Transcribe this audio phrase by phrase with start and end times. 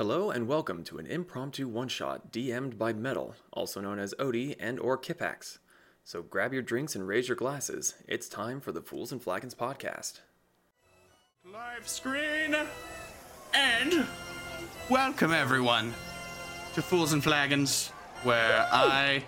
[0.00, 4.80] Hello and welcome to an impromptu one-shot DM'd by Metal, also known as Odie and
[4.80, 5.58] or Kipax.
[6.04, 7.96] So grab your drinks and raise your glasses.
[8.08, 10.20] It's time for the Fools and Flagons podcast.
[11.44, 12.56] Live screen
[13.52, 14.06] and
[14.88, 15.92] welcome everyone
[16.72, 17.90] to Fools and Flagons,
[18.22, 19.22] where I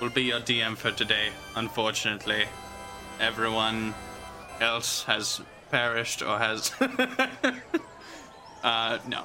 [0.00, 1.28] will be your DM for today.
[1.54, 2.42] Unfortunately,
[3.20, 3.94] everyone
[4.60, 5.40] else has
[5.70, 6.72] perished or has.
[8.64, 9.22] uh, no.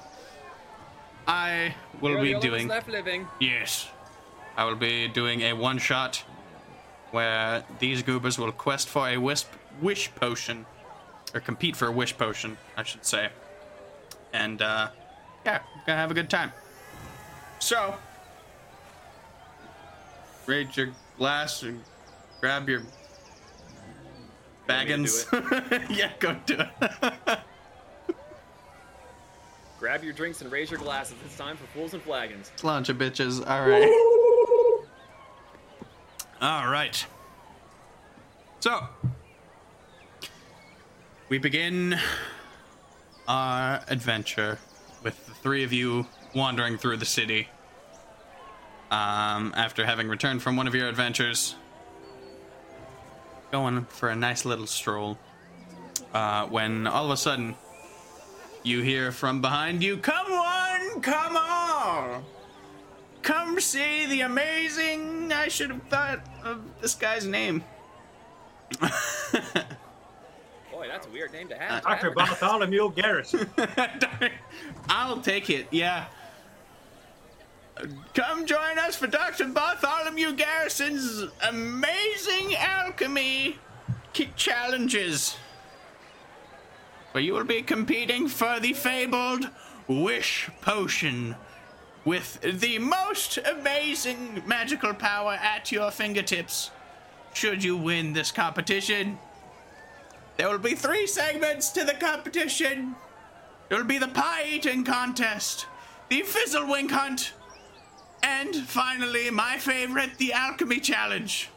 [1.30, 2.68] I will You're be the doing.
[2.68, 3.28] left living.
[3.40, 3.88] Yes.
[4.58, 6.24] I will be doing a one shot
[7.12, 9.48] where these goobers will quest for a wisp
[9.80, 10.66] wish potion.
[11.36, 13.30] Or compete for a wish potion, I should say.
[14.34, 14.90] And uh
[15.46, 16.52] yeah, gonna have a good time.
[17.60, 17.94] So
[20.48, 20.90] raise your
[21.20, 21.84] glass and
[22.42, 22.90] grab your Want
[24.90, 25.90] me baggins.
[25.96, 27.40] yeah, go do it.
[29.80, 31.16] Grab your drinks and raise your glasses.
[31.24, 32.52] It's time for Fools and Flagons.
[32.64, 33.40] Launch of bitches.
[33.50, 33.90] All right.
[36.42, 37.06] All right.
[38.60, 38.88] So,
[41.30, 41.98] we begin
[43.26, 44.60] our adventure
[45.02, 47.48] with the three of you wandering through the city.
[48.92, 51.56] Um, after having returned from one of your adventures,
[53.52, 55.18] going for a nice little stroll.
[56.14, 57.56] Uh, when all of a sudden,
[58.64, 62.24] you hear from behind you, Come on, come on!
[63.22, 65.32] Come see the amazing.
[65.32, 67.64] I should have thought of this guy's name.
[68.80, 68.88] Boy,
[70.88, 71.86] that's a weird name to have.
[71.86, 72.12] Uh, Dr.
[72.12, 73.50] Bartholomew Garrison.
[74.90, 76.06] I'll take it, yeah.
[78.14, 79.48] Come join us for Dr.
[79.48, 83.58] Bartholomew Garrison's amazing alchemy
[84.36, 85.38] challenges.
[87.12, 89.50] Where you will be competing for the fabled
[89.88, 91.36] Wish Potion
[92.06, 96.72] with the most amazing magical power at your fingertips.
[97.34, 99.18] Should you win this competition,
[100.38, 102.96] there will be three segments to the competition.
[103.68, 105.66] There will be the pie eating contest,
[106.10, 107.34] the fizzlewink hunt,
[108.24, 111.50] and finally, my favorite, the alchemy challenge.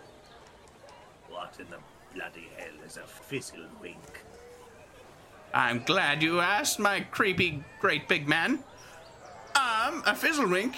[1.28, 1.78] what in the
[2.14, 4.01] bloody hell is a fizzle wink?
[5.54, 8.64] I'm glad you asked, my creepy great big man.
[9.54, 10.74] Um, a fizzlewink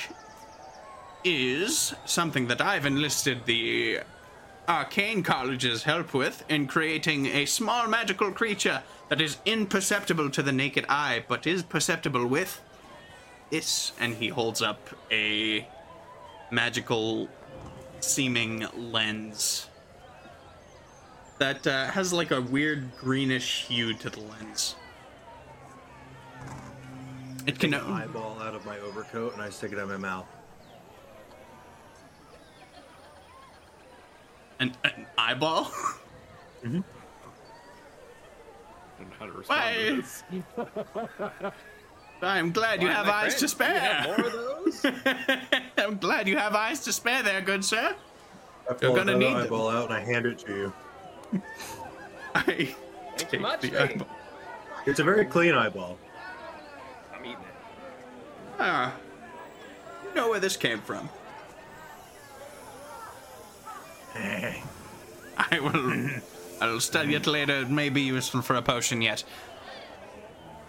[1.23, 4.01] is something that I've enlisted the
[4.69, 10.53] arcane college's help with in creating a small magical creature that is imperceptible to the
[10.53, 12.61] naked eye, but is perceptible with
[13.51, 13.93] this.
[14.01, 15.69] And he holds up a
[16.51, 17.29] magical
[18.01, 19.69] seeming lens
[21.39, 24.77] that uh, has like a weird greenish hue to the lens.
[27.47, 27.73] It can.
[27.73, 30.27] Take an eyeball out of my overcoat and I stick it in my mouth.
[34.61, 35.71] An, an eyeball?
[39.19, 40.23] how to respond to this.
[42.23, 43.79] I'm glad you Why, have eyes friend, to spare.
[43.81, 44.87] have more of those?
[45.77, 47.95] I'm glad you have eyes to spare there, good sir.
[48.71, 49.37] I pull gonna another need them.
[49.37, 50.73] eyeball out and I hand it to you.
[52.35, 52.43] I
[53.17, 53.61] Thank take much.
[53.61, 54.09] the Hey, eyeball.
[54.87, 55.99] It's a very clean eyeball.
[57.15, 58.57] I'm eating it.
[58.59, 58.95] Ah,
[60.05, 61.09] you know where this came from.
[64.17, 66.11] I will.
[66.61, 67.61] I'll study it later.
[67.63, 69.25] It may be useful for a potion yet.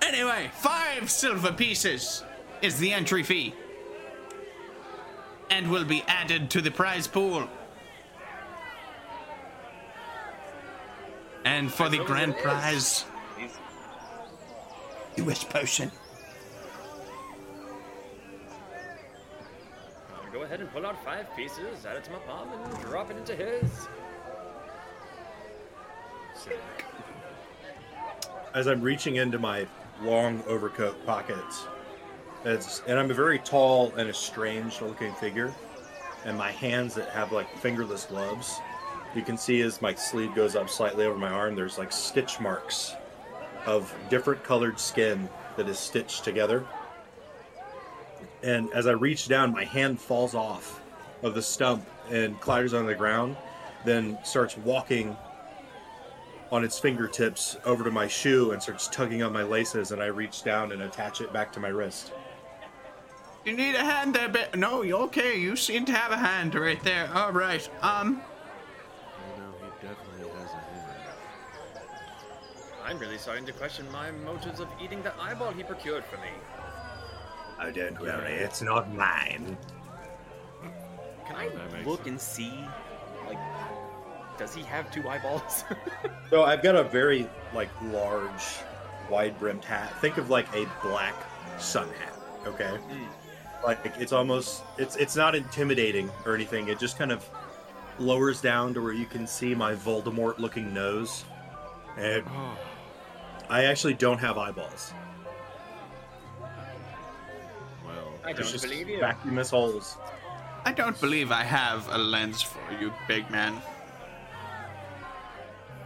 [0.02, 2.24] Anyway, five silver pieces
[2.62, 3.54] is the entry fee,
[5.50, 7.48] and will be added to the prize pool.
[11.46, 13.06] And for the grand prize,
[15.16, 15.92] the wish potion.
[20.12, 23.12] I'll go ahead and pull out five pieces, add it to my palm, and drop
[23.12, 23.88] it into his.
[28.56, 29.68] As I'm reaching into my
[30.02, 31.66] long overcoat pockets,
[32.44, 35.54] it's, and I'm a very tall and estranged looking figure,
[36.26, 38.60] and my hands that have like fingerless gloves,
[39.16, 42.40] you can see as my sleeve goes up slightly over my arm, there's like stitch
[42.40, 42.96] marks
[43.66, 46.66] of different colored skin that is stitched together.
[48.44, 50.82] And as I reach down, my hand falls off
[51.24, 53.36] of the stump and clatters on the ground,
[53.84, 55.16] then starts walking
[56.52, 59.92] on its fingertips over to my shoe and starts tugging on my laces.
[59.92, 62.12] And I reach down and attach it back to my wrist.
[63.44, 65.40] You need a hand there, but no, you're okay.
[65.40, 67.10] You seem to have a hand right there.
[67.14, 67.68] All right.
[67.82, 68.22] Um,
[72.86, 76.30] I'm really starting to question my motives of eating the eyeball he procured for me.
[77.60, 79.58] Oh, don't worry, it's not mine.
[81.26, 81.50] Can I
[81.84, 82.08] look sense.
[82.08, 82.54] and see?
[83.28, 83.40] Like,
[84.38, 85.64] does he have two eyeballs?
[86.32, 88.42] So I've got a very like large,
[89.12, 89.94] wide-brimmed hat.
[90.02, 91.14] Think of like a black
[91.60, 92.20] sun hat.
[92.48, 92.78] Okay.
[92.78, 93.64] Hmm.
[93.64, 96.68] Like it's almost it's it's not intimidating or anything.
[96.68, 97.30] It just kind of
[98.00, 101.26] lowers down to where you can see my Voldemort-looking nose.
[101.96, 102.58] And Oh,
[103.50, 104.94] I actually don't have eyeballs.
[107.86, 108.14] well.
[108.24, 109.00] I It's don't just believe you.
[109.00, 109.98] vacuumous holes.
[110.66, 113.62] I don't believe I have a lens for you, big man.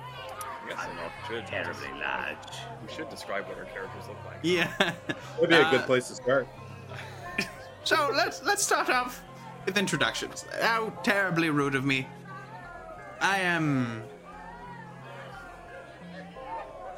[0.08, 2.38] I guess I'm not should terribly large.
[2.88, 4.38] We should describe what our characters look like.
[4.44, 4.72] Yeah.
[5.40, 6.48] Would be a good Uh, place to start.
[7.84, 9.22] So let's let's start off
[9.66, 10.46] with introductions.
[10.62, 12.08] How terribly rude of me.
[13.20, 14.04] I am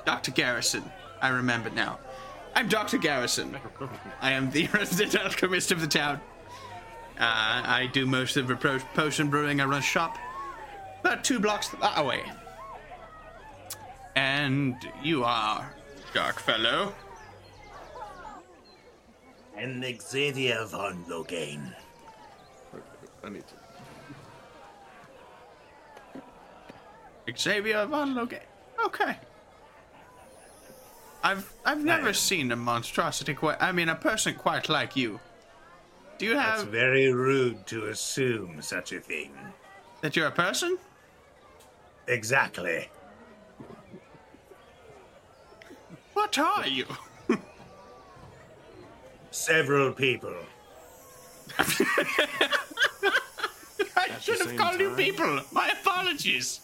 [0.05, 0.31] Dr.
[0.31, 0.83] Garrison.
[1.21, 1.99] I remember now.
[2.55, 2.97] I'm Dr.
[2.97, 3.57] Garrison.
[4.21, 6.19] I am the resident alchemist of the town.
[7.19, 7.23] Uh,
[7.65, 9.61] I do most of the pro- potion brewing.
[9.61, 10.17] I run a shop
[11.01, 12.23] about two blocks that away.
[14.15, 15.73] And you are
[16.13, 16.93] Dark Fellow.
[19.55, 21.73] And Xavier von Logain.
[23.23, 23.55] I need to.
[27.37, 28.39] Xavier von Logan.
[28.85, 29.17] Okay.
[31.23, 33.57] I've I've never seen a monstrosity quite.
[33.61, 35.19] I mean, a person quite like you.
[36.17, 39.31] Do you It's have very rude to assume such a thing.
[40.01, 40.77] that you're a person?
[42.07, 42.89] Exactly.
[46.13, 46.85] What are you?
[49.31, 50.35] Several people.
[51.57, 51.63] I
[54.09, 55.41] At should have same called you people.
[55.51, 56.59] My apologies.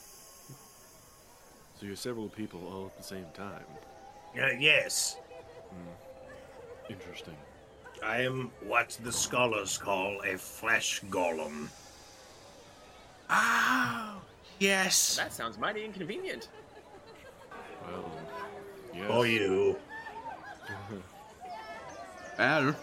[1.80, 3.63] So you're several people all at the same time.
[4.41, 5.17] Uh, yes,
[6.89, 7.35] Interesting.
[8.03, 11.67] I am what the scholars call a flesh golem.
[13.29, 14.21] Oh,
[14.59, 15.17] yes.
[15.17, 16.47] That sounds mighty inconvenient.
[17.85, 18.11] Well,
[18.93, 19.07] yes.
[19.07, 19.77] For you.
[22.37, 22.75] Well,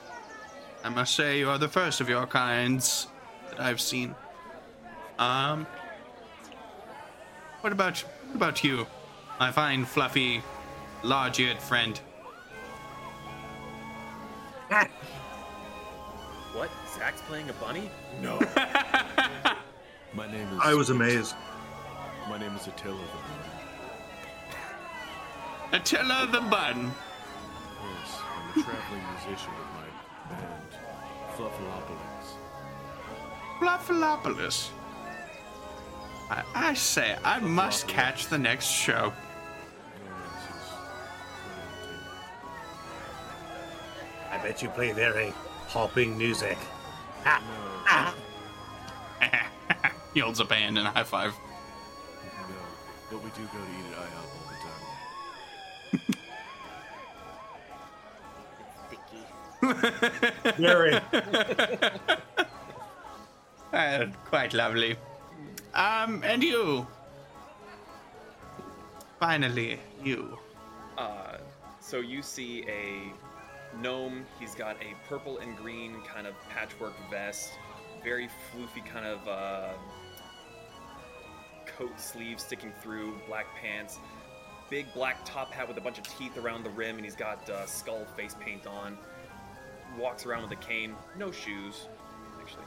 [0.83, 3.07] I must say you are the first of your kinds
[3.51, 4.17] that I've seen.
[5.17, 5.65] Um,
[7.61, 8.89] what about what about you,
[9.39, 10.43] my fine, fluffy,
[11.05, 12.01] large-eared friend?
[14.71, 14.89] Ah,
[16.55, 16.71] What?
[16.97, 17.91] Zach's playing a bunny?
[18.23, 18.39] No.
[20.15, 20.61] my name is.
[20.63, 21.35] I was amazed.
[22.29, 23.03] My name is Attila the
[25.73, 25.81] Bun.
[25.81, 26.93] Attila the Bun.
[27.83, 30.71] Yes, I'm a traveling musician with my band,
[31.37, 32.29] Fluffalopolis.
[33.59, 34.71] Fluffalopolis.
[36.31, 39.13] I, I say, I must catch the next show.
[44.35, 45.33] I bet you play very
[45.69, 46.59] hopping music.
[47.25, 47.41] Ah,
[49.23, 49.93] ah.
[50.13, 51.33] he holds up a hand and a high five.
[52.49, 52.57] No,
[53.11, 54.59] but we do go to eat at IHOP all the
[60.43, 60.55] time.
[60.59, 60.95] Very.
[63.73, 64.97] Uh, quite lovely.
[65.75, 66.87] Um, and you.
[69.19, 70.39] Finally, you.
[70.97, 71.39] Uh,
[71.81, 73.13] so you see a
[73.81, 74.25] gnome.
[74.39, 77.53] He's got a purple and green kind of patchwork vest,
[78.03, 79.73] very floofy kind of uh,
[81.67, 83.99] coat sleeves sticking through, black pants,
[84.71, 87.49] big black top hat with a bunch of teeth around the rim, and he's got
[87.51, 88.97] uh, skull face paint on.
[89.99, 91.87] Walks around with a cane, no shoes.
[92.41, 92.65] Actually,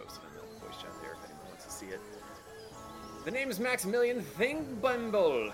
[0.00, 2.00] I'll just post it in the voice chat there if anyone wants to see it.
[3.24, 5.52] The name is Maximilian Thingbumble.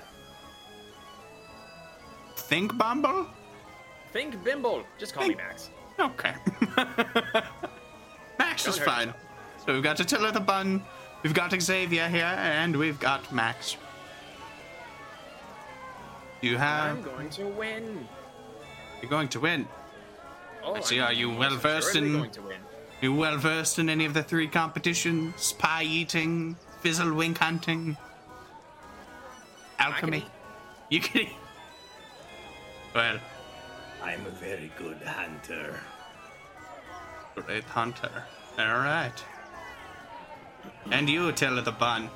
[2.36, 3.26] Think Bumble?
[4.12, 4.84] Think Bimble.
[4.98, 5.70] Just call me Max.
[5.98, 6.34] Okay.
[8.38, 9.14] Max is Don't hurt fine.
[9.66, 10.82] So we've got Attila the Bun,
[11.22, 13.76] we've got Xavier here, and we've got Max.
[16.40, 16.96] You have.
[16.98, 18.08] I'm going to win.
[19.02, 19.66] You're going to win.
[20.64, 22.60] Oh, I see, are you well-versed assuredly in- going to win.
[23.00, 25.52] You well versed in any of the three competitions?
[25.52, 27.96] Pie eating, fizzle wink hunting,
[29.78, 30.24] alchemy?
[30.90, 31.26] You can.
[32.94, 33.18] Well,
[34.08, 35.78] I'm a very good hunter.
[37.34, 38.24] great hunter.
[38.58, 39.12] All right.
[40.90, 42.08] And you, Attila the Bun.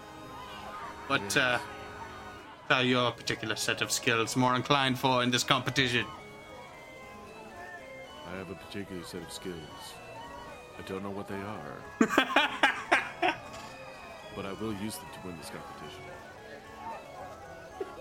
[1.08, 1.58] What uh,
[2.70, 6.06] are your particular set of skills more inclined for in this competition?
[8.26, 9.94] I have a particular set of skills.
[10.78, 11.76] I don't know what they are.
[14.34, 16.00] but I will use them to win this competition.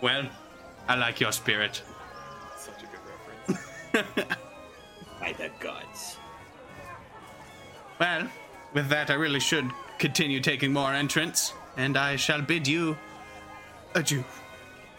[0.02, 0.30] Well,
[0.88, 1.82] I like your spirit.
[3.94, 6.18] By the gods.
[8.00, 8.28] Well,
[8.74, 9.70] with that, I really should
[10.00, 12.98] continue taking more entrants, and I shall bid you
[13.94, 14.24] adieu.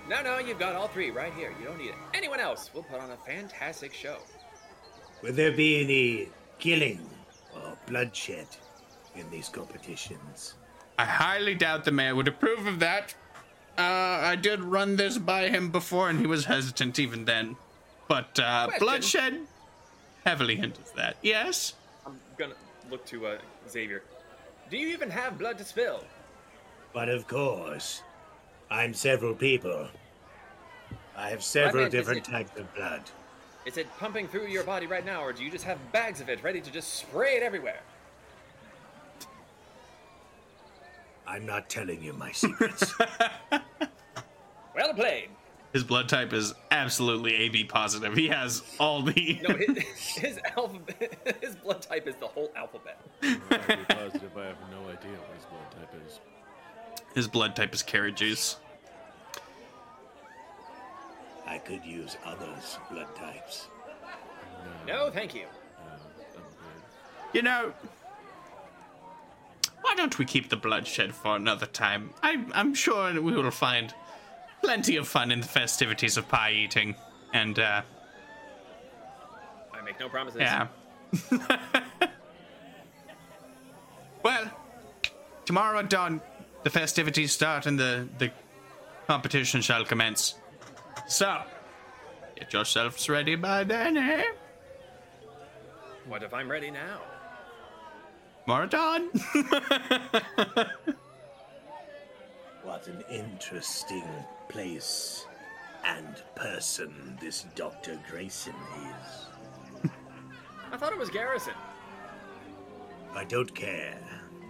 [0.08, 1.52] No, no, you've got all three right here.
[1.58, 2.70] You don't need anyone else.
[2.72, 4.18] We'll put on a fantastic show.
[5.22, 7.00] Will there be any killing
[7.54, 8.46] or bloodshed
[9.14, 10.54] in these competitions?
[10.98, 13.14] I highly doubt the mayor would approve of that.
[13.78, 17.56] Uh, I did run this by him before, and he was hesitant even then.
[18.08, 19.40] But uh, bloodshed
[20.24, 21.16] heavily hints that.
[21.22, 21.74] Yes.
[22.06, 22.54] I'm gonna
[22.90, 24.02] look to uh, Xavier.
[24.70, 26.04] Do you even have blood to spill?
[26.92, 28.02] But of course,
[28.70, 29.88] I'm several people.
[31.16, 33.02] I have several meant, is different it- types of blood.
[33.64, 36.28] Is it pumping through your body right now, or do you just have bags of
[36.28, 37.80] it ready to just spray it everywhere?
[41.28, 42.92] I'm not telling you my secrets.
[44.74, 45.28] Well played.
[45.72, 48.14] His blood type is absolutely AB positive.
[48.14, 49.40] He has all the.
[49.42, 49.78] No, his,
[50.16, 53.00] his alphabet, his blood type is the whole alphabet.
[53.22, 56.20] I'll positive I have no idea what his blood type is.
[57.14, 58.56] His blood type is carrot juice.
[61.46, 63.68] I could use others' blood types.
[64.86, 65.46] No, thank you.
[67.32, 67.72] You know,
[69.80, 72.10] why don't we keep the bloodshed for another time?
[72.22, 73.94] I, I'm sure we will find
[74.62, 76.94] plenty of fun in the festivities of pie eating.
[77.32, 77.82] And, uh,
[79.72, 80.40] I make no promises.
[80.40, 80.68] yeah.
[84.22, 84.50] well,
[85.44, 86.20] tomorrow at dawn,
[86.62, 88.30] the festivities start and the, the
[89.06, 90.34] competition shall commence.
[91.08, 91.42] So,
[92.36, 94.24] get yourselves ready by then, eh?
[96.06, 97.00] What if I'm ready now?
[98.44, 98.68] Tomorrow.
[102.62, 104.04] What an interesting
[104.48, 105.26] place
[105.84, 107.98] and person this Dr.
[108.10, 109.90] Grayson is.
[110.72, 111.54] I thought it was Garrison.
[113.14, 113.98] I don't care.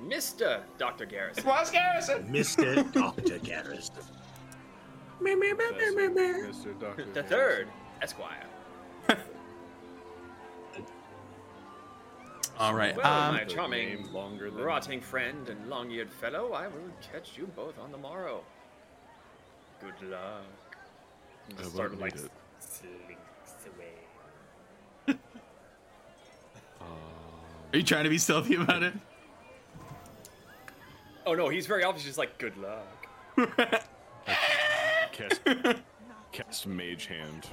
[0.05, 0.61] Mr.
[0.79, 1.07] Dr.
[1.07, 1.45] Garrison.
[1.45, 2.25] was Garrison.
[2.29, 2.93] Mr.
[2.93, 3.39] Dr.
[3.39, 3.95] Garrison.
[5.21, 6.33] Me, me, me, me, me, me.
[6.43, 6.79] Mr.
[6.79, 7.07] Doctor.
[7.13, 7.69] The third,
[8.01, 8.47] Esquire.
[12.59, 12.97] All right.
[12.97, 17.47] Well, um, my charming, longer than- rotting friend and long-eared fellow, I will catch you
[17.57, 18.43] both on the morrow.
[19.83, 20.45] Good luck.
[21.49, 22.31] And I just won't start like need it.
[22.61, 23.67] slinks
[25.09, 25.19] away.
[27.73, 28.95] Are you trying to be stealthy about it?
[31.27, 33.09] Oh no, he's very obviously just like good luck.
[35.13, 35.41] Cast,
[36.33, 37.47] cast mage hand.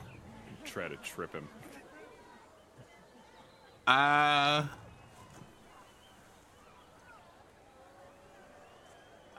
[0.63, 1.47] Try to trip him.
[3.87, 4.63] Uh.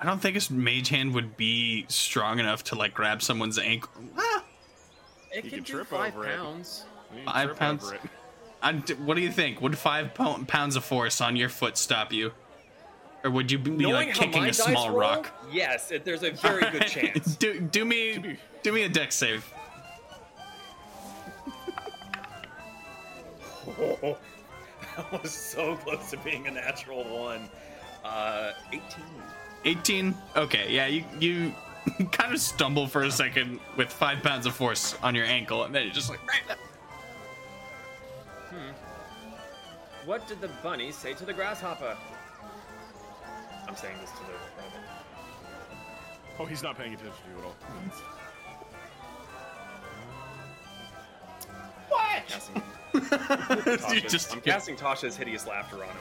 [0.00, 3.90] I don't think his mage hand would be strong enough to like grab someone's ankle.
[4.16, 4.42] Ah,
[5.30, 6.36] It You can can do trip five over it.
[6.36, 6.84] pounds.
[7.10, 7.84] You need to Five pounds?
[7.84, 8.00] over it.
[8.62, 8.72] I-
[9.04, 9.60] what do you think?
[9.60, 12.32] Would five po- pounds of force on your foot stop you,
[13.24, 15.32] or would you be Knowing like kicking a small roll, rock?
[15.52, 17.36] Yes, it, there's a very good chance.
[17.36, 19.44] do do me do me a dex save.
[24.96, 27.48] that was so close to being a natural one.
[28.04, 28.82] Uh, 18.
[29.64, 31.52] 18 okay yeah you you
[32.12, 35.74] kind of stumble for a second with five pounds of force on your ankle and
[35.74, 36.20] then you're just like
[38.50, 38.72] Hmm.
[40.04, 41.96] What did the bunny say to the grasshopper?
[43.68, 44.80] I'm saying this to the rabbit.
[46.40, 47.54] Oh, he's not paying attention to you at all.
[52.28, 52.56] Casting,
[52.94, 55.96] you Tasha's- just I'm casting Tasha's hideous laughter on him.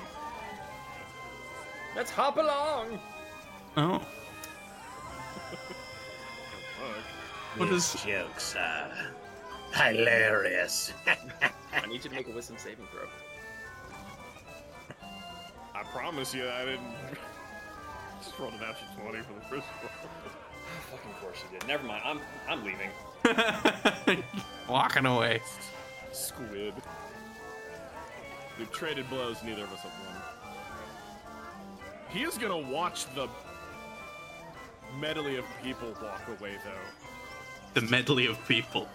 [1.96, 3.00] Let's hop along.
[3.80, 4.02] Oh
[7.58, 8.92] what These is jokes are
[9.74, 10.94] hilarious.
[11.74, 13.08] I need you to make a wisdom saving throw.
[15.76, 16.82] I promise you, I didn't.
[18.24, 19.92] Just rolled a natural 20 for the first roll.
[19.92, 21.68] Ah, fucking course you did.
[21.68, 22.02] Never mind.
[22.06, 24.24] I'm I'm leaving.
[24.70, 25.42] walking away
[26.12, 26.74] Squid.
[28.58, 30.16] We've traded blows, neither of us have won.
[32.10, 33.28] He is gonna watch the
[35.00, 37.80] medley of people walk away, though.
[37.82, 38.88] the medley of people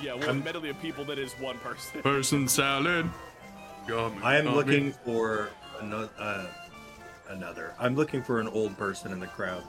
[0.00, 2.02] Yeah, one medley of people that is one person.
[2.02, 3.08] person salad
[3.88, 4.56] Yummy, I am yummy.
[4.56, 5.50] looking for
[5.80, 6.08] another.
[6.18, 6.46] Uh,
[7.28, 7.74] another.
[7.80, 9.64] I'm looking for an old person in the crowd.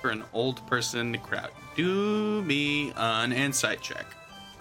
[0.00, 4.06] for an old person in the crowd do me an insight check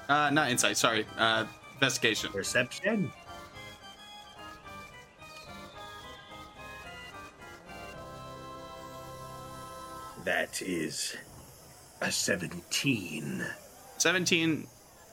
[0.09, 1.45] uh not insight sorry uh
[1.75, 3.11] investigation Perception?
[10.29, 11.17] That is
[12.01, 13.43] a 17.
[13.97, 14.67] 17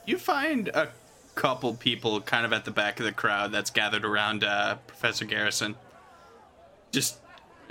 [0.05, 0.89] you find a
[1.33, 5.25] couple people kind of at the back of the crowd that's gathered around uh, Professor
[5.25, 5.75] Garrison.
[6.91, 7.17] Just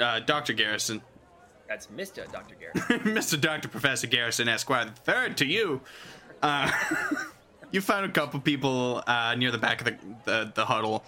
[0.01, 0.55] uh, Dr.
[0.55, 1.01] Garrison.
[1.69, 2.31] That's Mr.
[2.33, 2.57] Dr.
[2.57, 2.99] Garrison.
[3.15, 3.41] Mr.
[3.41, 3.69] Dr.
[3.69, 5.83] Professor Garrison Esquire the third to you.
[6.43, 6.69] Uh,
[7.71, 11.05] you find a couple people uh, near the back of the the, the huddle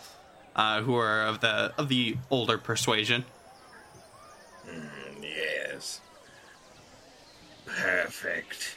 [0.55, 3.25] uh, who are of the of the older persuasion.
[5.21, 6.01] Yes.
[7.77, 8.77] Perfect.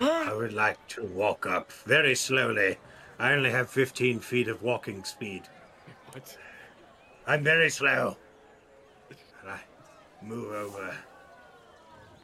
[0.00, 2.78] I would like to walk up very slowly.
[3.18, 5.42] I only have 15 feet of walking speed.
[6.12, 6.36] What?
[7.26, 8.16] I'm very slow.
[9.40, 9.60] And I
[10.22, 10.94] move over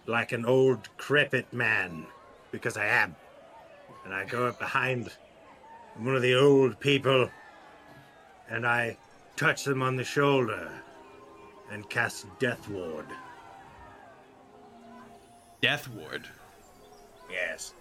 [0.07, 2.07] like an old crepit man,
[2.51, 3.15] because I am.
[4.05, 5.11] And I go up behind
[5.97, 7.29] one of the old people
[8.49, 8.97] and I
[9.37, 10.71] touch them on the shoulder
[11.71, 13.07] and cast Death Ward.
[15.61, 16.25] Death Ward.
[17.31, 17.75] Yes.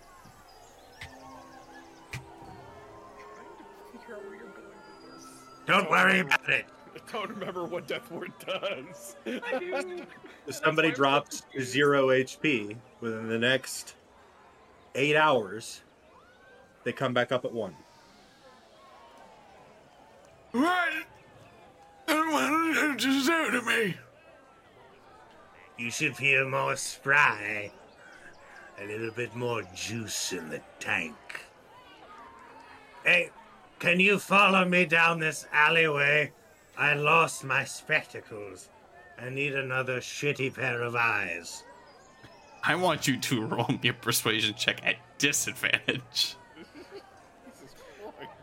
[5.68, 6.66] Don't worry about it.
[6.96, 9.16] I don't remember what Death Ward does.
[10.48, 13.96] If somebody drops zero HP within the next
[14.96, 15.82] eight hours,
[16.86, 17.76] they come back up at one.
[20.54, 20.90] What?
[22.08, 23.98] And what did you do to me?
[25.78, 27.72] You should feel more spry.
[28.80, 31.16] A little bit more juice in the tank.
[33.04, 33.30] Hey,
[33.80, 36.32] can you follow me down this alleyway?
[36.78, 38.70] I lost my spectacles.
[39.20, 41.64] I need another shitty pair of eyes.
[42.64, 46.36] I want you to roll me a persuasion check at disadvantage.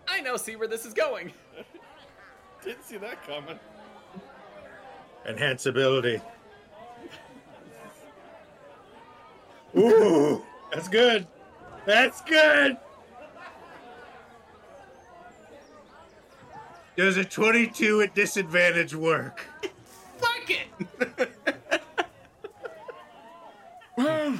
[0.09, 1.33] I now see where this is going.
[2.65, 3.59] Didn't see that coming.
[5.27, 6.21] Enhance ability.
[9.77, 11.27] Ooh, that's good.
[11.87, 12.77] That's good.
[16.97, 19.47] Does a 22 at disadvantage work?
[20.19, 21.31] Fuck it!
[23.97, 24.35] Well,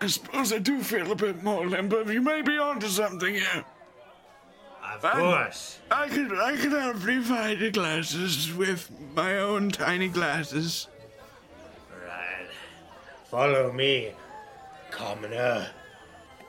[0.00, 2.10] I suppose I do feel a bit more limber.
[2.12, 3.64] You may be onto something here.
[4.94, 5.16] Of Fine.
[5.16, 5.78] course.
[5.90, 10.88] I could I could have divided glasses with my own tiny glasses.
[13.30, 13.52] Right.
[13.52, 14.12] Follow me,
[14.90, 15.68] commoner.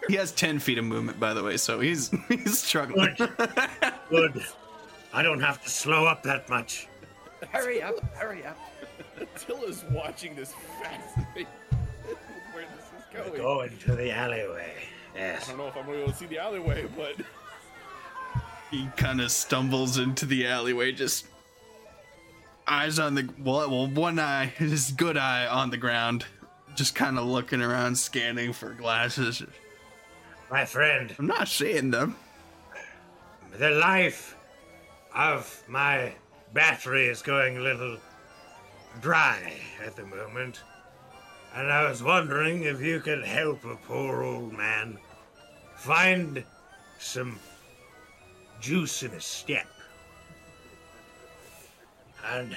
[0.07, 3.15] He has ten feet of movement, by the way, so he's he's struggling.
[3.17, 3.31] Good.
[4.09, 4.45] Good.
[5.13, 6.87] I don't have to slow up that much.
[7.51, 8.57] Hurry up, hurry up.
[9.19, 11.47] Attila's watching this fascinated
[12.53, 13.41] where this is going.
[13.41, 14.73] Go into the alleyway.
[15.15, 15.45] Yes.
[15.45, 17.15] I don't know if I'm gonna be able to see the alleyway, but
[18.71, 21.25] he kind of stumbles into the alleyway, just
[22.67, 26.25] eyes on the well, well, one eye, his good eye on the ground,
[26.79, 29.43] just kind of looking around, scanning for glasses.
[30.49, 32.15] My friend, I'm not seeing them.
[33.57, 34.37] the life
[35.13, 36.13] of my
[36.53, 37.97] battery is going a little
[39.01, 39.51] dry
[39.85, 40.61] at the moment.
[41.53, 44.97] And I was wondering if you could help a poor old man
[45.75, 46.41] find
[46.97, 47.37] some
[48.61, 49.67] juice in his step.
[52.25, 52.55] And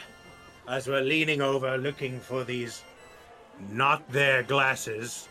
[0.68, 2.84] as we're leaning over looking for these
[3.70, 5.28] not their glasses,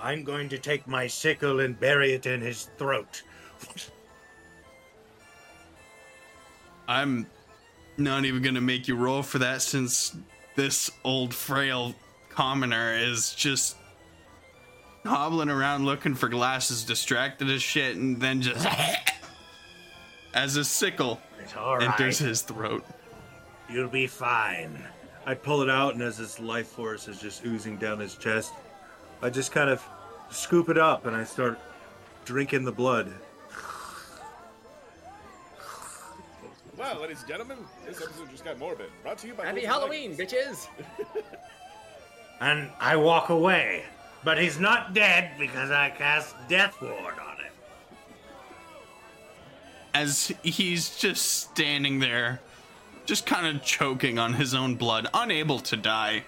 [0.00, 3.22] I'm going to take my sickle and bury it in his throat.
[6.86, 7.26] I'm
[7.96, 10.16] not even gonna make you roll for that since
[10.56, 11.94] this old frail
[12.28, 13.76] commoner is just
[15.04, 18.66] hobbling around looking for glasses, distracted as shit, and then just
[20.34, 21.20] as a sickle
[21.56, 21.82] right.
[21.82, 22.84] enters his throat.
[23.70, 24.82] You'll be fine.
[25.26, 28.52] I pull it out, and as this life force is just oozing down his chest,
[29.22, 29.82] I just kind of
[30.30, 31.58] scoop it up and I start
[32.24, 33.12] drinking the blood.
[36.76, 38.90] well, ladies and gentlemen, this episode just got morbid.
[39.02, 40.68] Brought to you by Happy Wolves Halloween, Dragons.
[40.74, 41.22] bitches.
[42.40, 43.84] And I walk away.
[44.24, 47.52] But he's not dead because I cast Death Ward on him.
[49.94, 52.40] As he's just standing there,
[53.06, 56.24] just kind of choking on his own blood, unable to die.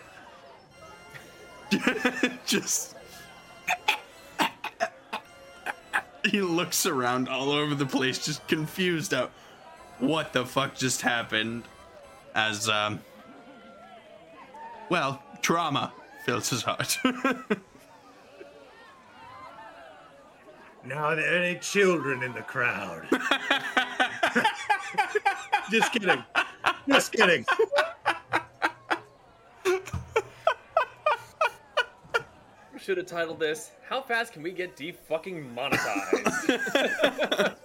[2.47, 2.95] just.
[6.25, 9.31] he looks around all over the place, just confused out
[9.99, 11.65] what the fuck just happened.
[12.35, 13.01] As, um.
[14.89, 15.93] Well, trauma
[16.25, 16.99] fills his heart.
[20.87, 23.09] Now, are there any children in the crowd?
[25.71, 26.23] Just kidding.
[26.89, 27.45] Just kidding.
[32.79, 37.57] should have titled this "How fast can we get defucking monetized?"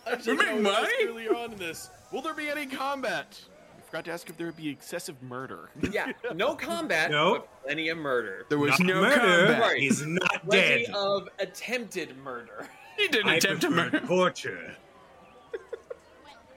[0.06, 0.88] Actually, make no, we money?
[1.06, 1.90] earlier on in this.
[2.12, 3.40] Will there be any combat?
[3.76, 5.70] We forgot to ask if there would be excessive murder.
[5.92, 7.32] yeah, no combat, No.
[7.34, 8.44] but plenty of murder.
[8.48, 9.16] There was Not no murder.
[9.16, 9.60] combat.
[9.60, 9.80] Right.
[9.80, 10.94] He's not Plenty dead.
[10.94, 12.68] of attempted murder.
[12.98, 14.06] He didn't I attempt to prefer murder.
[14.06, 14.76] torture.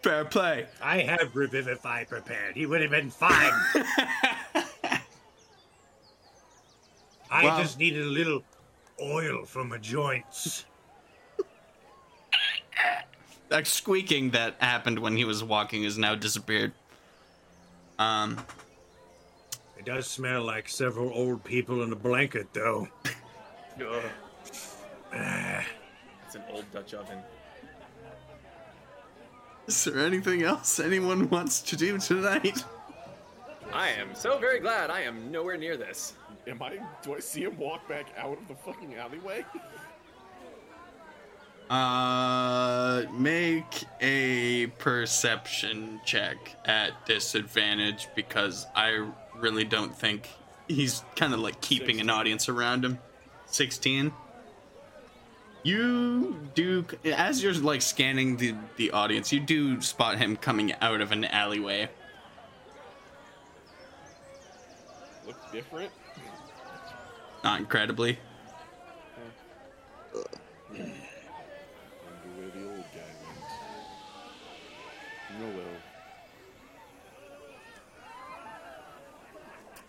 [0.03, 0.65] Fair play.
[0.81, 2.55] I have Revivify prepared.
[2.55, 3.53] He would have been fine.
[7.31, 7.59] I Wow.
[7.59, 8.43] just needed a little
[9.01, 10.65] oil for my joints.
[13.49, 16.73] That squeaking that happened when he was walking has now disappeared.
[17.97, 18.37] Um,
[19.77, 22.87] It does smell like several old people in a blanket, though.
[23.79, 24.03] Ugh.
[26.25, 27.19] it's an old Dutch oven.
[29.67, 32.63] Is there anything else anyone wants to do tonight?
[33.73, 36.13] I am so very glad I am nowhere near this.
[36.47, 36.77] Am I?
[37.01, 39.45] Do I see him walk back out of the fucking alleyway?
[41.69, 50.29] Uh, make a perception check at disadvantage because I really don't think
[50.67, 52.99] he's kind of like keeping an audience around him.
[53.47, 54.11] 16.
[55.63, 60.99] You do, as you're like scanning the, the audience, you do spot him coming out
[60.99, 61.87] of an alleyway.
[65.25, 65.89] Look different.
[67.45, 68.19] Not incredibly.
[70.13, 70.27] Wonder
[72.35, 72.99] where the old guy
[75.39, 75.39] went.
[75.39, 75.63] No will.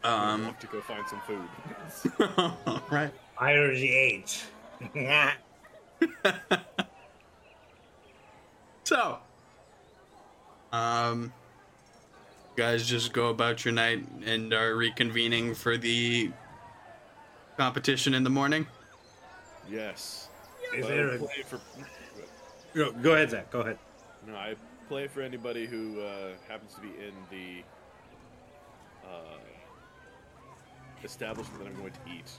[0.09, 1.49] Um, Walk to go find some food.
[2.91, 3.13] right.
[3.39, 4.45] I already ate.
[8.85, 9.19] So,
[10.73, 11.33] um,
[12.55, 16.31] you guys just go about your night and are reconvening for the
[17.57, 18.67] competition in the morning.
[19.71, 20.29] yes.
[20.77, 21.19] Is there I a...
[21.19, 21.61] play for
[22.75, 23.51] Go, go ahead, Zach.
[23.51, 23.79] Go ahead.
[24.27, 24.55] no, I
[24.89, 27.63] play for anybody who uh, happens to be in the
[29.09, 29.39] uh,
[31.05, 32.31] establishment that I'm going to eat.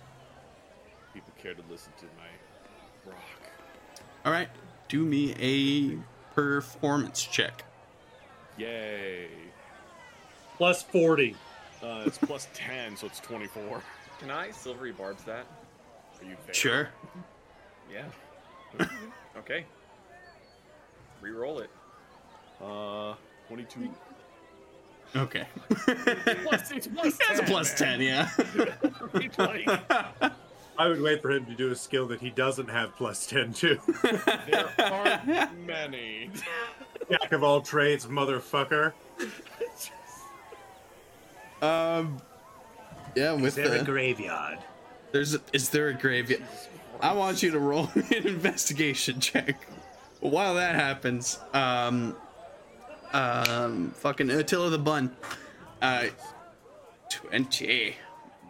[1.13, 3.44] People care to listen to my rock.
[4.25, 4.49] All right,
[4.89, 7.63] do me a performance check.
[8.57, 9.27] Yay!
[10.57, 11.35] Plus 40.
[11.83, 13.83] Uh, it's plus ten, so it's twenty-four.
[14.19, 15.45] Can I silvery barbs that?
[16.19, 16.53] Are you there?
[16.55, 16.89] Sure.
[17.93, 18.05] Yeah.
[19.37, 19.65] okay.
[21.21, 21.69] Reroll it.
[22.63, 23.13] Uh,
[23.47, 23.89] twenty-two.
[25.15, 25.45] Okay.
[26.43, 28.29] plus, it's plus That's a plus ten, yeah.
[30.75, 32.95] It's like, I would wait for him to do a skill that he doesn't have
[32.95, 33.79] plus 10 to.
[34.47, 36.29] there aren't many.
[37.09, 38.93] Jack of all trades, motherfucker.
[41.61, 42.17] um.
[43.15, 44.59] Yeah, with Is there a graveyard?
[45.13, 46.43] there's a, is there a graveyard?
[46.99, 49.65] I want you to roll an investigation check.
[50.19, 52.15] While that happens, um,
[53.13, 55.15] um, fucking Attila the Bun,
[55.81, 56.07] uh,
[57.09, 57.95] twenty,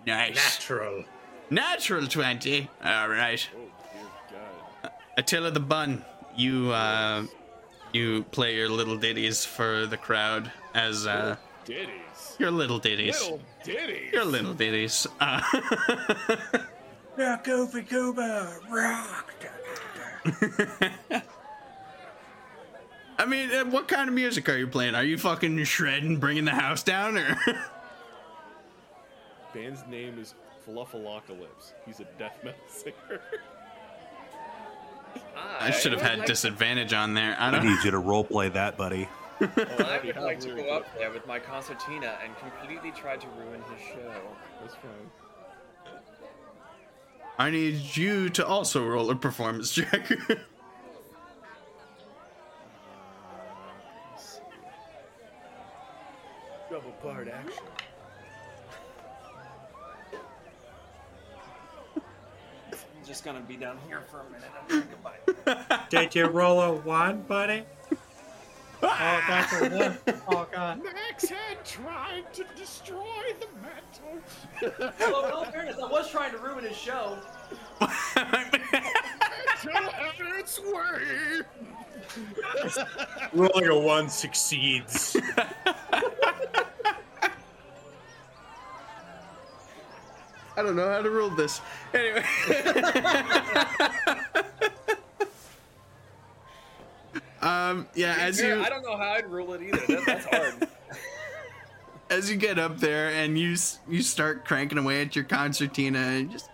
[0.08, 1.04] nice, Natural.
[1.50, 2.70] Natural twenty.
[2.84, 4.90] All right, Oh.
[5.18, 6.04] Attila the Bun,
[6.36, 7.26] you uh,
[7.94, 12.36] you play your little ditties for the crowd as uh, Ditties.
[12.38, 13.20] your little ditties.
[13.22, 14.14] Little ditties.
[14.14, 15.08] Your little ditties.
[15.20, 15.42] Uh,
[17.18, 18.58] Rock over Cuba.
[18.70, 19.34] Rock.
[23.18, 24.96] I mean, uh, what kind of music are you playing?
[24.96, 27.38] Are you fucking shredding, bringing the house down, or?
[29.54, 30.34] Band's name is
[30.68, 31.74] Fluffalocalypse.
[31.86, 33.22] He's a death metal singer.
[35.60, 37.36] I should have had disadvantage on there.
[37.40, 37.66] I I don't.
[37.66, 39.08] need you to roleplay that, buddy.
[39.42, 43.62] I would like to go up there with my concertina and completely try to ruin
[43.76, 44.22] his show.
[44.62, 45.12] That's fine.
[47.38, 50.10] I need you to also roll a performance check.
[56.68, 57.64] Uh, Double part action.
[63.06, 65.90] Just gonna be down here for a minute and drink a bite.
[65.90, 67.64] Did you roll a one, buddy?
[68.84, 69.98] Oh, that's a one.
[70.28, 70.84] Oh, God.
[70.84, 73.04] Max had tried to destroy
[73.40, 74.94] the metal.
[75.00, 77.18] well, in all fairness, I was trying to ruin his show.
[77.80, 77.90] Metal
[79.90, 81.42] had its way.
[83.34, 85.18] Rolling a 1 succeeds.
[90.58, 91.62] I don't know how to rule this.
[91.94, 92.24] Anyway.
[97.42, 97.88] um.
[97.96, 98.16] Yeah.
[98.20, 99.78] As Fair, you I don't know how I'd rule it either.
[99.88, 100.68] That, that's hard.
[102.10, 103.56] as you get up there and you
[103.90, 106.50] you start cranking away at your concertina and just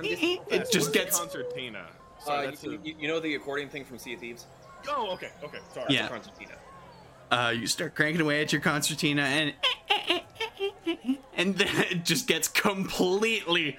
[0.00, 1.86] it just gets concertina.
[2.20, 4.46] Uh, Sorry, that's you, a- you- you know the accordion thing from Sea of Thieves?
[4.88, 5.58] Oh, okay, okay.
[5.74, 5.86] Sorry.
[5.88, 6.08] Yeah.
[6.08, 6.54] Concertina.
[7.30, 9.54] uh, you start cranking away at your concertina and
[11.36, 13.76] and then it just gets completely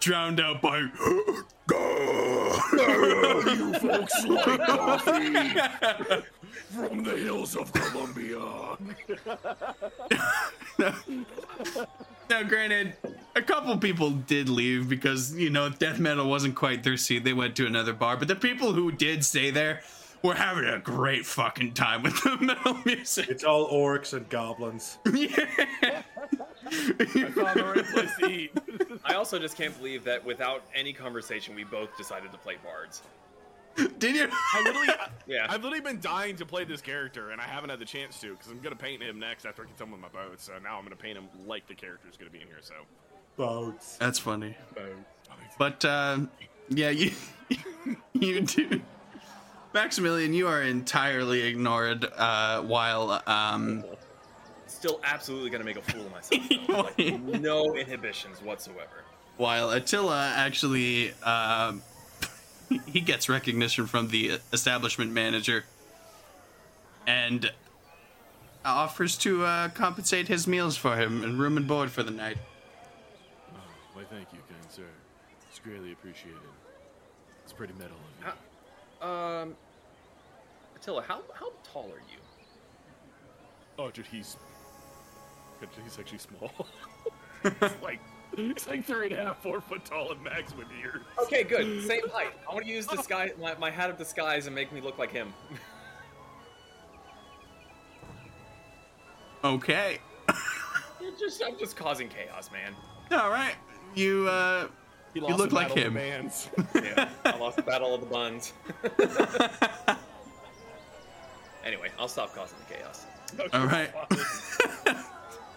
[0.00, 1.44] drowned out by you
[3.80, 5.10] folks like coffee
[6.70, 8.38] from the hills of Colombia.
[12.30, 12.94] now granted
[13.34, 17.32] a couple people did leave because you know death metal wasn't quite their scene they
[17.32, 19.80] went to another bar but the people who did stay there
[20.22, 24.98] were having a great fucking time with the metal music It's all orcs and goblins.
[25.12, 26.02] yeah
[26.70, 28.52] Found the right place to eat.
[29.04, 33.02] I also just can't believe that without any conversation, we both decided to play bards.
[33.98, 34.88] did you I literally,
[35.26, 35.46] Yeah.
[35.48, 38.32] I've literally been dying to play this character, and I haven't had the chance to
[38.32, 40.40] because I'm gonna paint him next after I get done with my boat.
[40.40, 42.58] So now I'm gonna paint him like the character's gonna be in here.
[42.60, 42.74] So,
[43.36, 43.96] Boats.
[43.98, 45.54] that's funny Boats.
[45.58, 46.18] But uh,
[46.68, 47.12] yeah, you
[48.14, 48.80] you do.
[49.74, 53.84] Maximilian, you are entirely ignored uh, while um,
[54.78, 56.40] Still absolutely gonna make a fool of myself.
[56.98, 59.02] like, no inhibitions whatsoever.
[59.36, 61.82] while Attila actually um,
[62.86, 65.64] he gets recognition from the establishment manager
[67.08, 67.50] and
[68.64, 72.36] offers to uh, compensate his meals for him and room and board for the night.
[73.52, 73.56] Oh,
[73.94, 74.82] why, thank you, kind sir.
[75.50, 76.38] It's greatly appreciated.
[77.42, 78.34] It's pretty metal of
[79.02, 79.08] you.
[79.08, 79.56] Um,
[80.76, 82.18] Attila, how how tall are you?
[83.76, 84.36] Oh, dude, he's
[85.82, 86.50] he's actually small.
[87.44, 88.00] it's like
[88.36, 91.02] he's like three and a half, four foot tall, and Max with ears.
[91.22, 91.84] Okay, good.
[91.86, 92.32] Same height.
[92.48, 95.10] I want to use disguise my, my hat of disguise and make me look like
[95.10, 95.32] him.
[99.44, 100.00] Okay.
[101.00, 102.74] You're just I'm just causing chaos, man.
[103.12, 103.54] All right.
[103.94, 104.66] You uh,
[105.14, 106.30] He You look the like battle of him.
[106.72, 108.52] the Yeah, I lost the battle of the buns.
[111.64, 113.06] anyway, I'll stop causing the chaos.
[113.52, 115.04] all right.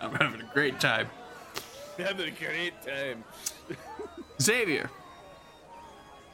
[0.03, 1.07] I'm having a great time.
[1.97, 3.23] Having a great time.
[4.41, 4.89] Xavier,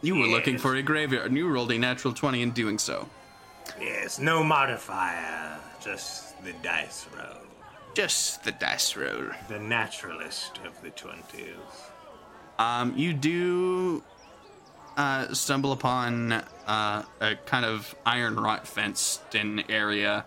[0.01, 3.10] you were looking for a graveyard, and you rolled a natural 20 in doing so.
[3.80, 7.41] Yes, no modifier, just the dice roll.
[7.93, 9.32] Just the dice roll.
[9.49, 11.56] The naturalist of the 20s.
[12.60, 14.03] Um, you do
[14.95, 20.25] uh, stumble upon uh, a kind of iron rot fenced in area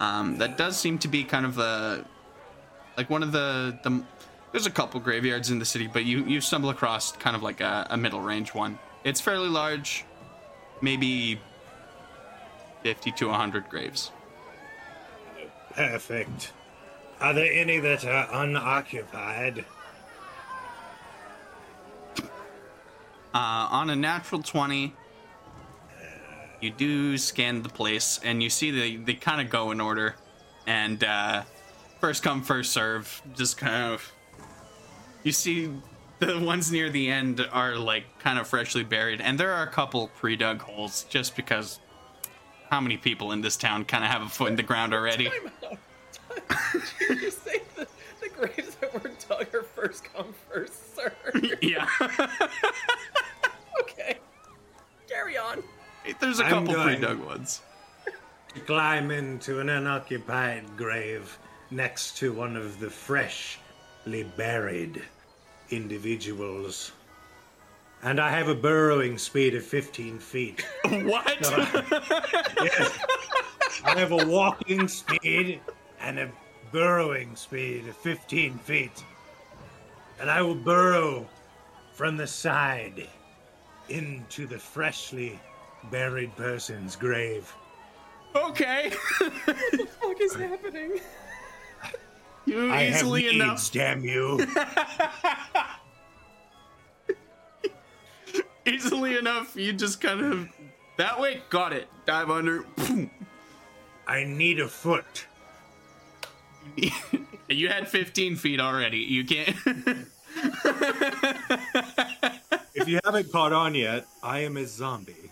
[0.00, 2.04] um, that does seem to be kind of a
[2.96, 4.02] like one of the the.
[4.52, 7.60] There's a couple graveyards in the city, but you you stumble across kind of like
[7.60, 8.78] a, a middle range one.
[9.04, 10.04] It's fairly large,
[10.80, 11.40] maybe
[12.82, 14.12] fifty to hundred graves.
[15.74, 16.52] Perfect.
[17.20, 19.64] Are there any that are unoccupied?
[23.34, 24.94] Uh, on a natural 20,
[26.62, 30.14] you do scan the place and you see they, they kind of go in order.
[30.66, 31.42] And uh,
[32.06, 34.12] first come, first serve, just kind of.
[35.24, 35.72] You see
[36.20, 39.66] the ones near the end are like kind of freshly buried, and there are a
[39.66, 41.80] couple pre dug holes just because
[42.70, 45.24] how many people in this town kind of have a foot in the ground already?
[45.24, 47.88] Did you just say the,
[48.20, 51.12] the graves that were dug are first come, first serve?
[51.60, 51.88] yeah.
[53.80, 54.18] okay.
[55.08, 55.60] Carry on.
[56.20, 57.62] There's a I'm couple pre dug ones.
[58.54, 61.36] To Climb into an unoccupied grave
[61.70, 65.02] next to one of the freshly buried
[65.70, 66.92] individuals.
[68.02, 70.66] And I have a burrowing speed of 15 feet.
[70.84, 71.38] What?
[72.62, 72.98] Yes.
[73.84, 75.60] I have a walking speed
[76.00, 76.30] and a
[76.72, 79.04] burrowing speed of 15 feet.
[80.20, 81.26] And I will burrow
[81.94, 83.08] from the side
[83.88, 85.38] into the freshly
[85.90, 87.52] buried person's grave.
[88.34, 88.90] okay.
[89.18, 91.00] what the fuck is happening?
[92.46, 93.72] You I have easily needs, enough.
[93.72, 94.46] damn you.
[98.66, 100.48] easily enough, you just kind of
[100.96, 101.42] that way.
[101.50, 101.88] Got it.
[102.06, 102.64] Dive under.
[104.06, 105.26] I need a foot.
[107.48, 108.98] you had 15 feet already.
[108.98, 109.56] You can't.
[112.78, 115.30] If you haven't caught on yet, I am a zombie.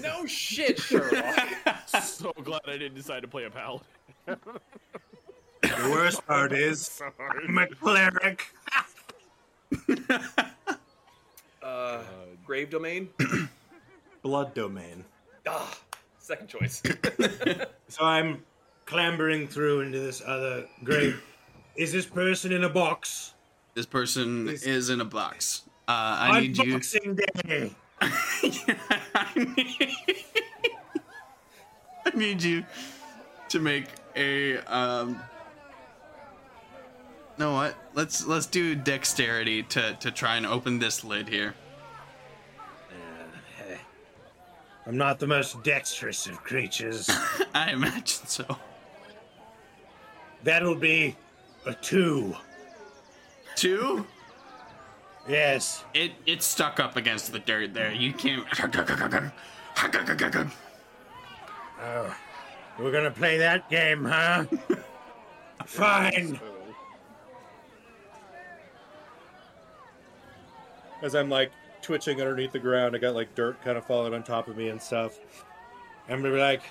[0.00, 1.34] No shit, Sherlock.
[2.00, 3.84] so glad I didn't decide to play a paladin.
[5.76, 7.10] The worst part is, So.
[7.18, 8.46] I'm a cleric.
[11.62, 12.00] Uh,
[12.44, 13.10] grave domain?
[14.22, 15.04] Blood domain.
[15.46, 15.70] Ah,
[16.18, 16.82] second choice.
[17.88, 18.42] So I'm
[18.86, 21.22] clambering through into this other grave.
[21.76, 23.34] Is this person in a box?
[23.74, 25.62] this person Is- is in a box.
[25.86, 26.76] I need you.
[26.76, 27.72] Unboxing Day.
[28.00, 29.66] I need,
[32.06, 32.64] I need you
[33.50, 35.20] to make a um
[37.40, 37.74] know what?
[37.94, 41.54] Let's let's do dexterity to to try and open this lid here.
[42.88, 43.74] Uh,
[44.86, 47.10] I'm not the most dexterous of creatures.
[47.54, 48.44] I imagine so.
[50.44, 51.16] That'll be
[51.66, 52.36] a two.
[53.56, 54.06] Two?
[55.28, 55.84] Yes.
[55.94, 57.92] It it's stuck up against the dirt there.
[57.92, 58.46] You can't
[61.82, 62.14] Oh,
[62.78, 64.44] we're gonna play that game, huh?
[65.64, 66.38] Fine.
[71.02, 71.50] As I'm like
[71.82, 74.68] twitching underneath the ground, I got like dirt kind of falling on top of me
[74.68, 75.18] and stuff.
[76.08, 76.62] Gonna be like,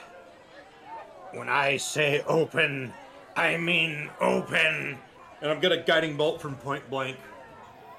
[1.31, 2.93] when I say open,
[3.35, 4.97] I mean open.
[5.41, 7.17] And I'm gonna guiding bolt from point blank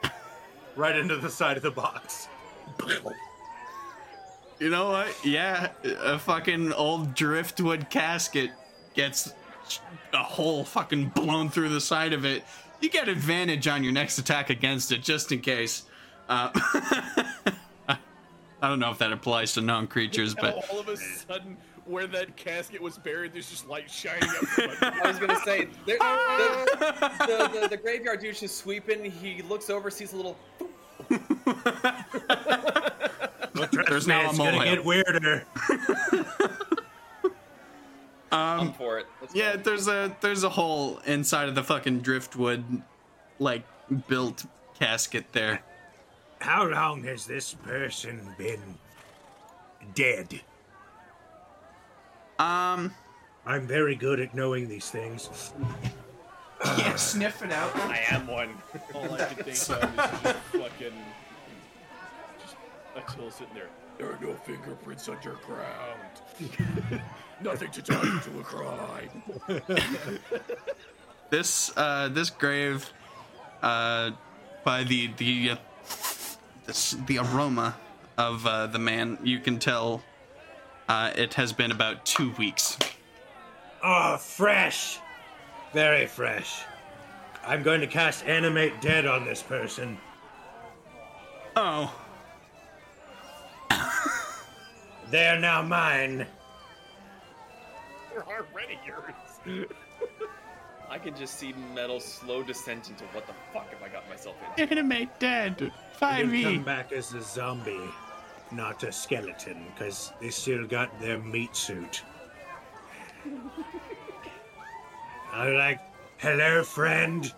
[0.77, 2.29] right into the side of the box.
[4.59, 5.25] You know what?
[5.25, 8.51] Yeah, a fucking old driftwood casket
[8.95, 9.33] gets
[10.13, 12.45] a hole fucking blown through the side of it.
[12.81, 15.85] You get advantage on your next attack against it, just in case.
[16.31, 16.49] Uh,
[18.63, 22.37] I don't know if that applies to non-creatures, but all of a sudden, where that
[22.37, 24.45] casket was buried, there's just light shining up.
[24.81, 29.11] I was gonna say, there, the, the, the, the graveyard dude's just sweeping.
[29.11, 30.39] He looks over, sees a little.
[33.89, 34.57] There's now a moment.
[34.57, 35.45] it's gonna get weirder.
[38.31, 39.07] I'm for it.
[39.21, 39.63] Let's yeah, go.
[39.63, 42.65] there's a there's a hole inside of the fucking driftwood,
[43.41, 43.65] like
[44.07, 44.45] built
[44.79, 45.65] casket there.
[46.41, 48.79] How long has this person been
[49.95, 50.41] dead?
[52.39, 52.95] Um,
[53.45, 55.53] I'm very good at knowing these things.
[56.65, 57.77] yeah, sniff it out.
[57.77, 58.55] I am one.
[58.95, 60.95] All I can think of is just fucking.
[62.41, 62.57] Just
[62.97, 63.69] Attila sitting there.
[63.99, 66.23] There are no fingerprints underground.
[67.43, 69.23] Nothing to tie you to a crime.
[71.31, 72.91] this uh this grave
[73.63, 74.13] uh
[74.65, 75.57] by the the uh,
[76.71, 77.75] this, the aroma
[78.17, 80.01] of uh, the man you can tell
[80.89, 82.79] uh it has been about two weeks
[83.83, 84.99] Oh, fresh.
[85.73, 86.61] Very fresh.
[87.47, 89.97] I'm going to cast Animate Dead on this person.
[91.57, 91.93] oh
[95.11, 96.27] They are now mine.
[98.11, 99.67] They're already yours.
[100.91, 104.37] I can just see metal slow descent into what the fuck have I got myself
[104.59, 104.71] into?
[104.73, 107.81] animate dead They'll come back as a zombie,
[108.51, 112.03] not a skeleton, because they still got their meat suit.
[115.33, 115.81] I'm like,
[116.19, 117.33] hello, friend.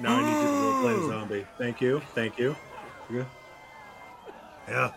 [0.00, 1.08] Now I need you to role play a oh.
[1.08, 1.46] zombie.
[1.58, 2.00] Thank you.
[2.14, 2.56] Thank you.
[3.10, 3.24] Yeah.
[4.68, 4.92] Yeah.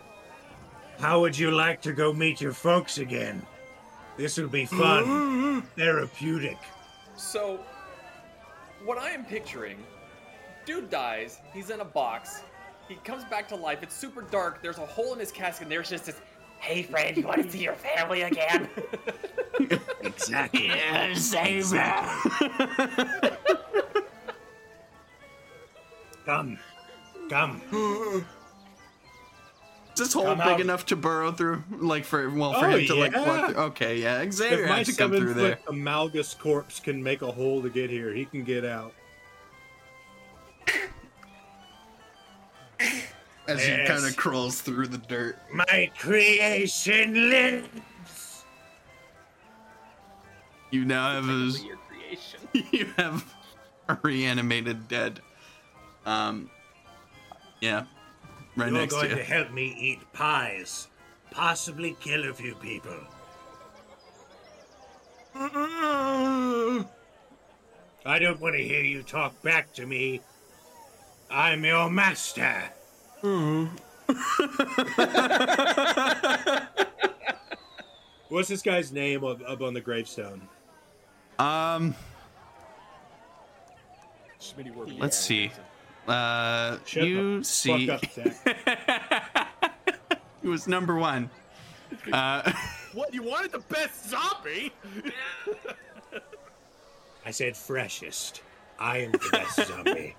[1.00, 3.45] How would you like to go meet your folks again?
[4.17, 5.60] This will be fun, mm-hmm.
[5.78, 6.58] therapeutic.
[7.15, 7.60] So,
[8.84, 9.78] what I am picturing,
[10.67, 11.39] dude dies.
[11.53, 12.43] He's in a box.
[12.88, 13.80] He comes back to life.
[13.82, 14.62] It's super dark.
[14.62, 15.63] There's a hole in his casket.
[15.63, 16.21] And there's just this.
[16.60, 18.69] Hey, friend, you want to see your family again?
[20.03, 20.69] Exactly.
[20.93, 21.80] exactly
[26.25, 26.60] Come,
[27.30, 27.62] come.
[27.71, 28.23] is
[29.99, 30.60] this hole Come big out.
[30.62, 33.25] enough to burrow through like for well for Oh, him to like yeah.
[33.27, 36.80] walk through okay yeah xavier If my had to come seven through there amalgus corpse
[36.80, 38.93] can make a hole to get here, he can get out.
[43.48, 48.44] As he kind of crawls through the dirt My creation lives.
[50.72, 52.40] you now have his Your creation.
[52.72, 53.24] you have
[53.90, 55.22] a reanimated dead.
[56.06, 56.50] Um,
[57.62, 57.86] yeah,
[58.56, 59.26] right You're next going to to you.
[59.26, 60.88] help me eat pies,
[61.32, 62.98] possibly kill a few people.
[68.06, 70.22] I don't want to hear you talk back to me.
[71.30, 72.72] I'm your master.
[78.30, 80.41] What's this guy's name up, up on the gravestone?
[81.39, 81.95] Um,
[84.99, 85.51] let's see.
[86.07, 88.09] Uh, Shut you see, Fuck up,
[90.43, 91.30] it was number one.
[92.11, 92.51] Uh,
[92.93, 93.13] What?
[93.13, 94.72] You wanted the best zombie?
[97.24, 98.41] I said freshest.
[98.80, 100.15] I am the best zombie.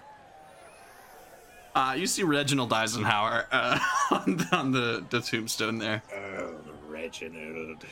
[1.78, 3.78] Uh, you see Reginald Eisenhower uh,
[4.10, 6.02] on, the, on the, the tombstone there.
[6.12, 6.54] Oh,
[6.88, 7.84] Reginald.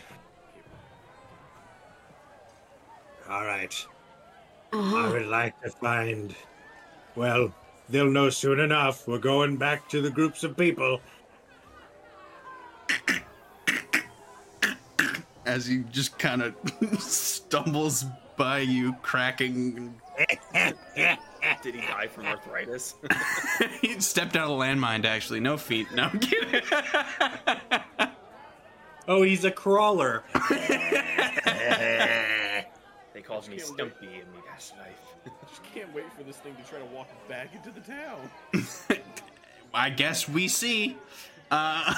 [3.29, 3.87] All right.
[4.73, 6.35] I would like to find,
[7.15, 7.55] well,
[7.89, 9.07] they'll know soon enough.
[9.07, 11.01] We're going back to the groups of people.
[15.45, 16.57] As he just kind of
[16.99, 18.05] stumbles
[18.37, 19.95] by you, cracking.
[21.63, 22.95] Did he die from arthritis?
[23.81, 25.41] he stepped out of the landmine, actually.
[25.41, 25.91] No feet.
[25.93, 26.63] No, I'm kidding.
[29.09, 30.25] Oh, he's a crawler.
[33.15, 35.33] they called me Stumpy in the past life.
[35.49, 38.31] Just can't wait for this thing to try to walk back into the town.
[39.73, 40.97] I guess we see.
[41.51, 41.95] Uh,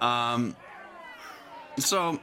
[0.00, 0.56] um.
[1.78, 2.20] So,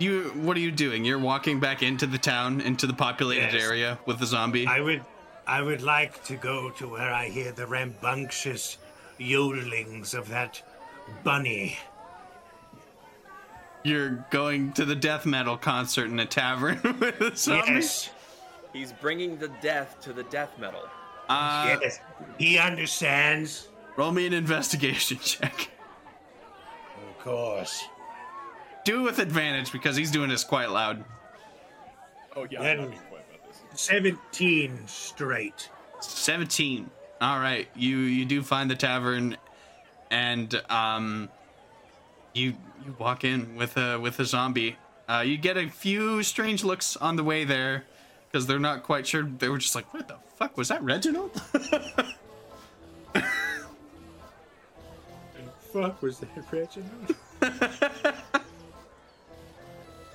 [0.00, 1.04] you what are you doing?
[1.04, 3.62] You're walking back into the town, into the populated Yes.
[3.64, 4.66] area with the zombie.
[4.66, 5.04] I would,
[5.46, 8.78] I would like to go to where I hear the rambunctious
[9.18, 10.62] yodelings of that
[11.24, 11.76] bunny.
[13.82, 17.72] You're going to the death metal concert in a tavern with a zombie.
[17.72, 18.10] Yes,
[18.72, 20.82] He's bringing the death to the death metal.
[21.28, 21.98] Uh, yes,
[22.38, 23.68] he understands.
[23.96, 25.70] roll me an investigation check.
[27.08, 27.84] Of course.
[28.84, 31.04] Do it with advantage because he's doing this quite loud.
[32.36, 33.80] Oh yeah, Then- I'm not about this.
[33.80, 35.68] Seventeen straight.
[36.00, 39.36] 17 all right you you do find the tavern
[40.10, 41.28] and um
[42.32, 42.54] you
[42.86, 44.78] you walk in with a with a zombie
[45.10, 47.84] uh you get a few strange looks on the way there
[48.32, 51.30] because they're not quite sure they were just like what the fuck was that reginald
[55.72, 57.14] Fuck was that, Reginald?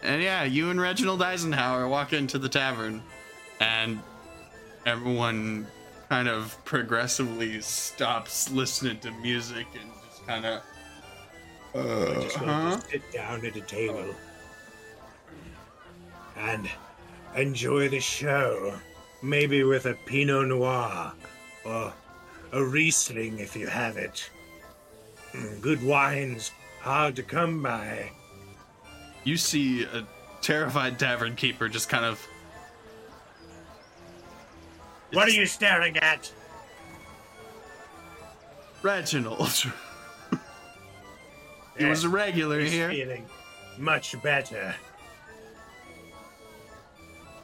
[0.06, 3.01] and yeah you and reginald eisenhower walk into the tavern
[3.60, 3.99] and
[4.86, 5.66] everyone
[6.10, 10.62] kind of progressively stops listening to music and just kind of
[11.76, 14.16] I just want to sit down at a table
[16.38, 16.70] and
[17.36, 18.80] enjoy the show.
[19.22, 21.14] Maybe with a Pinot Noir
[21.66, 21.93] or
[22.53, 24.30] a Riesling if you have it.
[25.34, 28.12] Mm, Good wines, hard to come by.
[29.26, 30.07] You see a
[30.41, 32.26] terrified tavern keeper just kind of
[35.11, 36.32] What are you staring at?
[38.82, 39.49] Reginald.
[41.78, 42.89] he was a regular He's here.
[42.89, 43.26] feeling
[43.78, 44.76] much better.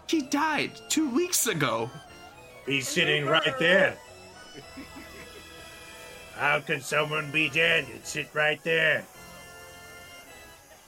[0.08, 1.90] He died two weeks ago.
[2.66, 3.98] He's sitting right there.
[6.36, 9.06] How can someone be dead and sit right there?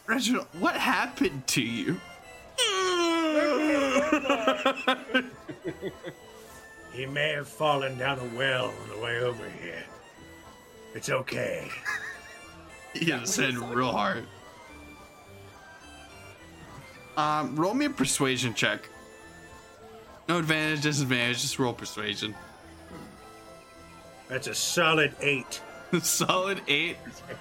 [0.07, 1.99] Reginald, what happened to you?
[6.93, 9.83] He may have fallen down a well on the way over here.
[10.93, 11.67] It's okay.
[12.93, 14.25] He hit his head real hard.
[17.17, 18.87] Um, roll me a persuasion check.
[20.29, 22.35] No advantage, disadvantage, just roll persuasion.
[24.27, 25.61] That's a solid eight.
[26.01, 26.97] Solid eight.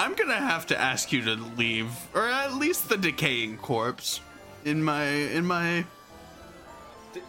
[0.00, 4.22] I'm gonna have to ask you to leave, or at least the decaying corpse,
[4.64, 5.84] in my in my.
[7.12, 7.20] Do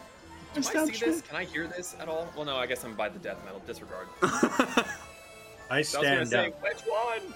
[0.55, 1.22] I see this?
[1.22, 2.30] Can I hear this at all?
[2.34, 3.61] Well, no, I guess I'm by the death metal.
[3.67, 4.07] Disregard.
[4.24, 4.86] I
[5.69, 7.34] I was gonna stand say, up which one?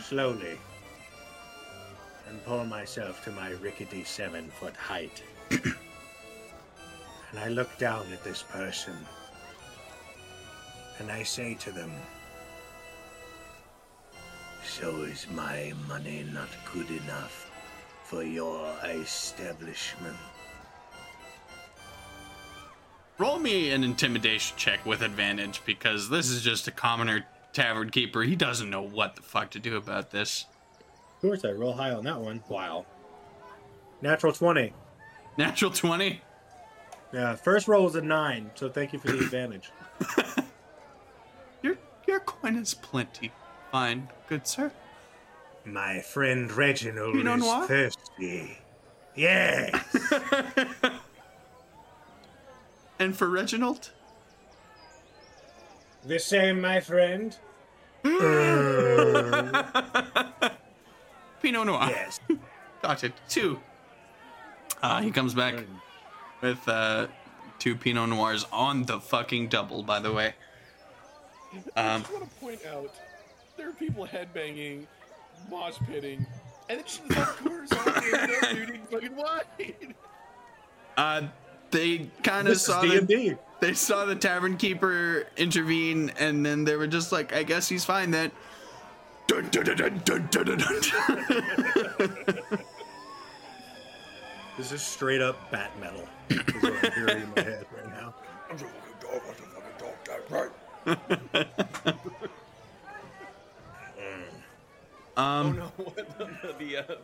[0.00, 0.58] slowly
[2.26, 5.22] and pull myself to my rickety seven foot height.
[5.50, 5.74] and
[7.38, 8.96] I look down at this person
[10.98, 11.92] and I say to them,
[14.66, 17.50] So is my money not good enough
[18.02, 20.16] for your establishment?
[23.16, 28.22] Roll me an intimidation check with advantage because this is just a commoner tavern keeper.
[28.22, 30.44] He doesn't know what the fuck to do about this.
[31.14, 32.42] Of course, I roll high on that one.
[32.48, 32.84] Wow.
[34.02, 34.72] Natural 20.
[35.38, 36.20] Natural 20?
[37.14, 39.70] Yeah, first roll was a 9, so thank you for the advantage.
[41.62, 43.32] Your, your coin is plenty.
[43.76, 44.72] Fine, good sir.
[45.66, 47.66] My friend Reginald Pinot is Noir?
[47.66, 48.56] thirsty.
[49.14, 49.70] Yes.
[52.98, 53.90] And for Reginald?
[56.06, 57.36] the same, my friend?
[61.42, 61.86] Pinot Noir.
[61.90, 62.18] Yes.
[62.82, 63.12] Gotcha.
[63.28, 63.60] Two.
[64.82, 65.56] Uh, he comes back
[66.40, 67.08] with uh,
[67.58, 70.32] two Pinot Noirs on the fucking double, by the way.
[71.76, 72.90] I Um, just want to point out
[73.56, 74.86] there are people headbanging,
[75.50, 76.24] mosh pitting,
[76.68, 77.70] and then she's of course
[78.50, 79.44] shooting fucking wide.
[80.96, 81.22] uh,
[81.70, 83.34] they kind of saw the, D&D.
[83.60, 87.84] they saw the tavern keeper intervene, and then they were just like, "I guess he's
[87.84, 88.30] fine then."
[89.26, 90.80] Dun, dun, dun, dun, dun, dun, dun, dun.
[94.56, 96.08] This is straight up bat metal.
[96.30, 98.14] Is what I'm hearing in my head right now.
[98.50, 99.20] I'm just fucking dog.
[99.28, 100.30] I'm just fucking dog type,
[101.84, 102.26] right?
[105.16, 105.72] oh no,
[106.18, 106.96] the the, uh,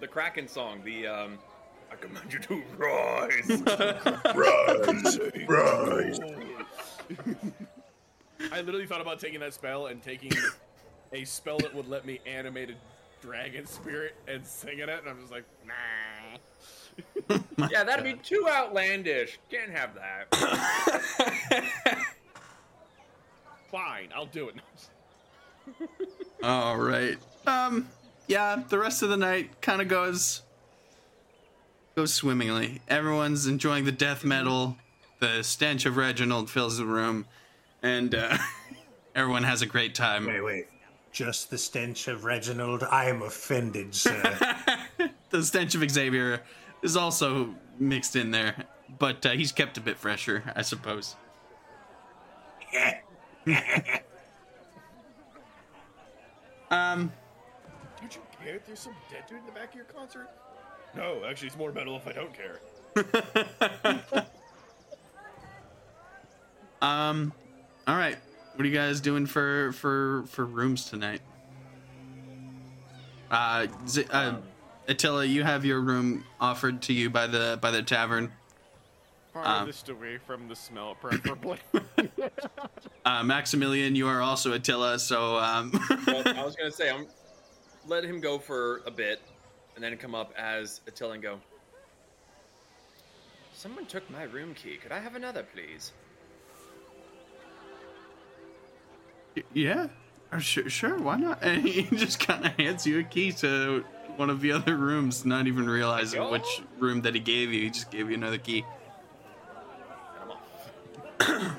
[0.00, 1.38] the Kraken song, the um,
[1.90, 3.48] I command you to rise.
[4.34, 6.20] Rise, rise.
[8.52, 10.32] I literally thought about taking that spell and taking
[11.12, 12.74] a spell that would let me animate a
[13.20, 15.74] dragon spirit and singing it, and I'm just like, nah.
[17.68, 19.38] yeah, that'd be too outlandish.
[19.50, 20.32] Can't have that.
[23.70, 24.56] Fine, I'll do it.
[26.42, 27.18] All right.
[27.46, 27.88] Um.
[28.26, 28.62] Yeah.
[28.68, 30.42] The rest of the night kind of goes
[31.96, 32.80] goes swimmingly.
[32.88, 34.76] Everyone's enjoying the death metal.
[35.18, 37.26] The stench of Reginald fills the room,
[37.82, 38.38] and uh,
[39.16, 40.26] everyone has a great time.
[40.26, 40.66] Wait, wait.
[41.10, 42.84] Just the stench of Reginald?
[42.84, 44.22] I am offended, sir.
[45.30, 46.42] The stench of Xavier
[46.82, 48.64] is also mixed in there,
[48.98, 51.16] but uh, he's kept a bit fresher, I suppose.
[56.70, 57.12] Um.
[58.00, 58.56] Don't you care?
[58.56, 60.28] If there's some dead dude in the back of your concert.
[60.94, 64.24] No, actually, it's more metal if I don't care.
[66.80, 67.32] Um.
[67.86, 68.16] All right.
[68.54, 71.20] What are you guys doing for for for rooms tonight?
[73.30, 74.36] Uh, Z- uh
[74.86, 78.32] Attila, you have your room offered to you by the by the tavern.
[79.44, 81.58] Farthest away from the smell, preferably.
[83.04, 85.72] Uh, Maximilian, you are also Attila, so um.
[86.06, 87.06] well, I was gonna say I'm
[87.86, 89.22] let him go for a bit,
[89.74, 91.40] and then come up as Attila and go.
[93.54, 94.76] Someone took my room key.
[94.76, 95.92] Could I have another, please?
[99.54, 99.88] yeah,
[100.32, 101.38] uh, sure, sure, why not?
[101.42, 103.84] And he just kind of hands you a key to
[104.16, 107.62] one of the other rooms, not even realizing which room that he gave you.
[107.62, 108.64] He just gave you another key.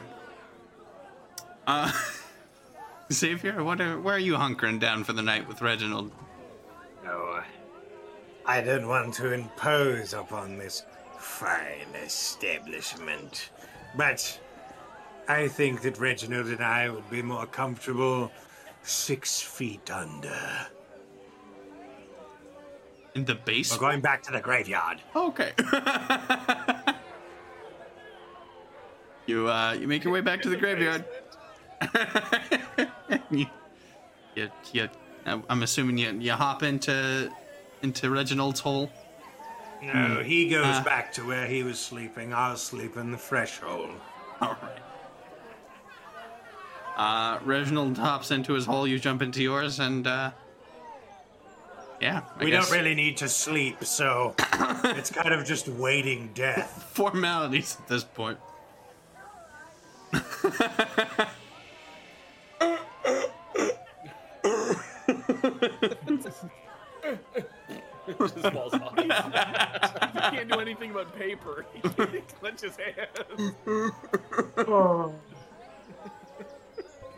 [1.68, 1.92] Uh,
[3.14, 6.12] Xavier, what are, where are you hunkering down for the night with Reginald?
[7.04, 7.42] No,
[8.44, 10.84] I don't want to impose upon this
[11.20, 13.52] fine establishment,
[13.96, 14.40] but
[15.28, 18.32] I think that Reginald and I would be more comfortable
[18.82, 20.68] six feet under.
[23.14, 23.72] In the base?
[23.72, 25.02] We're going back to the graveyard.
[25.16, 25.52] Okay.
[29.30, 31.06] you uh, you make your way back to the graveyard.
[33.32, 33.46] you,
[34.36, 34.90] you, you,
[35.26, 37.32] I'm assuming you you hop into
[37.84, 38.92] into Reginald's hole.
[39.82, 40.84] No, he goes Uh.
[40.84, 42.34] back to where he was sleeping.
[42.34, 43.92] I'll sleep in the threshold.
[44.42, 44.78] All right.
[46.98, 48.86] Uh, Reginald hops into his hole.
[48.86, 50.32] You jump into yours, and uh,
[52.02, 54.36] yeah, I we guess don't really need to sleep, so
[54.84, 56.90] it's kind of just waiting death.
[56.94, 58.38] formalities at this point.
[68.18, 68.97] Just falls off.
[68.97, 71.66] he can't do anything but paper.
[71.74, 73.91] He can't clench his hands.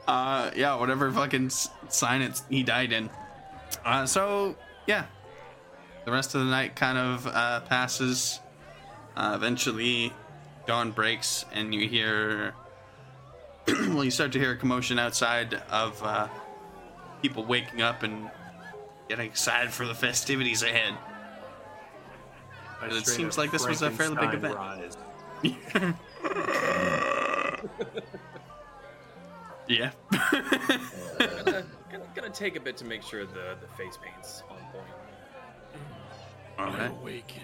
[0.07, 3.09] Uh, yeah, whatever fucking sign it's he died in.
[3.85, 5.05] Uh, so yeah,
[6.05, 8.39] the rest of the night kind of uh, passes.
[9.15, 10.11] Uh, eventually,
[10.65, 12.53] dawn breaks, and you hear.
[13.68, 16.28] well, you start to hear a commotion outside of uh,
[17.22, 18.30] people waking up and
[19.07, 20.93] getting excited for the festivities ahead.
[22.82, 24.57] I It seems like this was a fairly big event.
[29.72, 29.91] Yeah.
[30.12, 30.30] gonna,
[31.91, 36.76] gonna, gonna take a bit to make sure the, the face paint's on point.
[36.76, 36.88] Okay.
[36.88, 37.43] Awaken.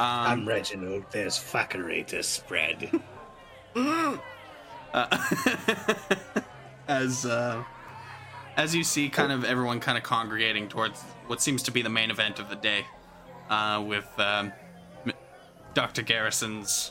[0.00, 1.04] I'm Reginald.
[1.10, 2.90] There's fuckery to spread.
[6.88, 7.62] as uh,
[8.56, 11.88] as you see, kind of everyone kind of congregating towards what seems to be the
[11.90, 12.84] main event of the day,
[13.48, 14.52] uh, with um,
[15.74, 16.02] Dr.
[16.02, 16.90] Garrison's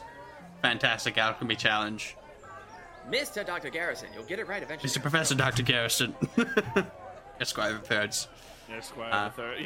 [0.62, 2.16] fantastic alchemy challenge.
[3.10, 3.45] Mr.
[3.45, 3.70] Dr.
[3.70, 4.89] Garrison, you'll get it right eventually.
[4.89, 5.01] Mr.
[5.01, 5.64] Professor Dr.
[5.64, 6.16] Garrison,
[7.41, 8.28] Esquire of Thirds.
[8.72, 9.30] Esquire Uh.
[9.30, 9.60] the third.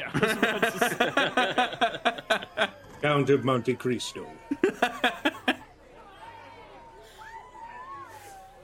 [2.58, 2.70] Yeah.
[3.04, 4.26] Count of Monte Cristo.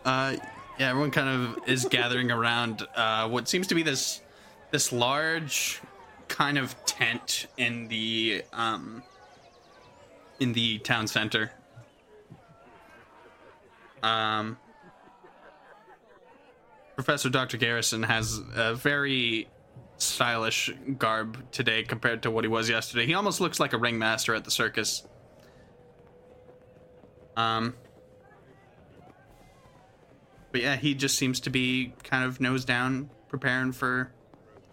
[0.02, 0.34] Uh,
[0.78, 4.22] yeah, everyone kind of is gathering around uh, what seems to be this
[4.70, 5.82] this large
[6.26, 9.02] kind of tent in the um,
[10.40, 11.52] in the town center.
[14.02, 14.56] Um,
[16.94, 17.58] Professor Dr.
[17.58, 19.48] Garrison has a very
[20.02, 23.06] stylish garb today compared to what he was yesterday.
[23.06, 25.06] He almost looks like a ringmaster at the circus.
[27.36, 27.74] Um,
[30.52, 34.12] but yeah, he just seems to be kind of nose down, preparing for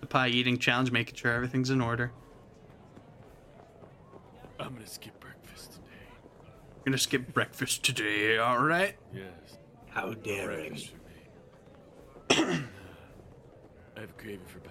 [0.01, 2.11] the pie eating challenge, making sure everything's in order.
[4.59, 5.86] I'm gonna skip breakfast today.
[6.86, 8.95] Gonna skip breakfast today, all right?
[9.13, 9.57] Yes.
[9.89, 10.69] How daring.
[10.69, 10.93] Breakfast
[12.30, 12.59] for me.
[13.95, 14.66] I have a craving for pies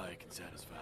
[0.00, 0.76] that only pie can satisfy.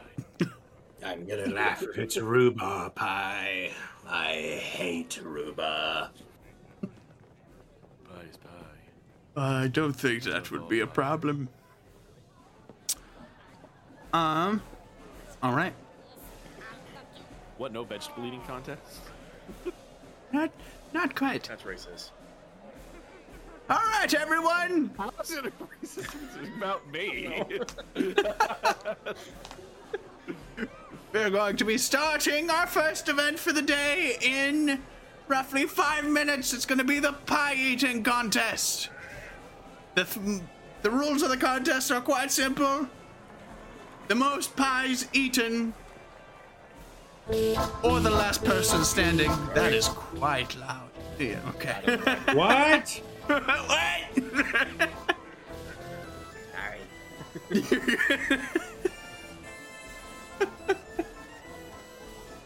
[1.05, 3.71] I'm gonna laugh if it's rhubarb pie.
[4.07, 6.11] I hate rhubarb.
[6.83, 8.51] Pie is pie.
[9.37, 11.49] I don't think that would be a problem.
[14.13, 14.63] Um,
[15.43, 15.75] all right.
[17.59, 17.73] What?
[17.73, 18.81] No vegetable eating contest?
[20.33, 20.51] Not,
[20.93, 21.45] not quite.
[21.45, 22.11] That's racist.
[24.09, 24.91] All right, everyone.
[24.97, 25.53] How is it
[25.83, 26.57] racist?
[26.57, 27.43] About me.
[31.13, 34.83] We're going to be starting our first event for the day in
[35.27, 36.55] roughly five minutes.
[36.55, 38.89] It's going to be the pie eating contest.
[39.95, 40.19] The, f-
[40.81, 42.89] the rules of the contest are quite simple.
[44.09, 45.75] The most pies eaten,
[47.83, 49.31] or the last person standing.
[49.55, 50.89] That is quite loud.
[51.19, 51.99] Yeah, okay.
[52.33, 53.03] What?
[54.21, 54.33] Wait!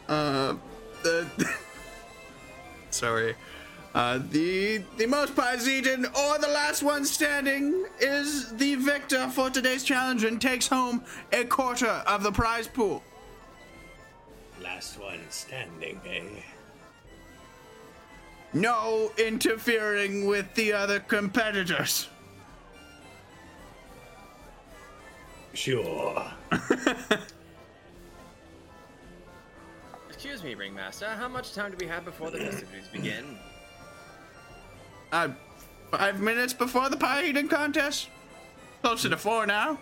[0.09, 0.55] uh,
[1.03, 1.27] the
[2.91, 3.35] sorry.
[3.95, 9.51] Uh, the the most pies eaten or the last one standing is the victor for
[9.51, 13.03] today's challenge and takes home a quarter of the prize pool.
[14.63, 16.41] Last one standing, eh?
[18.55, 22.09] No interfering with the other competitors.
[25.55, 26.31] Sure.
[30.09, 31.09] Excuse me, Ringmaster.
[31.09, 33.39] How much time do we have before the festivities begin?
[35.13, 35.29] Uh,
[35.91, 38.09] five minutes before the pie eating contest.
[38.83, 39.79] Closer to four now.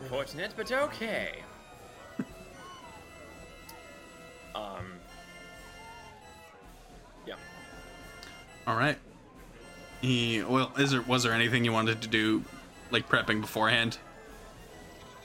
[0.00, 1.42] Unfortunate, but okay.
[4.54, 4.99] Um.
[8.70, 8.96] All right.
[10.00, 12.44] He well, is there was there anything you wanted to do,
[12.92, 13.98] like prepping beforehand?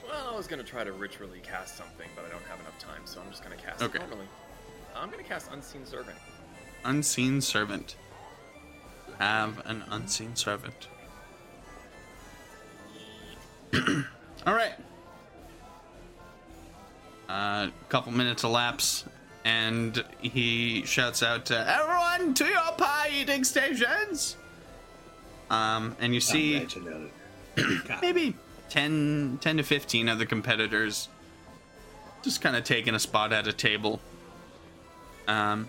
[0.04, 3.02] Well, I was gonna try to ritually cast something, but I don't have enough time,
[3.04, 3.98] so I'm just gonna cast Okay.
[3.98, 4.26] it normally.
[4.96, 6.16] I'm gonna cast Unseen Servant.
[6.84, 7.94] Unseen servant.
[9.20, 10.88] Have an unseen servant.
[14.44, 14.74] All right.
[17.28, 19.04] A uh, couple minutes elapse,
[19.46, 24.36] and he shouts out to everyone to your pie eating stations.
[25.48, 26.66] Um, and you see.
[28.02, 28.34] Maybe
[28.70, 31.08] 10, 10 to 15 of the competitors
[32.22, 34.00] just kind of taking a spot at a table.
[35.28, 35.68] Um,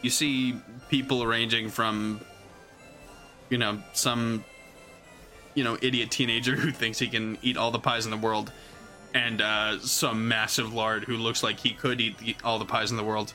[0.00, 0.58] you see
[0.88, 2.22] people ranging from,
[3.50, 4.42] you know, some,
[5.54, 8.50] you know, idiot teenager who thinks he can eat all the pies in the world,
[9.14, 12.90] and uh, some massive lard who looks like he could eat the, all the pies
[12.90, 13.32] in the world.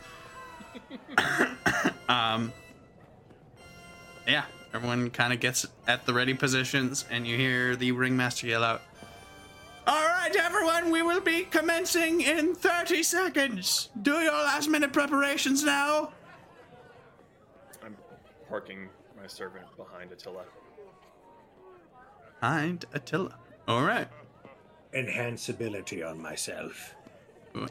[2.09, 2.51] um,
[4.27, 8.63] yeah, everyone kind of gets at the ready positions, and you hear the ringmaster yell
[8.63, 8.81] out,
[9.87, 13.89] All right, everyone, we will be commencing in 30 seconds.
[14.01, 16.11] Do your last minute preparations now.
[17.83, 17.97] I'm
[18.49, 20.43] parking my servant behind Attila.
[22.39, 23.35] Behind Attila.
[23.67, 24.07] All right.
[24.93, 26.95] Enhance ability on myself.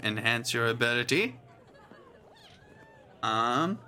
[0.03, 1.39] Enhance your ability.
[3.23, 3.79] Um.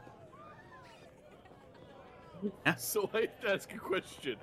[2.77, 4.37] So I have to ask a question.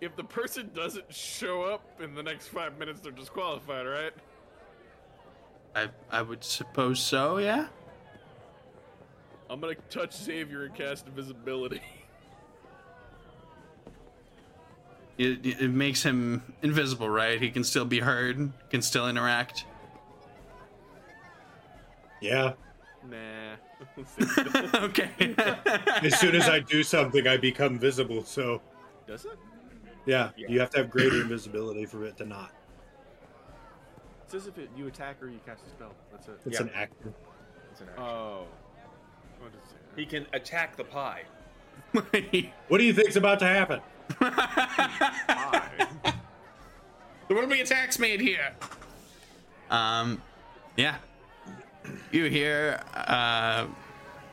[0.00, 4.12] If the person doesn't show up in the next five minutes, they're disqualified, right?
[5.74, 7.38] I I would suppose so.
[7.38, 7.68] Yeah.
[9.50, 11.82] I'm gonna touch Xavier and cast invisibility.
[15.18, 17.40] It, it makes him invisible, right?
[17.40, 18.52] He can still be heard.
[18.70, 19.64] Can still interact.
[22.20, 22.52] Yeah.
[23.08, 23.56] nah.
[24.74, 25.10] okay.
[26.02, 28.24] As soon as I do something, I become visible.
[28.24, 28.60] So,
[29.06, 29.38] Does it?
[30.06, 32.52] Yeah, you have to have greater invisibility for it to not.
[34.24, 35.92] It says if it, you attack or you cast a spell.
[36.10, 36.40] That's it.
[36.46, 36.66] It's Yeah.
[36.66, 37.14] an action.
[37.72, 38.04] It's an action.
[38.04, 38.46] Oh.
[39.38, 41.22] What it he can attack the pie.
[41.92, 43.80] What do you think's about to happen?
[47.28, 48.52] There will be attacks made here.
[49.70, 50.22] Um,
[50.76, 50.96] yeah.
[52.10, 53.66] You hear uh,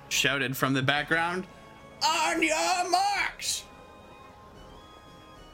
[0.07, 1.45] shouted from the background.
[2.05, 3.63] On your marks,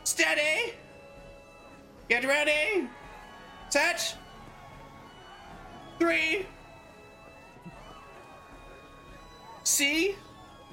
[0.04, 0.74] Steady.
[2.10, 2.88] Get ready.
[3.70, 4.16] Set.
[6.00, 6.46] Three.
[9.64, 10.16] C.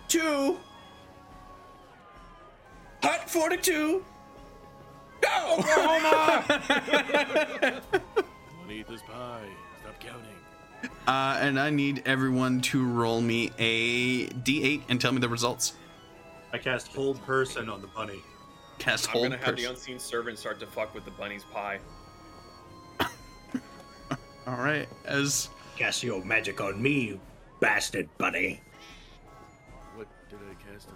[0.08, 0.58] Two.
[3.02, 4.04] Hut 42.
[5.20, 5.56] Go!
[5.56, 6.44] Wanna
[8.70, 9.48] eat this pie?
[9.80, 10.26] Stop counting.
[11.06, 15.74] Uh, and I need everyone to roll me a d8 and tell me the results.
[16.52, 18.22] I cast hold person on the bunny.
[18.78, 19.32] Cast old person.
[19.32, 21.80] I'm gonna have the unseen servant start to fuck with the bunny's pie.
[24.46, 27.20] All right, as Cast your magic on me, you
[27.60, 28.60] bastard bunny.
[29.94, 30.88] What did I cast?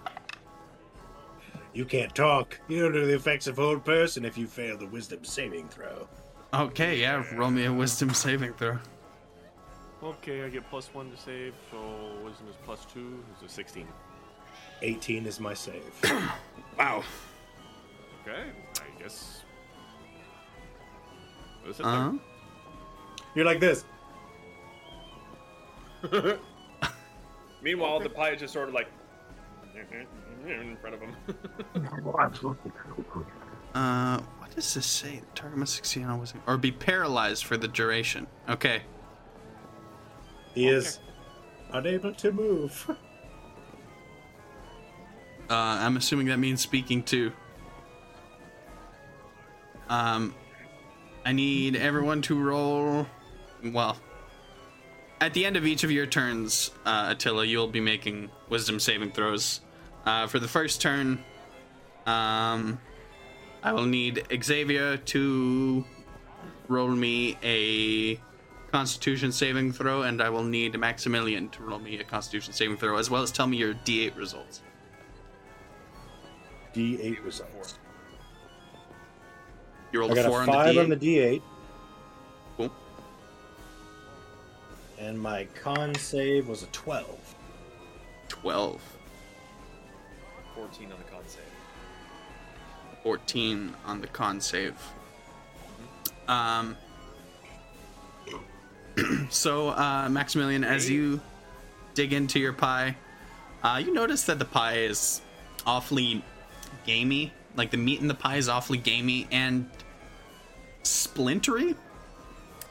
[1.73, 2.59] On- You can't talk.
[2.67, 6.07] You don't know the effects of hold person if you fail the wisdom saving throw.
[6.53, 8.77] okay, yeah, roll me a wisdom saving throw.
[10.03, 11.77] Okay, I get plus one to save, so
[12.23, 13.23] wisdom is plus two.
[13.33, 13.87] It's a 16.
[14.81, 15.83] 18 is my save.
[16.77, 17.03] Wow.
[18.27, 18.49] Okay,
[18.79, 19.43] I guess.
[21.65, 21.91] Let's Uh huh.
[21.97, 22.21] them.
[23.35, 23.85] You're like this.
[27.61, 28.87] Meanwhile, the pie is just sort of like
[30.45, 31.15] in front of him.
[33.73, 35.19] Uh, what does this say?
[35.19, 38.27] The target must succeed on wisdom or be paralyzed for the duration.
[38.47, 38.83] Okay.
[40.53, 40.99] He is
[41.71, 42.95] unable to move.
[45.49, 47.31] Uh, I'm assuming that means speaking to.
[49.89, 50.35] Um,
[51.25, 53.07] I need everyone to roll.
[53.65, 53.97] Well,
[55.19, 59.11] at the end of each of your turns, uh, Attila, you'll be making wisdom saving
[59.11, 59.61] throws.
[60.05, 61.23] Uh, for the first turn,
[62.05, 62.79] um,
[63.63, 65.85] I will need Xavier to
[66.67, 68.19] roll me a
[68.71, 72.97] Constitution saving throw, and I will need Maximilian to roll me a Constitution saving throw,
[72.97, 74.61] as well as tell me your D8 results.
[76.73, 77.77] D8 results.
[79.91, 80.79] You rolled I a got four a on the 5 D8.
[80.83, 81.41] on the D8,
[82.57, 82.71] Cool.
[84.99, 87.35] and my con save was a 12.
[88.29, 88.81] 12,
[90.55, 91.43] 14 on the con save.
[93.03, 94.75] 14 on the con save.
[96.27, 96.77] Um.
[99.29, 101.19] so, uh, Maximilian, as you
[101.95, 102.95] dig into your pie,
[103.63, 105.21] uh, you notice that the pie is
[105.65, 106.23] awfully
[106.85, 107.33] gamey.
[107.55, 109.69] Like the meat in the pie is awfully gamey and
[110.83, 111.75] splintery.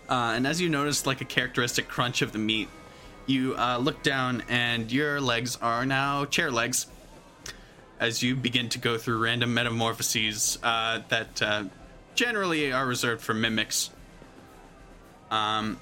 [0.09, 2.69] Uh, and as you notice, like a characteristic crunch of the meat,
[3.27, 6.87] you uh, look down and your legs are now chair legs
[8.03, 11.65] as you begin to go through random metamorphoses uh, that uh,
[12.17, 13.91] generally are reserved for mimics.
[15.31, 15.79] Um,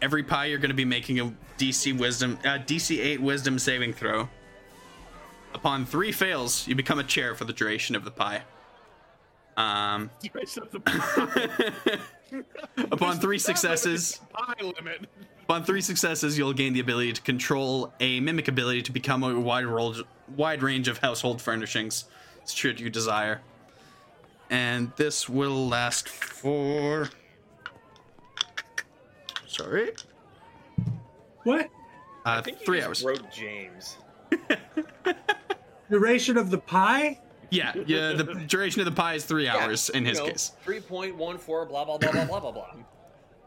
[0.00, 3.92] every pie you're going to be making a DC wisdom, uh, DC eight wisdom saving
[3.92, 4.30] throw.
[5.52, 8.42] Upon three fails, you become a chair for the duration of the pie.
[9.58, 12.42] Um, Duration of the pie.
[12.90, 15.06] upon three successes, pie limit.
[15.48, 19.40] Upon three successes, you'll gain the ability to control a mimic ability to become a
[19.40, 19.94] wide, role,
[20.36, 22.04] wide range of household furnishings,
[22.46, 23.40] should you desire.
[24.50, 27.08] And this will last for.
[29.46, 29.92] Sorry.
[31.44, 31.64] What?
[31.64, 31.66] Uh,
[32.26, 33.04] I think you three just hours.
[33.04, 33.96] wrote James.
[35.90, 37.18] Duration of the pie?
[37.50, 38.12] Yeah, yeah.
[38.12, 40.52] The duration of the pie is three hours in You his know, case.
[40.66, 42.66] 3.14, blah, blah, blah, blah, blah, blah, blah.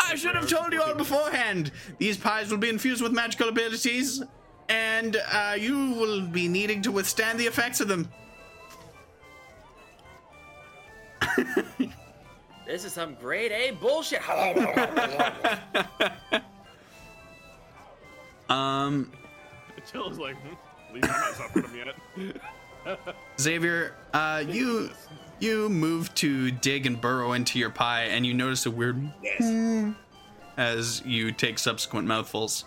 [0.03, 1.71] I should have told you all beforehand.
[1.97, 4.23] These pies will be infused with magical abilities,
[4.69, 8.09] and uh, you will be needing to withstand the effects of them.
[12.71, 14.21] This is some grade A bullshit.
[18.49, 19.13] Um,
[19.89, 20.55] Chill is like, hmm,
[20.89, 21.93] at least I'm not suffering
[22.85, 22.99] yet.
[23.39, 24.89] Xavier, uh, you
[25.41, 29.93] you move to dig and burrow into your pie, and you notice a weird Yes.
[30.57, 32.65] as you take subsequent mouthfuls.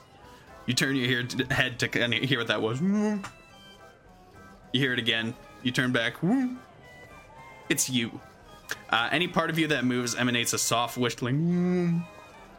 [0.66, 2.81] You turn your head to kind of hear what that was.
[2.81, 3.20] You
[4.72, 5.35] hear it again.
[5.62, 6.14] You turn back.
[7.68, 8.20] It's you.
[8.91, 12.05] Uh, any part of you that moves emanates a soft whistling.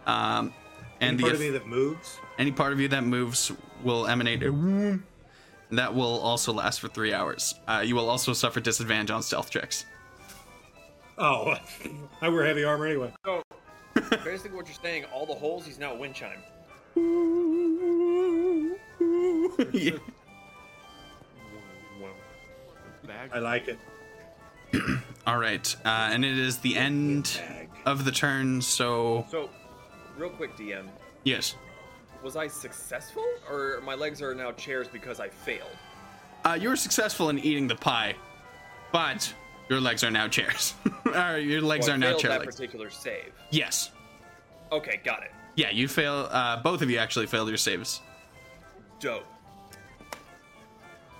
[0.07, 0.53] Um,
[1.01, 2.17] and Any the part eff- of me that moves?
[2.37, 3.51] any part of you that moves
[3.83, 4.99] will emanate a
[5.71, 7.55] that will also last for three hours.
[7.67, 9.85] Uh, you will also suffer disadvantage on stealth checks.
[11.17, 11.55] Oh,
[12.21, 13.11] I wear heavy armor anyway.
[13.25, 13.41] So,
[14.23, 16.39] basically, what you're saying, all the holes, he's now a wind chime.
[19.71, 19.91] Yeah.
[23.33, 23.79] I like it.
[25.27, 27.39] All right, uh, and it is the end
[27.85, 28.61] of the turn.
[28.61, 29.49] So So,
[30.17, 30.87] real quick, DM,
[31.23, 31.55] yes,
[32.23, 35.69] was I successful, or my legs are now chairs because I failed?
[36.45, 38.15] uh, you were successful in eating the pie,
[38.91, 39.33] but
[39.69, 40.75] Your legs are now chairs.
[41.13, 42.55] or your legs Oh, I are now failed chair that legs.
[42.55, 43.33] particular save.
[43.51, 43.91] Yes.
[44.71, 45.31] Okay, got it.
[45.55, 46.27] Yeah, you fail.
[46.31, 48.01] Uh, both of you actually failed your saves.
[48.99, 49.25] Dope.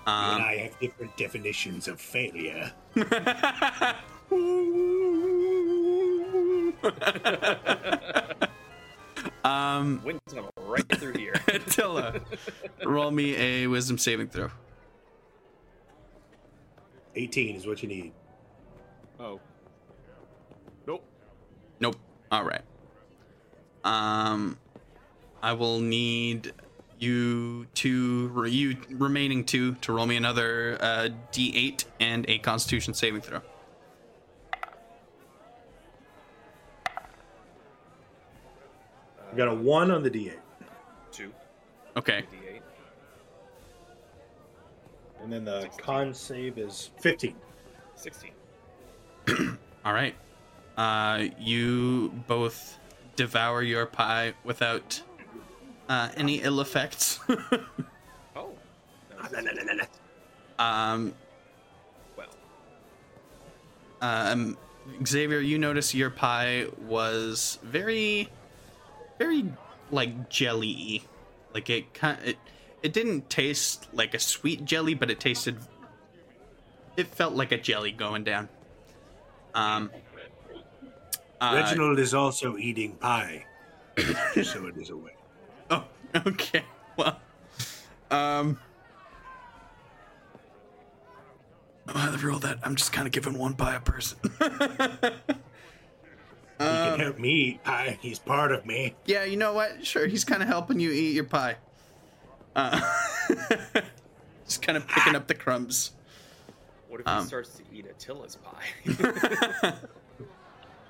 [0.08, 2.72] Um, and I have different definitions of failure.
[9.44, 11.34] um, Wind tunnel right through here.
[11.48, 12.20] Attila,
[12.86, 14.50] roll me a wisdom saving throw.
[17.16, 18.12] 18 is what you need.
[19.20, 19.40] Oh.
[20.88, 21.06] Nope.
[21.80, 21.96] Nope.
[22.32, 22.62] All right.
[23.84, 24.58] Um,
[25.42, 26.54] I will need
[27.00, 33.22] you two, you remaining two, to roll me another uh, D8 and a Constitution saving
[33.22, 33.42] throw.
[39.32, 40.34] I got a one on the D8,
[41.12, 41.32] Two.
[41.98, 42.24] Okay.
[42.34, 42.62] D8.
[45.22, 47.36] and then the con save is 15.
[47.96, 48.32] 16.
[49.86, 50.16] All right.
[50.78, 52.78] Uh, you both
[53.16, 55.02] devour your pie without
[55.88, 57.20] uh, any ill effects.
[58.38, 58.52] Oh.
[60.60, 61.14] um,
[62.18, 62.28] Well.
[64.02, 64.58] um,
[65.06, 68.30] Xavier, you notice your pie was very,
[69.18, 69.46] very
[69.90, 71.04] like jelly.
[71.54, 72.38] Like it kind, it,
[72.84, 75.58] it didn't taste like a sweet jelly, but it tasted.
[76.98, 78.50] It felt like a jelly going down.
[79.56, 79.90] Um.
[81.42, 83.46] uh, Reginald is also eating pie.
[84.34, 85.14] Just so it is aware.
[85.72, 85.86] Oh,
[86.28, 86.64] okay.
[86.98, 87.20] Well,
[88.12, 88.60] um.
[91.88, 92.60] I've rule that.
[92.64, 94.18] I'm just kind of giving one pie a person.
[96.58, 98.00] He can help me eat pie.
[98.02, 98.96] He's part of me.
[99.06, 99.86] yeah, you know what?
[99.86, 101.58] Sure, he's kind of helping you eat your pie.
[102.56, 102.80] Uh,
[104.46, 105.92] just kind of picking up the crumbs.
[106.96, 107.24] What if Um.
[107.24, 109.74] he starts to eat Attila's pie?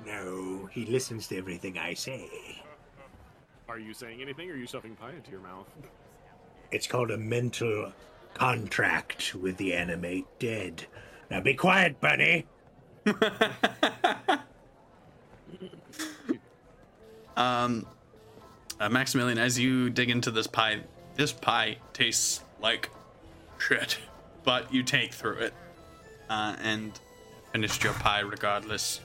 [0.06, 2.62] No, he listens to everything I say.
[3.68, 5.66] Are you saying anything or are you stuffing pie into your mouth?
[6.70, 7.92] It's called a mental
[8.36, 10.86] contract with the animate dead.
[11.32, 12.46] Now be quiet, bunny.
[17.36, 17.88] Um,
[18.80, 20.82] uh, Maximilian, as you dig into this pie,
[21.16, 22.90] this pie tastes like
[23.58, 23.98] shit,
[24.44, 25.54] but you take through it
[26.30, 27.00] uh, and
[27.52, 29.02] finished your pie regardless.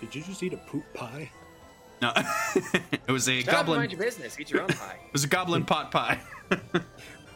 [0.00, 1.30] Did you just eat a poop pie?
[2.02, 2.12] No,
[3.06, 3.78] it was a Shut up goblin.
[3.80, 4.38] mind your business.
[4.38, 4.98] Eat your own pie.
[5.06, 6.20] It was a goblin pot pie.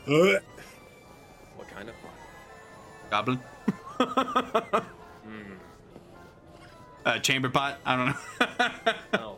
[0.05, 2.09] What kind of pie?
[3.11, 3.41] goblin.
[7.05, 7.79] uh, chamber pot.
[7.85, 8.17] I don't know.
[9.15, 9.37] Oh.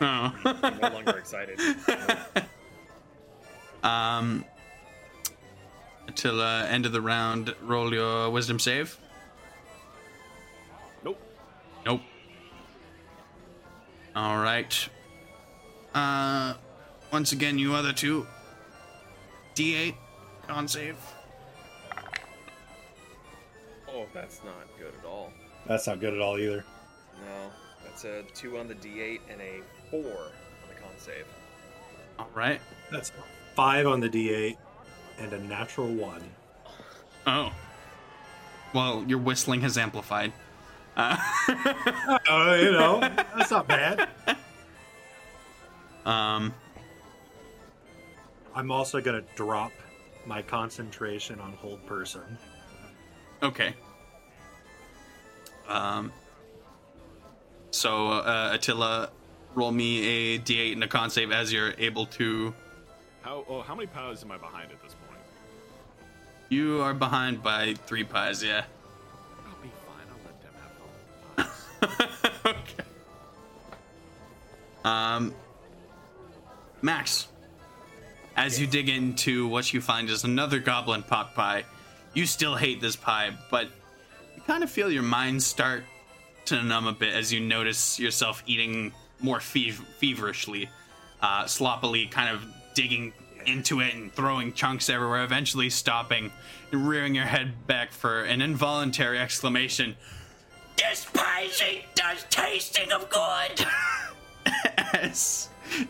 [0.00, 0.32] oh.
[0.44, 1.58] I'm no longer excited.
[3.82, 4.44] Um,
[6.16, 8.96] until uh, end of the round, roll your wisdom save.
[11.04, 11.20] Nope.
[11.84, 12.00] Nope.
[14.14, 14.88] All right.
[15.94, 16.54] Uh,
[17.12, 18.26] once again, you other two.
[19.56, 19.94] D8
[20.48, 20.96] con save.
[23.86, 25.30] Oh, that's not good at all.
[25.66, 26.64] That's not good at all either.
[27.26, 27.50] No,
[27.84, 29.60] that's a two on the D8 and a
[29.90, 31.26] four on the con save.
[32.18, 32.60] All right.
[32.90, 33.12] That's
[33.54, 34.56] five on the D8
[35.18, 36.22] and a natural one.
[37.26, 37.52] Oh.
[38.72, 40.32] Well, your whistling has amplified.
[40.96, 41.16] Uh,
[42.28, 44.08] Oh, you know, that's not bad.
[46.06, 46.54] um.
[48.54, 49.72] I'm also gonna drop
[50.24, 52.38] my concentration on hold person.
[53.42, 53.74] Okay.
[55.68, 56.12] Um.
[57.70, 59.10] So uh, Attila,
[59.54, 62.54] roll me a D8 and a con save as you're able to.
[63.20, 64.95] How oh how many powers am I behind at this point?
[66.48, 68.42] You are behind by three pies.
[68.42, 68.64] Yeah.
[69.46, 70.06] I'll be fine.
[70.10, 71.48] I'll let them have
[71.80, 72.56] with the pies.
[72.62, 72.84] okay.
[74.84, 75.34] Um,
[76.82, 77.26] Max,
[78.36, 81.64] as you dig into what you find is another goblin pot pie,
[82.14, 83.68] you still hate this pie, but
[84.36, 85.84] you kind of feel your mind start
[86.44, 90.68] to numb a bit as you notice yourself eating more fev- feverishly,
[91.20, 92.44] uh, sloppily, kind of
[92.74, 93.12] digging
[93.48, 96.32] into it and throwing chunks everywhere, eventually stopping
[96.72, 99.96] and rearing your head back for an involuntary exclamation.
[100.76, 101.48] This pie
[101.94, 103.66] does tasting of good.
[104.92, 105.48] As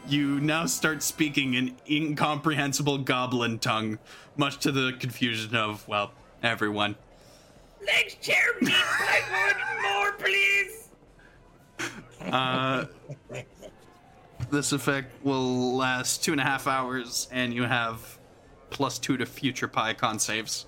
[0.08, 3.98] you now start speaking in incomprehensible goblin tongue,
[4.36, 6.96] much to the confusion of, well, everyone.
[7.84, 10.88] Next chair, meat pie more, please.
[12.20, 12.86] Uh,
[14.50, 18.18] this effect will last two and a half hours, and you have
[18.70, 20.66] plus two to future pie con saves.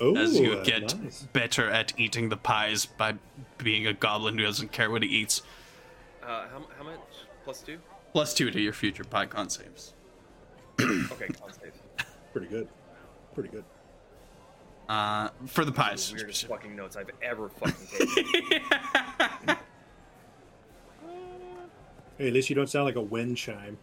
[0.00, 1.22] Ooh, as you uh, get nice.
[1.32, 3.14] better at eating the pies by
[3.58, 5.42] being a goblin who doesn't care what he eats.
[6.22, 6.98] Uh, how, how much?
[7.44, 7.78] Plus two?
[8.12, 9.94] Plus two to your future pie con saves.
[10.80, 11.72] Okay, con save.
[12.32, 12.68] Pretty good.
[13.34, 13.64] Pretty good.
[14.88, 16.08] Uh, for the pies.
[16.08, 16.22] The pies.
[16.22, 19.56] weirdest fucking notes I've ever fucking taken.
[22.22, 23.76] Hey, at least you don't sound like a wind chime.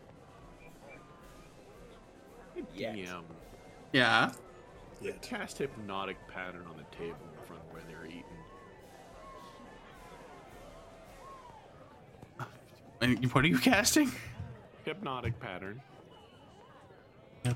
[2.73, 2.95] Yet.
[2.95, 3.25] Damn.
[3.91, 4.31] Yeah.
[5.01, 5.11] Yeah.
[5.21, 8.23] Cast hypnotic pattern on the table in front of where they're eating.
[13.01, 14.09] And what are you casting?
[14.85, 15.81] Hypnotic pattern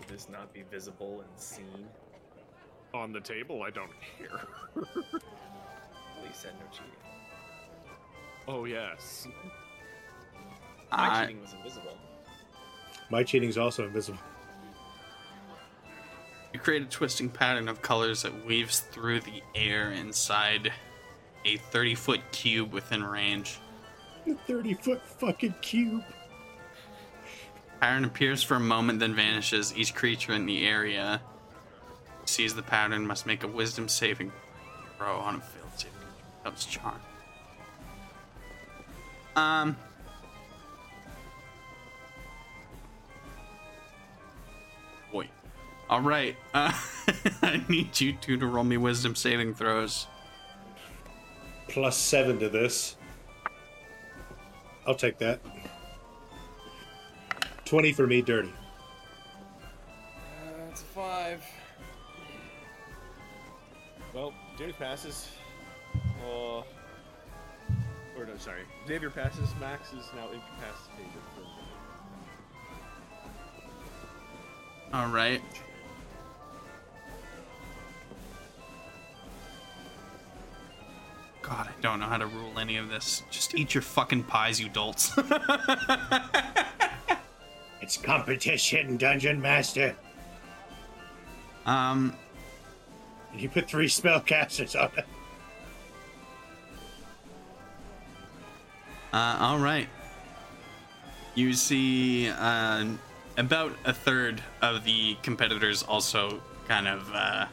[0.09, 1.88] This not be visible and seen.
[2.93, 3.63] on the table.
[3.63, 4.41] I don't care.
[4.75, 4.86] Well,
[6.25, 6.91] you said no cheating.
[8.49, 9.29] oh yes.
[10.95, 11.97] My Uh, cheating was invisible.
[13.09, 14.19] My cheating's also invisible.
[16.53, 20.71] You create a twisting pattern of colors that weaves through the air inside
[21.45, 23.59] a 30 foot cube within range.
[24.27, 26.03] A 30 foot fucking cube.
[27.79, 29.75] Pattern appears for a moment, then vanishes.
[29.75, 31.21] Each creature in the area
[32.25, 34.31] sees the pattern must make a wisdom saving
[34.97, 35.91] throw on a failed save.
[36.43, 36.99] Becomes charm.
[39.35, 39.75] Um.
[45.93, 46.35] All right.
[46.55, 46.73] Uh,
[47.43, 50.07] I need you two to roll me wisdom saving throws.
[51.67, 52.95] Plus seven to this.
[54.87, 55.39] I'll take that.
[57.65, 58.51] 20 for me, dirty.
[60.43, 61.43] Uh, it's a five.
[64.15, 65.29] Well, James passes.
[66.25, 66.63] Uh,
[68.17, 68.63] or no, sorry.
[68.87, 69.47] Xavier passes.
[69.59, 71.21] Max is now incapacitated.
[74.91, 75.41] All right.
[81.43, 83.21] God, I don't know how to rule any of this.
[83.29, 85.15] Just eat your fucking pies, you dolts.
[87.83, 89.93] It's competition, Dungeon Master.
[91.65, 92.15] um,
[93.35, 95.05] you put three spellcasters on it.
[99.11, 99.89] uh, all right.
[101.35, 102.85] You see, uh,
[103.35, 107.47] about a third of the competitors also kind of uh,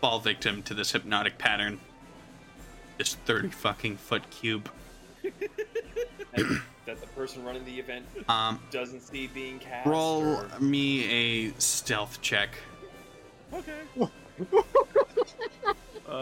[0.00, 1.78] fall victim to this hypnotic pattern.
[3.02, 4.70] This 30 fucking foot cube.
[6.84, 9.86] That the person running the event Um, doesn't see being cast.
[9.88, 12.50] Roll or- me a stealth check.
[13.52, 13.72] Okay.
[14.00, 14.06] uh,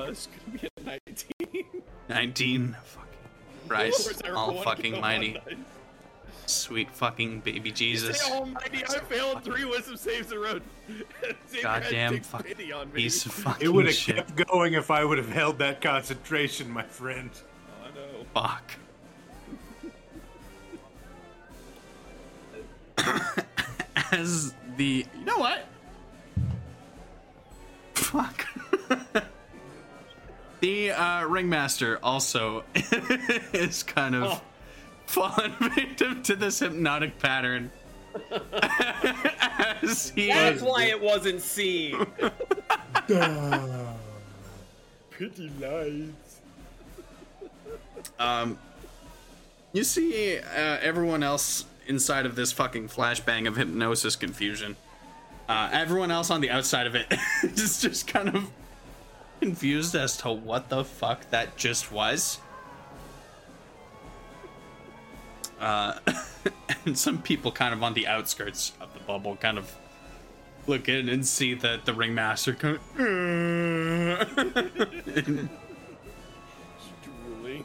[0.09, 1.65] it's gonna be a 19.
[2.09, 2.77] 19.
[2.85, 3.09] Fucking
[3.63, 4.23] Of Christ.
[4.27, 5.39] All roll one fucking kill mighty.
[6.51, 6.63] On dice.
[6.67, 8.19] Sweet fucking baby Jesus.
[8.19, 8.41] Say Jesus.
[8.41, 10.61] almighty, I failed three wisdom saves in a row.
[10.89, 13.03] Xavier had to Goddamn take fucking pity on me.
[13.03, 16.71] piece of fucking It would have kept going if I would have held that concentration,
[16.71, 17.31] my friend.
[17.85, 18.25] I know.
[18.35, 18.73] Fuck.
[24.13, 25.07] As the.
[25.19, 25.67] You know what?
[27.95, 28.47] Fuck.
[30.61, 32.65] the uh, ringmaster also
[33.53, 34.43] is kind of Oh.
[35.11, 37.71] Fallen victim to this hypnotic pattern.
[39.83, 42.07] As he That's why it wasn't seen.
[45.11, 46.41] Pity lights.
[48.19, 48.59] Um,
[49.73, 54.77] you see uh, everyone else inside of this fucking flashbang of hypnosis confusion.
[55.49, 58.51] Uh, everyone else on the outside of it is just kind of
[59.41, 62.39] confused as to what the fuck that just was.
[65.61, 65.99] Uh,
[66.87, 69.77] and some people kind of on the outskirts of the bubble kind of
[70.67, 72.97] look in and see that the ringmaster kind of
[77.03, 77.65] Drooling.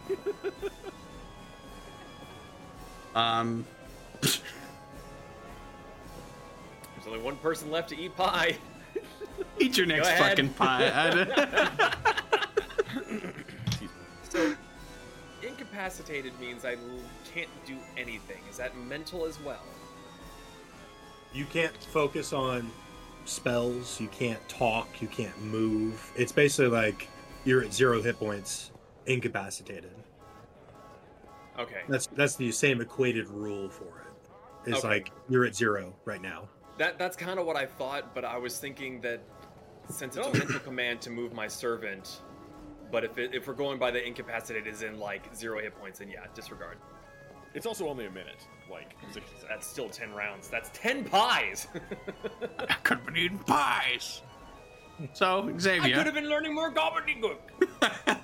[3.16, 3.66] um
[4.22, 4.42] There's
[7.08, 8.58] only one person left to eat pie.
[9.60, 10.90] Eat your next fucking pie.
[15.76, 16.78] incapacitated means I
[17.34, 18.38] can't do anything.
[18.50, 19.64] Is that mental as well?
[21.34, 22.72] You can't focus on
[23.26, 26.12] spells, you can't talk, you can't move.
[26.16, 27.10] It's basically like
[27.44, 28.72] you're at zero hit points,
[29.06, 29.92] incapacitated.
[31.60, 31.82] Okay.
[31.90, 34.70] That's that's the same equated rule for it.
[34.70, 34.88] It's Okay.
[34.88, 36.48] like you're at zero right now.
[36.78, 39.22] That that's kind of what I thought, but I was thinking that
[39.90, 42.22] since it's a mental command to move my servant,
[42.92, 46.00] but if it, if we're going by the incapacitated is in like zero hit points,
[46.00, 46.78] then yeah, disregard.
[47.54, 48.46] It's also only a minute.
[48.70, 49.46] Like, 60 seconds.
[49.48, 50.50] That's still ten rounds.
[50.50, 51.68] That's ten pies.
[52.60, 54.22] I could have been eating pies.
[55.14, 57.38] So Xavier, I could have been learning more gobbledygook.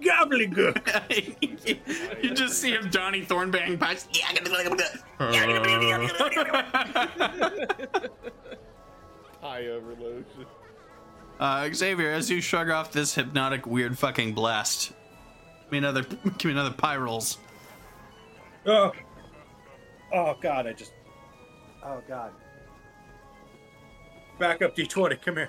[0.00, 2.22] Gobbledygook.
[2.22, 4.08] you just see him Johnny Thornbang pies.
[9.40, 10.24] High overload.
[11.40, 14.92] Uh, Xavier, as you shrug off this hypnotic, weird fucking blast,
[15.64, 16.02] give me another,
[16.38, 17.38] give me another pie rolls.
[18.66, 18.92] Oh.
[20.12, 20.92] Oh God, I just.
[21.82, 22.32] Oh God.
[24.38, 25.22] Back up D20.
[25.22, 25.48] Come here.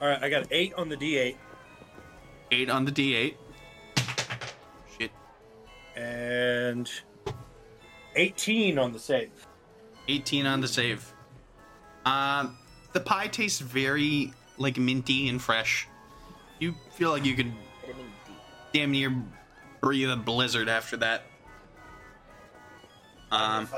[0.00, 1.36] All right, I got eight on the D8
[2.52, 3.34] Eight on the D8.
[4.98, 5.10] Shit.
[5.96, 6.88] and
[8.14, 9.30] 18 on the save.
[10.06, 11.11] 18 on the save.
[12.04, 12.58] Um,
[12.92, 15.88] the pie tastes very like minty and fresh.
[16.58, 17.52] You feel like you could
[18.72, 19.14] damn near
[19.80, 21.24] breathe a blizzard after that.
[23.30, 23.68] Um,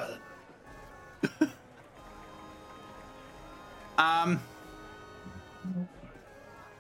[3.98, 4.40] um,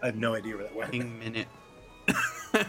[0.02, 0.86] I have no idea where that went.
[0.90, 1.48] fucking minute.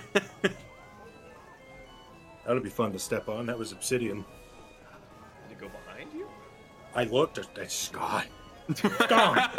[2.45, 3.47] That'll be fun to step on.
[3.47, 4.23] That was obsidian.
[5.47, 6.27] Did it go behind you?
[6.93, 7.39] I looked.
[7.57, 8.25] It's gone.
[8.67, 9.49] It's gone.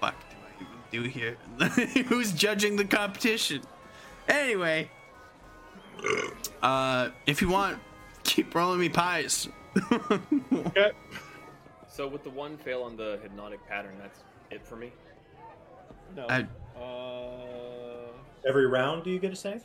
[0.00, 1.36] fuck do I even do here?
[2.08, 3.62] Who's judging the competition?
[4.28, 4.90] Anyway,
[6.62, 7.78] uh, if you want,
[8.22, 9.48] keep rolling me pies.
[10.52, 10.92] okay.
[11.88, 14.20] So with the one fail on the hypnotic pattern, that's
[14.50, 14.92] it for me.
[16.16, 16.26] No.
[16.28, 16.46] I-
[16.80, 18.08] Uh,
[18.48, 19.62] Every round, do you get a save?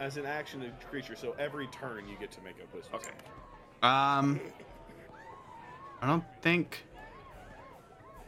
[0.00, 3.06] As an action creature, so every turn you get to make a wisdom Okay.
[3.06, 3.84] save.
[3.90, 4.40] Um,
[6.02, 6.84] I don't think.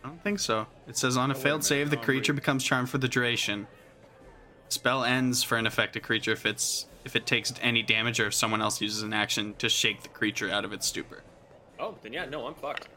[0.04, 0.66] I don't think so.
[0.86, 2.36] It says on a wait failed minute, save, the creature reading.
[2.36, 3.66] becomes charmed for the duration.
[4.68, 8.34] Spell ends for an affected creature if it's if it takes any damage or if
[8.34, 11.22] someone else uses an action to shake the creature out of its stupor.
[11.78, 12.88] Oh, then yeah, no, I'm fucked.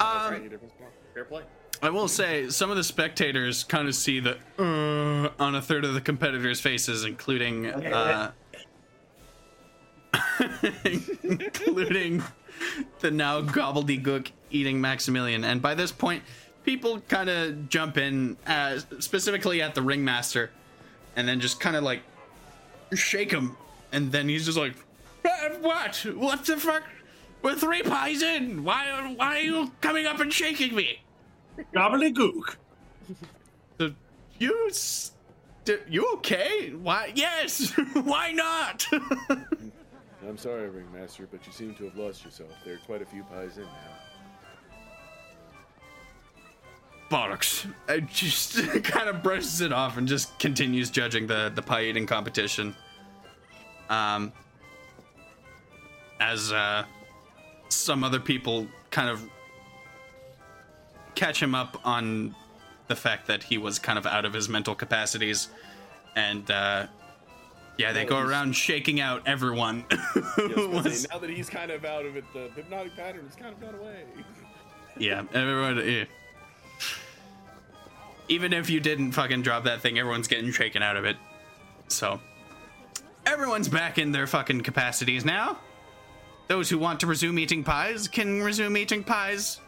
[0.00, 0.88] Um, Any difference, Paul?
[1.14, 1.42] Fair play.
[1.82, 5.84] I will say some of the spectators kind of see the uh, on a third
[5.84, 8.30] of the competitors' faces, including uh,
[10.84, 12.22] including
[13.00, 15.42] the now gobbledygook eating Maximilian.
[15.42, 16.22] And by this point,
[16.62, 20.52] people kind of jump in, uh, specifically at the ringmaster,
[21.16, 22.02] and then just kind of like
[22.94, 23.56] shake him,
[23.90, 24.76] and then he's just like,
[25.24, 25.96] "Uh, "What?
[26.14, 26.84] What the fuck?
[27.42, 28.62] We're three pies in.
[28.62, 29.12] Why?
[29.16, 31.01] Why are you coming up and shaking me?"
[31.74, 32.56] Gobbledygook.
[33.78, 33.94] The,
[34.38, 35.12] you, s-
[35.64, 36.70] d- you okay?
[36.70, 37.12] Why?
[37.14, 37.72] Yes.
[37.94, 38.86] Why not?
[40.28, 42.50] I'm sorry, Ringmaster, but you seem to have lost yourself.
[42.64, 43.70] There are quite a few pies in now.
[47.10, 47.66] Bollocks.
[47.88, 52.06] I just kind of brushes it off and just continues judging the the pie eating
[52.06, 52.74] competition.
[53.90, 54.32] Um,
[56.20, 56.84] as uh,
[57.68, 59.28] some other people kind of
[61.14, 62.34] catch him up on
[62.88, 65.48] the fact that he was kind of out of his mental capacities,
[66.16, 66.86] and uh,
[67.78, 69.84] yeah, they go around shaking out everyone.
[69.90, 72.24] Yeah, I who was gonna was- say, now that he's kind of out of it,
[72.32, 74.02] the hypnotic pattern has kind of gone away.
[74.98, 75.78] Yeah, everyone.
[75.88, 76.04] Yeah.
[78.28, 81.16] Even if you didn't fucking drop that thing, everyone's getting shaken out of it.
[81.88, 82.20] So,
[83.24, 85.58] everyone's back in their fucking capacities now.
[86.48, 89.60] Those who want to resume eating pies can resume eating pies.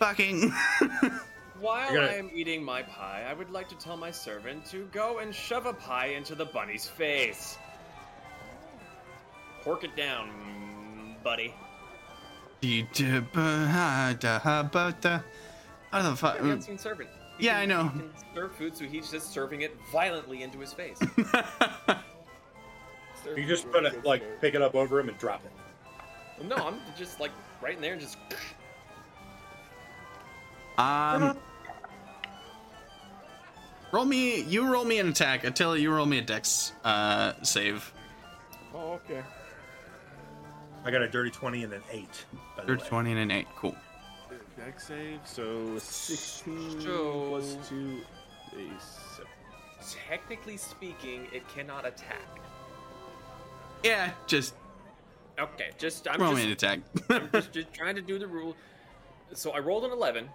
[0.00, 0.50] Fucking.
[1.60, 4.86] While gotta- I am eating my pie, I would like to tell my servant to
[4.92, 7.58] go and shove a pie into the bunny's face.
[9.62, 11.54] Pork it down, buddy.
[15.92, 16.36] How the fuck?
[16.36, 16.52] Yeah, mm.
[16.52, 17.10] unseen servant.
[17.36, 17.88] He Yeah, can- I know.
[17.88, 20.98] He can serve food, so he's just serving it violently into his face.
[23.36, 26.46] You just put it, like, pick it up over him and drop it.
[26.46, 28.16] no, I'm just like right in there and just.
[30.80, 31.36] Um.
[33.92, 34.42] Roll me.
[34.42, 35.44] You roll me an attack.
[35.44, 37.92] Attila, you roll me a dex uh, save.
[38.72, 39.22] Oh, okay.
[40.84, 42.08] I got a dirty 20 and an 8.
[42.56, 42.78] By the way.
[42.78, 43.46] 20 and an 8.
[43.56, 43.76] Cool.
[44.56, 48.00] Dex save, so 16 So- plus 2
[48.56, 48.82] is
[49.16, 49.26] 7.
[50.08, 52.38] Technically speaking, it cannot attack.
[53.82, 54.54] Yeah, just
[55.38, 56.80] Okay, just I'm roll just, me an attack.
[57.08, 58.54] I'm just, just trying to do the rule.
[59.32, 60.28] So I rolled an 11,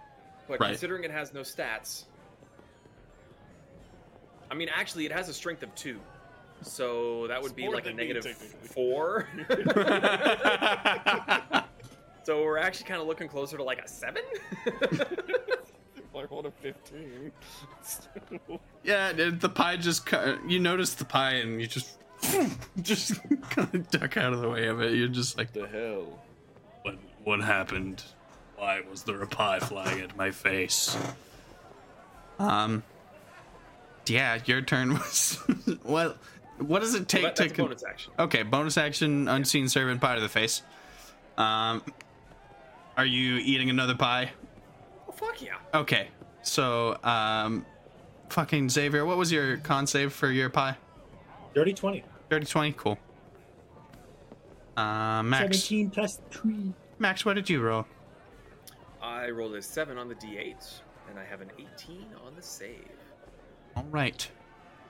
[0.48, 0.68] but Right.
[0.70, 2.04] considering it has no stats,
[4.50, 6.00] I mean, actually, it has a strength of two,
[6.62, 8.68] so that would It's be like a than me, negative technically.
[8.68, 9.28] four.
[12.24, 14.22] so we're actually kind of looking closer to like a seven.
[16.16, 17.30] I rolled a 15.
[18.84, 20.06] yeah, the the pie just.
[20.06, 21.98] cu- You notice the pie and you just
[22.80, 23.20] just
[23.50, 24.94] kind of duck out of the way of it.
[24.94, 26.18] You're just like, The hell?
[26.82, 28.02] what, what happened?
[28.56, 30.96] Why was there a pie flying at my face?
[32.38, 32.82] Um,
[34.06, 35.38] yeah, your turn was.
[35.82, 36.16] what?
[36.58, 37.42] What does it take That- to?
[37.42, 38.12] that's a con- bonus action.
[38.18, 40.62] Okay, bonus action, unseen servant pie to the face.
[41.36, 41.82] Um,
[42.96, 44.30] are you eating another pie?
[45.06, 45.56] Oh fuck yeah!
[45.74, 46.08] Okay,
[46.42, 47.66] so um,
[48.30, 50.76] fucking Xavier, what was your con save for your pie?
[51.54, 52.04] Dirty 20.
[52.30, 52.98] Dirty twenty, cool.
[54.76, 56.72] Uh, Max, 17 plus 3.
[56.98, 57.86] Max, what did you roll?
[59.26, 60.54] I rolled a seven on the d8,
[61.10, 62.78] and I have an 18 on the save.
[63.74, 64.28] All right.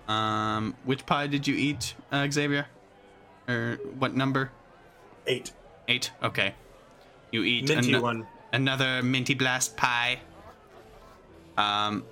[0.08, 2.66] Um, which pie did you eat, uh, Xavier?
[3.48, 4.50] Or what number?
[5.26, 5.52] Eight.
[5.88, 6.10] Eight.
[6.22, 6.54] Okay.
[7.32, 8.26] You eat Minty ano- one.
[8.52, 10.20] another minty blast pie.
[11.56, 12.04] Um,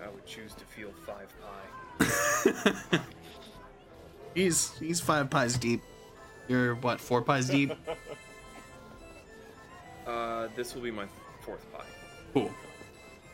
[0.00, 3.00] I would choose to feel five pie.
[4.34, 5.82] he's he's five pies deep.
[6.46, 7.00] You're what?
[7.00, 7.72] Four pies deep.
[10.06, 11.06] Uh, this will be my
[11.40, 11.84] fourth pie.
[12.32, 12.50] Cool.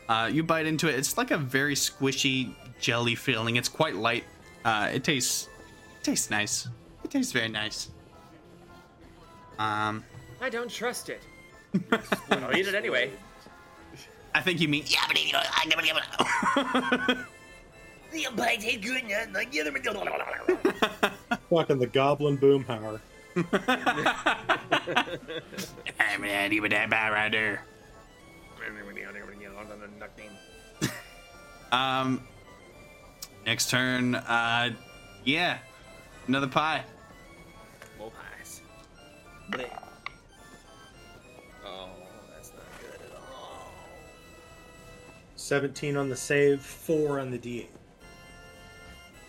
[0.09, 0.95] Uh, you bite into it.
[0.95, 3.55] It's like a very squishy jelly feeling.
[3.55, 4.23] It's quite light.
[4.65, 5.47] Uh, it tastes
[5.99, 6.67] it tastes nice.
[7.03, 7.89] It tastes very nice.
[9.59, 10.03] Um,
[10.41, 11.21] I don't trust it.
[12.31, 13.11] I'll eat it anyway.
[14.35, 17.17] I think you mean yeah, but you know, I never give it.
[18.13, 19.71] The pie good, like the other.
[21.49, 22.99] Fucking the Goblin Boomhauer.
[23.35, 23.45] I'm
[26.21, 27.65] gonna leave it right there.
[31.71, 32.21] Um,
[33.45, 34.13] next turn.
[34.15, 34.71] Uh,
[35.25, 35.57] yeah,
[36.27, 36.83] another pie.
[37.97, 38.61] More pies.
[39.49, 39.65] Bleh.
[41.65, 41.89] Oh,
[42.35, 43.71] that's not good at all.
[45.35, 47.67] 17 on the save, 4 on the D8.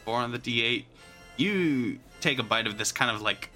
[0.05, 0.85] Four on the D8.
[1.39, 3.49] You take a bite of this kind of like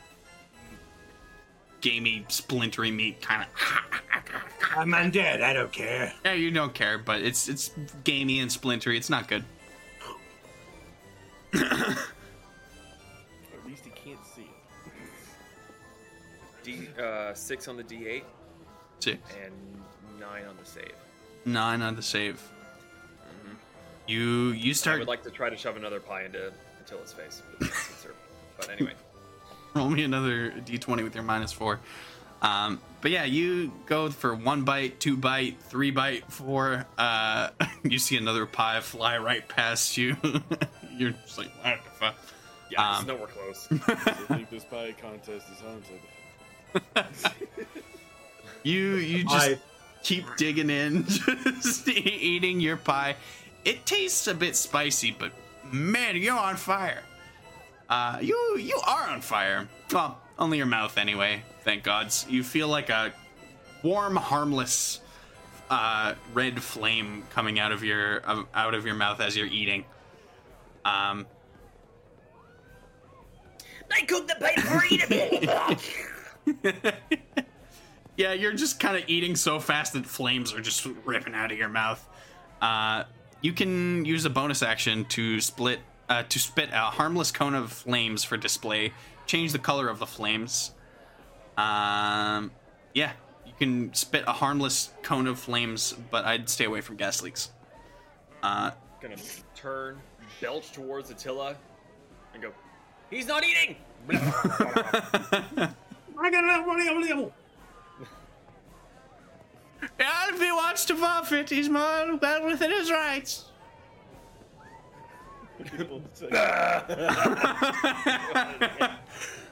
[1.81, 3.49] gamey, splintery meat, kind of.
[4.77, 5.43] I'm undead.
[5.43, 6.13] I don't care.
[6.25, 7.71] Yeah, you don't care, but it's it's
[8.05, 8.97] gamey and splintery.
[8.97, 9.45] It's not good.
[11.55, 11.97] At
[13.67, 14.49] least he can't see it.
[16.63, 18.23] D uh, six on the d8
[19.01, 19.53] Six, and
[20.21, 20.93] nine on the save.
[21.45, 22.41] nine on the save.
[24.07, 24.97] You you start.
[24.97, 27.71] I would like to try to shove another pie into Attila's face, but,
[28.59, 28.93] but anyway.
[29.75, 31.81] Roll me another d20 with your minus four.
[32.43, 36.87] Um, but yeah, you go for one bite, two bite, three bite, four.
[36.97, 37.51] Uh,
[37.83, 40.17] you see another pie fly right past you.
[40.97, 42.15] You're just like, what the fuck?
[42.71, 43.69] Yeah, Um, it's nowhere close.
[43.89, 46.01] I think this pie contest is haunted.
[48.63, 49.59] You you just I
[50.03, 53.17] keep digging in, just eating your pie.
[53.65, 55.33] It tastes a bit spicy, but
[55.73, 57.03] man, you're on fire.
[57.89, 59.69] Uh, you you are on fire.
[59.93, 61.43] Well, only your mouth anyway.
[61.65, 62.27] Thank gods.
[62.29, 63.13] You feel like a
[63.83, 65.01] warm, harmless
[65.71, 69.85] uh, red flame coming out of your uh, out of your mouth as you're eating.
[70.85, 71.27] Um,
[73.91, 75.07] I cooked the pie before eating
[76.55, 76.95] it.
[78.19, 81.57] Yeah, you're just kind of eating so fast that flames are just ripping out of
[81.57, 82.05] your mouth.
[82.61, 83.05] Uh,
[83.41, 85.79] you can use a bonus action to split
[86.09, 88.93] uh, to spit a harmless cone of flames for display.
[89.27, 90.73] Change the color of the flames.
[91.57, 92.51] Um,
[92.95, 93.13] yeah,
[93.47, 97.51] you can spit a harmless cone of flames, but I'd stay away from gas leaks.
[98.43, 98.71] Uh,
[99.01, 99.17] Gonna
[99.55, 100.01] turn,
[100.41, 101.57] belch towards Attila,
[102.33, 102.53] and go,
[103.11, 103.77] He's not eating!
[104.11, 105.71] i
[106.31, 106.89] got enough money
[109.99, 113.45] yeah, if he wants to forfeit, he's more well within his rights.
[115.65, 116.29] People say,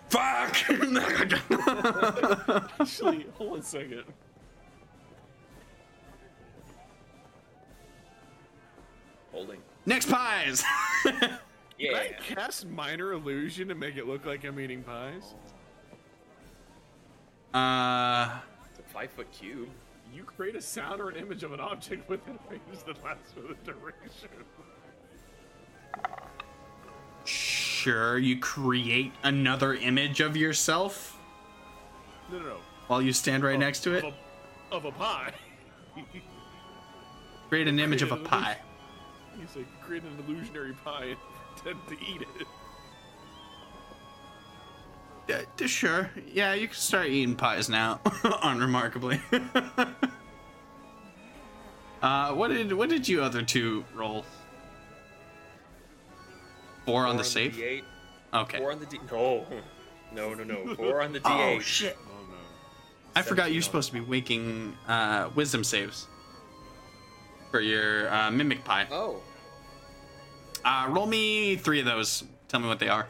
[0.09, 0.57] Fuck!
[2.81, 4.05] Actually, hold on a second.
[9.33, 9.61] Holding.
[9.85, 10.63] Next pies.
[11.79, 12.05] Yeah.
[12.05, 15.35] Can I cast minor illusion to make it look like I'm eating pies?
[17.53, 18.39] uh.
[18.71, 19.69] It's a five foot cube.
[20.11, 23.31] You create a sound or an image of an object within a range that lasts
[23.33, 24.31] for the duration.
[27.25, 31.17] Sure, you create another image of yourself
[32.31, 32.57] No, no, no.
[32.89, 34.05] while you stand right next to it.
[34.05, 34.15] Of
[34.73, 35.33] a, of a pie.
[37.49, 38.57] Create an image of a pie.
[39.39, 41.19] You say create an illusionary pie and
[41.57, 42.23] pretend to eat
[45.29, 45.45] it.
[45.61, 48.01] Uh, sure, yeah, you can start eating pies now,
[48.43, 49.21] unremarkably.
[52.01, 54.25] uh, what did what did you other two roll?
[56.87, 57.53] Four on Four the save.
[57.55, 57.83] D8.
[58.33, 58.59] Okay.
[58.59, 58.99] Four on the D.
[59.11, 59.45] No,
[60.13, 60.75] no, no, no.
[60.77, 61.57] Four on the D8.
[61.57, 61.97] Oh shit!
[62.09, 62.37] Oh no.
[63.15, 66.07] I forgot you're supposed to be making uh, wisdom saves
[67.51, 68.87] for your uh, mimic pie.
[68.91, 69.21] Oh.
[70.65, 72.25] Uh, roll me three of those.
[72.49, 73.07] Tell me what they are.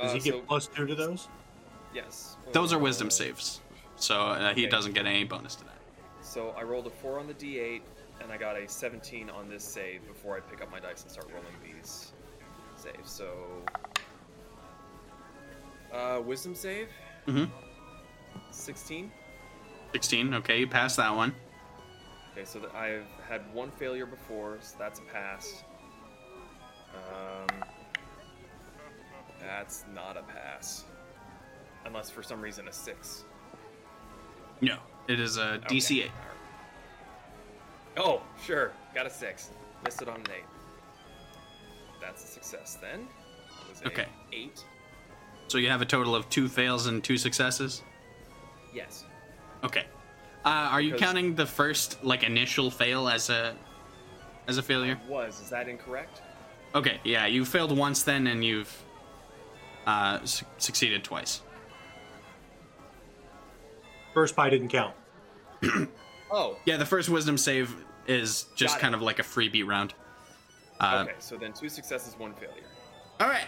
[0.00, 1.28] Does Uh, he get so, plus two to those?
[1.94, 2.36] yes.
[2.52, 3.60] Those are Uh, wisdom saves,
[3.96, 4.70] so uh, he Okay.
[4.70, 5.78] doesn't get any bonus to that.
[6.22, 7.82] So I rolled a four on the D8,
[8.20, 11.10] and I got a 17 on this save before I pick up my dice and
[11.10, 12.12] start rolling these
[12.82, 13.10] saves.
[13.10, 13.32] So,
[15.92, 16.88] uh, wisdom save,
[17.26, 17.44] Mm-hmm.
[18.50, 19.10] 16.
[19.92, 20.34] 16.
[20.34, 21.34] Okay, you passed that one.
[22.32, 25.62] Okay, so that I've had one failure before, so that's a pass.
[26.94, 27.62] Um,
[29.40, 30.84] that's not a pass,
[31.84, 33.24] unless for some reason a six.
[34.60, 34.78] No,
[35.08, 35.76] it is a Okay.
[35.76, 36.10] 8.
[37.98, 38.72] Oh, sure.
[38.94, 39.50] Got a six.
[39.84, 40.44] Missed it on an eight.
[42.02, 43.06] That's a success then.
[43.70, 44.06] Was a Okay.
[44.32, 44.62] Eight.
[45.48, 47.82] So you have a total of two fails and two successes.
[48.74, 49.04] Yes.
[49.64, 49.84] Okay.
[50.44, 53.54] Uh, are you counting the first like initial fail as a
[54.48, 54.98] as a failure?
[55.08, 55.40] Was.
[55.40, 56.20] Is that incorrect?
[56.74, 58.74] Okay, yeah, you failed once then, and you've
[59.86, 61.42] uh, su- succeeded twice.
[64.14, 64.94] First pie didn't count.
[66.34, 66.56] Oh.
[66.64, 67.76] Yeah, the first wisdom save
[68.06, 68.80] is just Got it.
[68.80, 69.92] kind of like a freebie round.
[70.82, 71.14] Uh, okay.
[71.20, 72.64] So then two successes, one failure.
[73.20, 73.46] All right,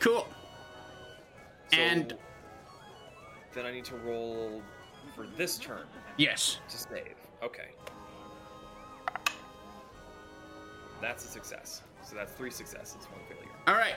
[0.00, 0.28] cool.
[1.72, 2.16] So And-
[3.54, 4.62] then I need to roll
[5.14, 5.86] for this turn
[6.16, 6.58] Yes.
[6.68, 7.14] to save.
[7.42, 7.68] Okay.
[11.00, 11.82] That's a success.
[12.02, 13.52] So that's three successes, one failure.
[13.66, 13.96] All right.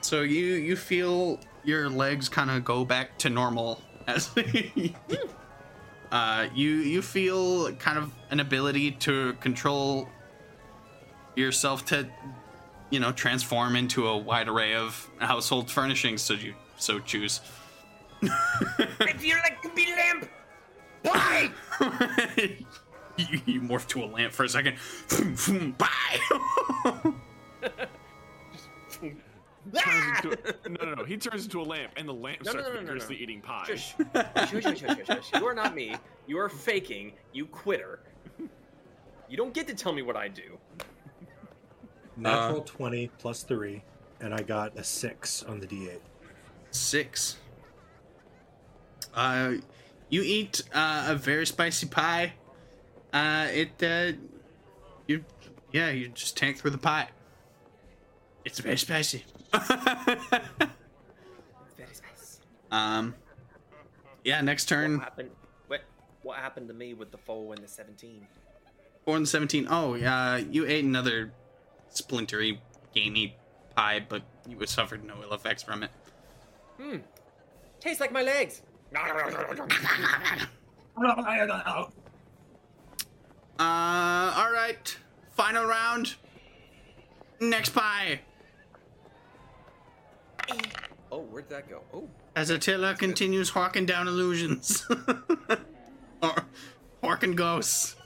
[0.00, 4.30] So you you feel your legs kind of go back to normal as
[6.12, 10.08] uh, you you feel kind of an ability to control
[11.38, 12.08] yourself to
[12.90, 17.40] you know transform into a wide array of household furnishings so you so choose.
[18.22, 20.28] I feel like to be lamp.
[21.02, 21.52] Why?
[23.16, 24.76] you, you morph to a lamp for a second.
[25.78, 27.12] Bye.
[29.72, 30.20] Turns ah!
[30.22, 31.04] into a, no, no, no.
[31.04, 32.86] He turns into a lamp, and the lamp No, no, starts no, no, no, no.
[32.86, 33.64] vigorously eating pie.
[33.66, 33.94] Shush.
[33.96, 35.40] Shush, shush, shush, shush, shush.
[35.40, 35.94] You are not me.
[36.26, 37.12] You are faking.
[37.32, 38.00] You quitter.
[39.28, 40.58] You don't get to tell me what I do.
[42.18, 43.82] Natural 20 plus three,
[44.20, 46.00] and I got a six on the D8.
[46.70, 47.36] Six.
[49.14, 49.54] Uh,
[50.08, 52.32] you eat uh, a very spicy pie.
[53.12, 54.12] Uh, it uh,
[55.06, 55.24] you
[55.72, 57.08] yeah, you just tank through the pie.
[58.44, 59.24] It's very spicy.
[59.52, 60.38] Very
[61.76, 62.40] nice.
[62.70, 63.14] Um,
[64.24, 64.40] yeah.
[64.40, 64.92] Next turn.
[64.92, 65.30] What turn, happened?
[65.66, 65.80] What?
[66.22, 68.26] What happened to me with the four and the seventeen?
[69.08, 69.66] four and the seventeen.
[69.70, 71.32] Oh, yeah, you ate another
[71.90, 72.60] splintery,
[72.94, 73.36] gamey
[73.76, 75.90] pie, but you would suffered no ill effects from it.
[76.80, 76.96] Hmm.
[77.80, 78.62] Tastes like my legs.
[83.60, 84.96] Uh, all right.
[85.36, 86.14] Final round.
[87.40, 88.20] Next pie.
[91.10, 91.82] Oh, where'd that go?
[91.92, 94.86] Oh, As Attila continues hawking down illusions.
[96.22, 96.34] or
[97.02, 97.96] hawking ghosts.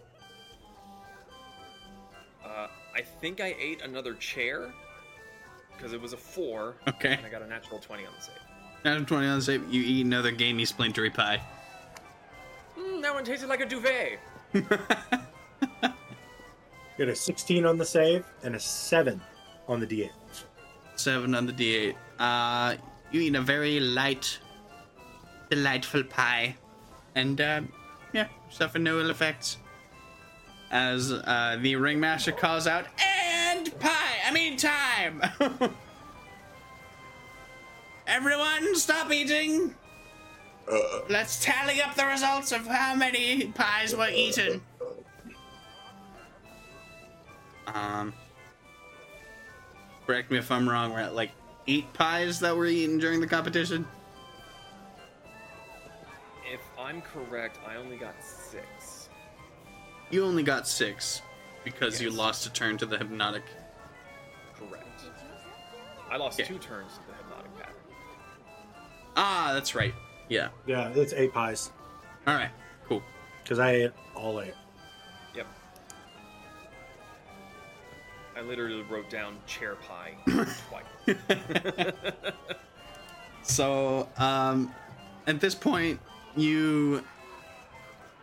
[2.95, 4.73] I think I ate another chair
[5.77, 6.75] because it was a four.
[6.89, 7.15] Okay.
[7.15, 8.35] And I got a natural twenty on the save.
[8.85, 11.41] Natural 20 on the save, you eat another gamey splintery pie.
[12.77, 14.19] Mm, that one tasted like a duvet.
[16.99, 19.21] Got a 16 on the save and a seven
[19.69, 20.11] on the D8.
[20.97, 21.95] Seven on the d8.
[22.19, 22.77] Uh,
[23.13, 24.39] you eat a very light,
[25.49, 26.57] delightful pie.
[27.15, 27.63] And, uh,
[28.13, 29.59] yeah, suffer no ill effects.
[30.73, 34.17] As uh, the ringmaster calls out, and pie!
[34.27, 35.23] I mean, time!
[38.07, 39.75] Everyone, stop eating!
[41.11, 44.63] Let's tally up the results of how many pies were eaten.
[47.67, 48.15] Um,
[50.07, 50.93] correct me if I'm wrong.
[50.93, 51.33] We're at like
[51.67, 53.87] eight pies that were eaten during the competition.
[56.51, 58.42] If I'm correct, I only got six.
[60.13, 61.23] You only got six
[61.65, 63.43] because you lost a turn to the hypnotic.
[64.55, 64.87] Correct.
[66.11, 66.47] I lost Okay.
[66.49, 67.75] two turns to the hypnotic pattern.
[69.17, 69.95] Ah, that's right.
[70.29, 70.49] Yeah.
[70.67, 71.71] Yeah, it's eight pies.
[72.27, 72.51] All right.
[72.87, 73.03] Cool.
[73.43, 74.55] Because I ate all eight.
[75.35, 75.47] Yep.
[78.37, 80.13] I literally wrote down chair pie
[80.69, 81.95] twice.
[83.45, 84.73] So, um,
[85.27, 85.99] at this point,
[86.37, 87.03] you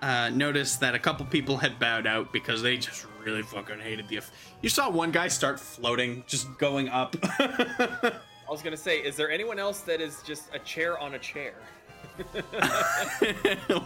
[0.01, 4.07] uh, notice that a couple people had bowed out because they just really fucking hated
[4.07, 4.21] the.
[4.61, 7.15] You saw one guy start floating, just going up.
[8.49, 11.19] I was gonna say, is there anyone else that is just a chair on a
[11.19, 11.53] chair?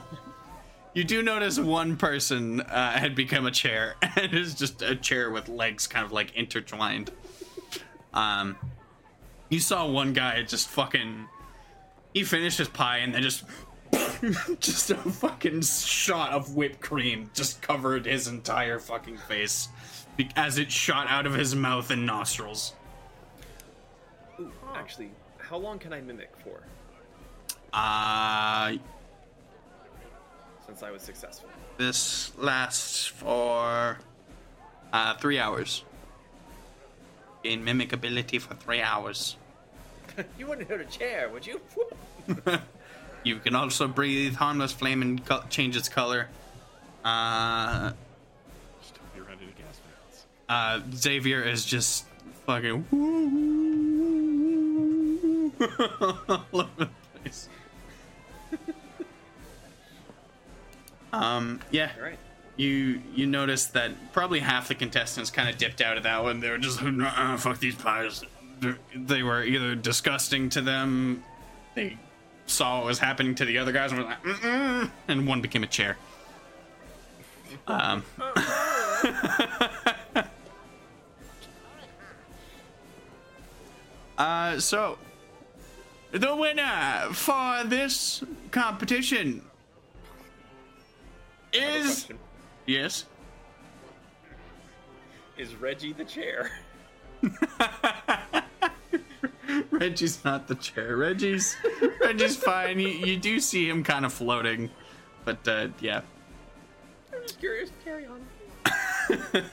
[0.94, 5.32] you do notice one person uh, had become a chair, and is just a chair
[5.32, 7.12] with legs kind of like intertwined.
[8.14, 8.56] Um,
[9.50, 11.28] you saw one guy just fucking.
[12.14, 13.44] He finished his pie and then just.
[14.60, 19.68] just a fucking shot of whipped cream just covered his entire fucking face
[20.36, 22.74] as it shot out of his mouth and nostrils.
[24.40, 26.62] Ooh, actually, how long can I mimic for?
[27.74, 28.78] Uh,
[30.66, 31.50] Since I was successful.
[31.78, 33.98] this lasts for
[34.94, 35.84] uh, three hours.
[37.44, 39.36] In mimic ability for three hours.
[40.38, 41.60] you wouldn't hurt a chair, would you?
[43.24, 46.28] You can also breathe harmless flame and co- change its color.
[47.06, 47.92] Uh,
[48.82, 50.26] Just hope you're running gas vents.
[50.50, 52.06] uh, Xavier is just
[52.46, 53.00] fucking all
[56.62, 56.90] over the
[57.22, 57.50] place.
[61.14, 61.92] um, yeah.
[61.98, 62.20] All right.
[62.56, 66.40] You you notice that probably half the contestants kind of dipped out of that one.
[66.40, 68.24] They were just uh, fuck these pies.
[68.60, 71.24] They're- They were either disgusting to them.
[71.76, 71.98] They
[72.46, 75.64] saw what was happening to the other guys and were like, Mm-mm, and one became
[75.64, 75.98] a chair.
[77.68, 78.04] Um.
[84.18, 84.98] uh, so
[86.12, 89.42] the winner for this competition
[91.54, 92.08] I have a is
[92.66, 93.06] yes.
[95.38, 96.52] Is Reggie the chair?
[99.72, 100.98] Reggie's not the chair.
[100.98, 101.56] Reggie's
[102.02, 102.80] Reggie's fine.
[102.80, 104.70] You, you do see him kind of floating,
[105.26, 106.02] but uh, yeah.
[107.14, 107.72] I'm just curious.
[107.84, 109.44] Carry on.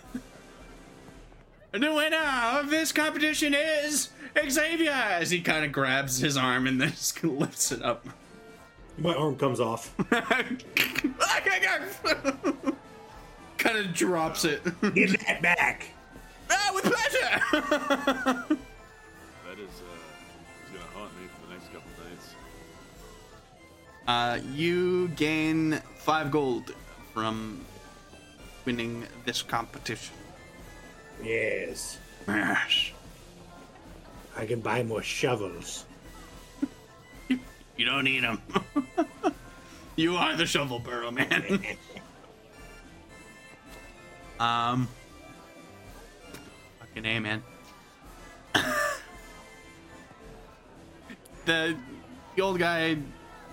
[1.72, 4.08] The winner of this competition is
[4.48, 4.90] Xavier.
[4.90, 8.06] As he kind of grabs his arm and then just lifts it up.
[8.98, 9.94] My arm comes off.
[10.10, 10.58] kind
[13.78, 14.64] of drops it.
[14.94, 15.86] Give that back.
[16.50, 18.56] ah, with pleasure.
[24.10, 26.74] Uh, you gain five gold
[27.14, 27.60] from
[28.64, 30.16] winning this competition.
[31.22, 31.98] Yes.
[32.26, 32.90] Yes.
[34.36, 35.84] I can buy more shovels.
[37.28, 38.42] You don't need them.
[39.96, 41.60] you are the shovel burrow man.
[44.40, 44.88] um.
[46.80, 47.42] Fucking A, man.
[51.44, 51.76] the,
[52.34, 52.98] the old guy,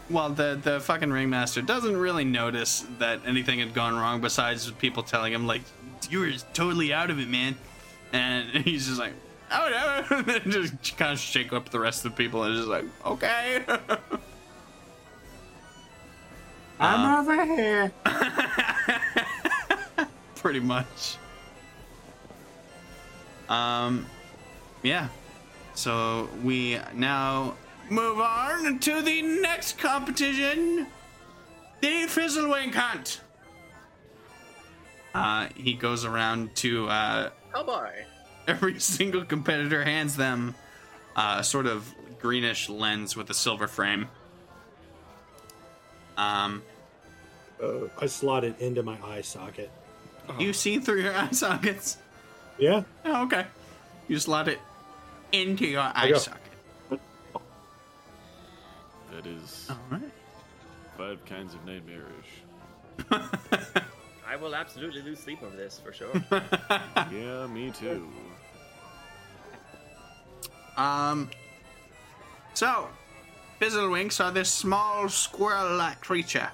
[0.09, 4.21] well, the the fucking ringmaster doesn't really notice that anything had gone wrong.
[4.21, 5.61] Besides people telling him like,
[6.09, 7.55] "You were totally out of it, man,"
[8.13, 9.13] and he's just like,
[9.51, 12.67] "Oh no!" and just kind of shake up the rest of the people and just
[12.67, 13.63] like, "Okay."
[16.79, 17.91] I'm over here.
[20.35, 21.17] pretty much.
[23.49, 24.05] Um,
[24.83, 25.07] yeah.
[25.73, 27.55] So we now
[27.89, 30.87] move on to the next competition,
[31.81, 33.21] the Fizzlewink Hunt.
[35.13, 37.91] Uh, he goes around to uh, How by?
[38.47, 40.53] every single competitor hands them
[41.15, 44.07] uh, a sort of greenish lens with a silver frame.
[46.17, 46.61] Um,
[47.61, 49.71] Uh, I slot it into my eye socket.
[50.39, 51.97] you see through your eye sockets.
[52.59, 52.83] Yeah.
[53.05, 53.45] Oh, okay.
[54.07, 54.59] You slot it
[55.31, 56.17] into your eye go.
[56.17, 56.41] socket.
[59.13, 60.01] That is All right.
[60.97, 62.43] five kinds of nightmarish.
[64.27, 66.11] I will absolutely lose sleep over this for sure.
[67.11, 68.07] yeah, me too.
[70.75, 71.29] Um.
[72.53, 72.87] So,
[73.61, 76.49] Fizzlewinks are this small squirrel-like creature,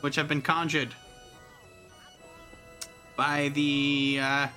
[0.00, 0.94] which have been conjured
[3.16, 4.48] by the uh,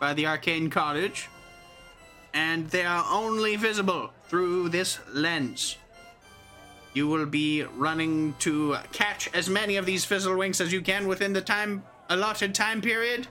[0.00, 1.28] by the arcane cottage,
[2.34, 5.76] and they are only visible through this lens.
[6.92, 11.32] You will be running to catch as many of these Fizzlewinks as you can within
[11.32, 13.28] the time allotted time period.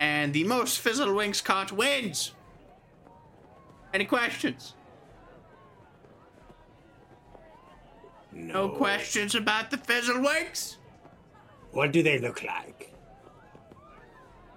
[0.00, 2.32] And the most Fizzlewinks caught wins.
[3.92, 4.74] Any questions?
[8.32, 10.76] No questions about the Fizzlewinks?
[11.72, 12.92] What do they look like?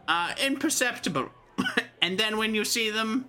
[0.08, 1.30] Uh, imperceptible.
[2.02, 3.28] and then when you see them,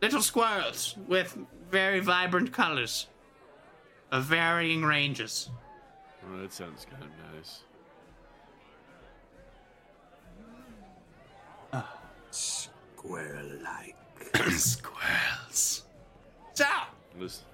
[0.00, 1.36] little squirrels with
[1.70, 3.06] very vibrant colors.
[4.10, 5.50] of varying ranges.
[6.24, 7.60] Oh, that sounds kind of nice.
[11.72, 11.82] Uh,
[12.30, 13.96] Squirrel-like.
[14.50, 15.84] Squirrels.
[16.54, 16.64] So,
[17.18, 17.44] This,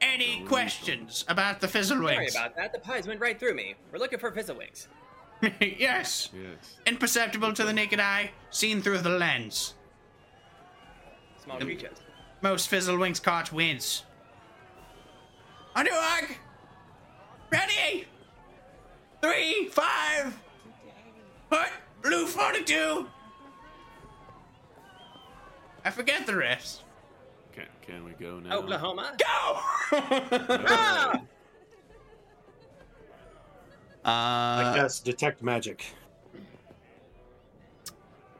[0.00, 2.72] any questions about the Sorry about that.
[2.72, 3.74] The pies went right through me.
[3.92, 4.86] We're looking for Fizzlewinks.
[5.60, 6.30] yes.
[6.32, 6.76] yes.
[6.86, 9.74] Imperceptible to the naked eye, seen through the lens.
[11.42, 11.98] Small creatures.
[12.44, 14.04] Most Fizzlewinks caught wins.
[15.74, 16.36] On your mark.
[17.50, 18.04] Ready?
[19.22, 20.38] Three, five.
[21.48, 21.68] Put
[22.02, 23.06] blue 42.
[25.86, 26.82] I forget the rest.
[27.52, 28.58] Can, can we go now?
[28.58, 29.14] Oklahoma.
[29.16, 29.60] Go!
[34.06, 34.60] Ah!
[34.60, 35.86] I uh, cast detect magic.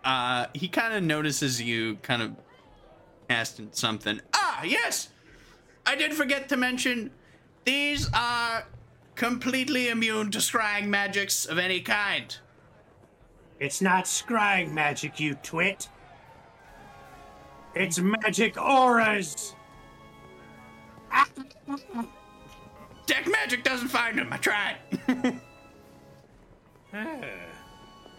[0.04, 2.43] uh, he kind of notices you kind of
[3.28, 4.20] asking something.
[4.34, 5.08] Ah, yes!
[5.86, 7.10] I did forget to mention
[7.64, 8.66] these are
[9.14, 12.36] completely immune to scrying magics of any kind.
[13.60, 15.88] It's not scrying magic, you twit.
[17.74, 19.54] It's magic auras.
[23.06, 24.32] Deck magic doesn't find them.
[24.32, 24.76] I tried.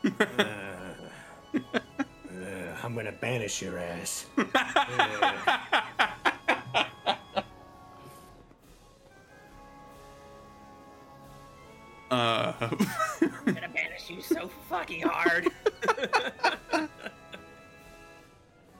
[0.37, 0.54] Uh,
[2.95, 4.25] I'm gonna banish your ass.
[12.09, 12.77] uh, I'm
[13.43, 15.49] gonna banish you so fucking hard.
[16.71, 16.87] uh,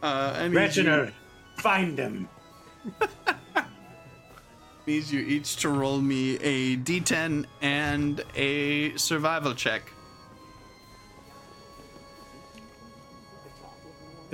[0.02, 1.12] I need you, Reginald,
[1.58, 2.30] find them.
[4.88, 9.92] needs you each to roll me a d10 and a survival check.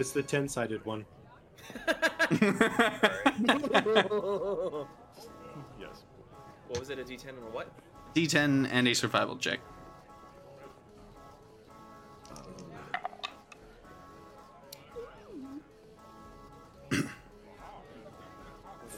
[0.02, 1.06] It's the ten-sided one.
[5.80, 6.06] Yes.
[6.68, 6.98] What was it?
[6.98, 7.72] A D10 and a what?
[8.16, 9.60] D10 and a survival check.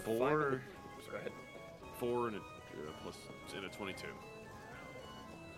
[0.06, 0.62] Four,
[2.00, 2.42] four, and a uh,
[3.02, 3.18] plus
[3.56, 4.08] and a twenty-two.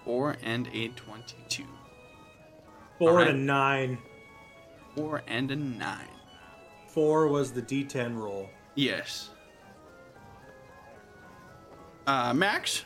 [0.03, 1.63] Four and a 22.
[2.97, 3.27] Four Alright.
[3.27, 3.97] and a nine.
[4.95, 6.07] Four and a nine.
[6.88, 8.49] Four was the D10 roll.
[8.76, 9.30] Yes.
[12.07, 12.85] Uh, Max?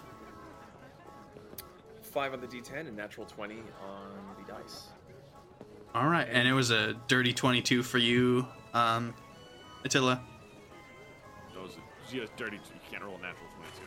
[2.01, 3.61] Five on the D10 and natural 20 on
[4.37, 4.87] the dice.
[5.93, 9.13] All right, and it was a dirty 22 for you, um,
[9.83, 10.21] Attila.
[11.53, 11.77] Those,
[12.11, 12.57] yeah, dirty.
[12.57, 12.61] You
[12.91, 13.83] can't roll a natural twenty-two.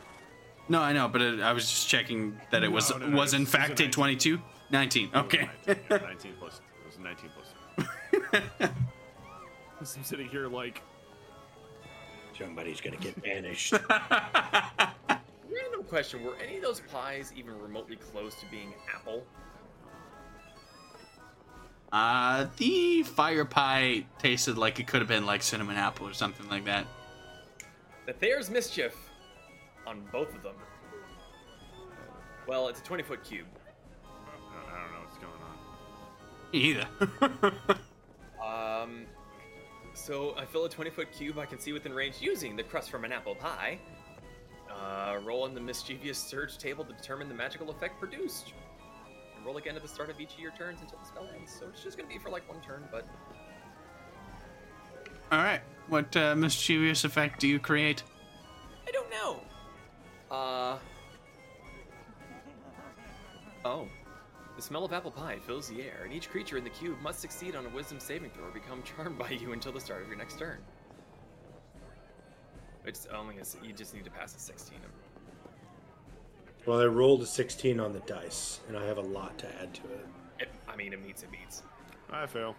[0.69, 3.17] No, I know, but it, I was just checking that it was No, no, no,
[3.17, 3.91] was in it's- it's a fact a 19.
[3.91, 4.41] 22.
[4.71, 5.09] 19.
[5.15, 5.37] Okay.
[5.65, 6.59] Nineteen, yeah, nineteen plus.
[6.83, 7.52] It was nineteen plus.
[8.33, 10.81] I'm sitting here like
[12.37, 13.73] Somebody's gonna get banished.
[13.89, 19.23] Random question: Were any of those pies even remotely close to being apple?
[21.91, 26.49] Uh, the fire pie tasted like it could have been like cinnamon apple or something
[26.49, 26.87] like that.
[28.07, 28.95] But there's mischief
[29.85, 30.55] on both of them.
[32.47, 33.45] Well, it's a 20 foot cube.
[34.67, 35.33] I don't know what's going
[36.81, 37.67] on.
[37.69, 37.79] Either.
[38.43, 39.05] Um,
[39.93, 42.89] so I fill a 20 foot cube I can see within range using the crust
[42.89, 43.79] from an apple pie.
[44.69, 48.53] Uh, roll on the mischievous surge table to determine the magical effect produced.
[49.35, 51.55] And roll again at the start of each of your turns until the spell ends.
[51.57, 53.05] So it's just gonna be for like one turn, but
[55.31, 55.61] All right.
[55.87, 58.03] What uh, mischievous effect do you create?
[58.87, 59.41] I don't know.
[60.31, 60.77] Uh.
[63.65, 63.87] Oh.
[64.55, 67.19] The smell of apple pie fills the air, and each creature in the cube must
[67.19, 70.07] succeed on a wisdom saving throw or become charmed by you until the start of
[70.07, 70.59] your next turn.
[72.85, 74.77] It's only a, s- you just need to pass a 16.
[76.65, 79.73] Well, I rolled a 16 on the dice, and I have a lot to add
[79.75, 80.05] to it.
[80.39, 81.63] It, I mean, it meets, it meets.
[82.11, 82.55] I fail.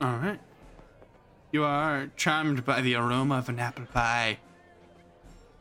[0.00, 0.40] All right.
[1.52, 4.38] You are charmed by the aroma of an apple pie.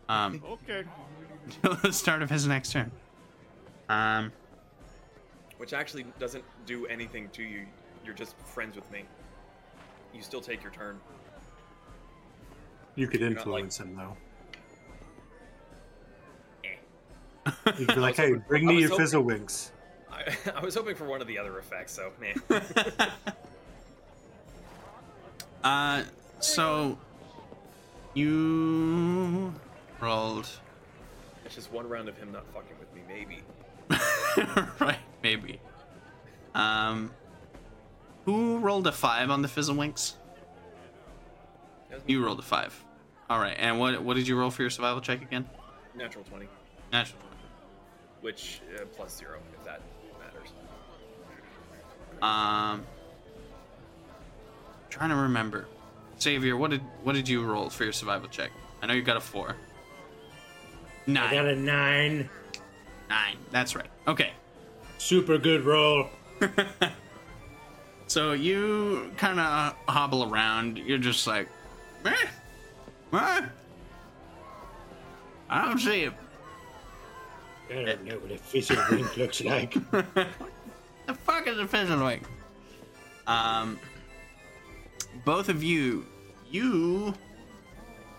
[0.10, 0.84] Um, Okay.
[1.62, 2.92] till the start of his next turn.
[3.90, 4.32] Um,
[5.58, 7.66] Which actually doesn't do anything to you.
[8.06, 9.04] You're just friends with me.
[10.14, 11.00] You still take your turn.
[12.96, 14.18] You could not like- influence him, though.
[16.64, 17.52] Eh.
[17.78, 19.72] You'd be like, hey, bring I me was your hoping- fizzle winks.
[20.12, 22.42] I, I was hoping for one of the other effects, so man.
[25.64, 26.04] uh,
[26.40, 26.98] so
[28.14, 29.54] you
[30.00, 30.48] rolled
[31.48, 33.40] it's just one round of him not fucking with me, maybe.
[34.80, 35.60] right, maybe.
[36.54, 37.12] Um,
[38.26, 40.14] who rolled a five on the Fizzlewinks?
[41.90, 42.04] That was.
[42.08, 42.84] You rolled a five.
[43.30, 45.48] All right, and what what did you roll for your survival check again?
[45.96, 46.48] Natural 20,
[46.92, 47.20] Natural.
[47.20, 47.36] twenty.
[48.22, 49.82] which uh, plus zero, if that
[50.20, 50.50] matters.
[52.22, 52.86] Um,
[54.90, 55.68] trying to remember.
[56.22, 58.52] Xavier, what did what did you roll for your survival check?
[58.82, 59.56] I know you got a four.
[61.06, 61.28] Nine.
[61.30, 62.30] I got a nine.
[63.10, 63.38] Nine.
[63.52, 63.90] That's right.
[64.08, 64.32] Okay.
[64.98, 66.10] Super good roll.
[68.08, 70.78] So you kind of hobble around.
[70.78, 71.50] You're just like,
[72.06, 72.16] eh,
[73.10, 73.44] what?
[75.50, 76.16] I don't see him.
[77.70, 79.74] I don't know what a fizzle wink looks like.
[79.92, 82.24] The fuck is a fizzle fizzlewink?
[83.28, 83.78] Um,
[85.26, 86.06] both of you,
[86.50, 87.14] you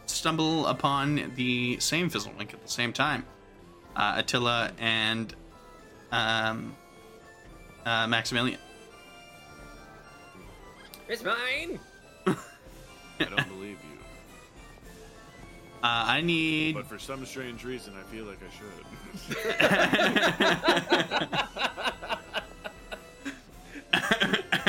[0.04, 3.24] stumble upon the same fizzlewink at the same time.
[3.98, 5.34] Uh, Attila and
[6.12, 6.74] um,
[7.84, 8.58] uh, Maximilian.
[11.08, 11.80] It's mine!
[12.26, 12.34] I
[13.18, 13.76] don't believe you.
[15.80, 18.84] Uh, I need But for some strange reason, I feel like I should.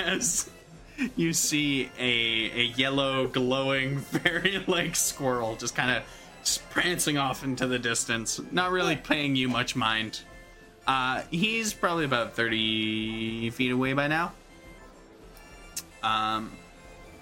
[0.09, 0.49] as
[1.15, 6.03] you see a, a yellow glowing fairy like squirrel just kind of
[6.57, 10.21] prancing off into the distance not really paying you much mind
[10.87, 14.31] uh, he's probably about 30 feet away by now
[16.03, 16.51] um,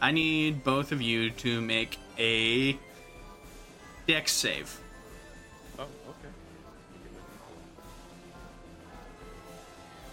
[0.02, 2.78] i need both of you to make a
[4.08, 4.80] dex save
[5.78, 6.30] oh, okay.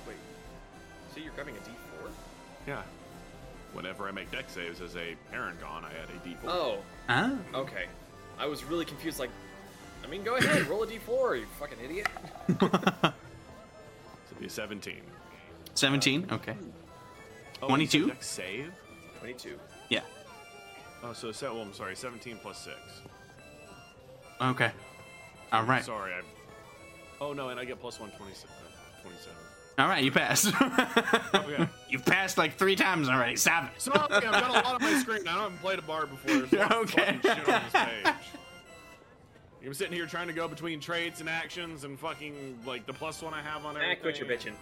[0.06, 0.16] Wait.
[1.14, 2.10] So you're grabbing a d4?
[2.66, 2.82] Yeah.
[3.72, 6.48] Whenever I make dex saves as a Paragon, I add a D4.
[6.48, 6.78] Oh,
[7.08, 7.86] ah okay.
[8.38, 9.30] I was really confused, like,
[10.04, 12.06] I mean, go ahead, roll a d4, you fucking idiot.
[14.26, 15.00] So it'd be a 17.
[15.74, 16.56] 17 okay
[17.62, 17.98] Oh, 22?
[17.98, 18.72] you save?
[19.20, 19.58] 22.
[19.90, 20.00] yeah
[21.02, 22.76] Oh, so se- well, I'm sorry, 17 plus 6.
[24.40, 24.72] okay
[25.52, 26.20] all right Sorry, I.
[27.20, 28.50] Oh no, and I get plus one 27.
[28.50, 29.36] uh, 27.
[29.78, 30.46] All right you passed
[31.34, 31.68] Okay.
[31.88, 33.36] You've passed like three times already.
[33.36, 33.80] Stop it.
[33.80, 35.26] So okay, I've got a lot on my screen.
[35.28, 36.34] I haven't played a bar before.
[36.42, 37.18] There's a lot Okay.
[37.22, 38.14] shit on this page.
[39.66, 43.22] I'm sitting here trying to go between traits and actions and fucking like the plus
[43.22, 44.02] one I have on Ah, everything.
[44.02, 44.54] quit your bitching.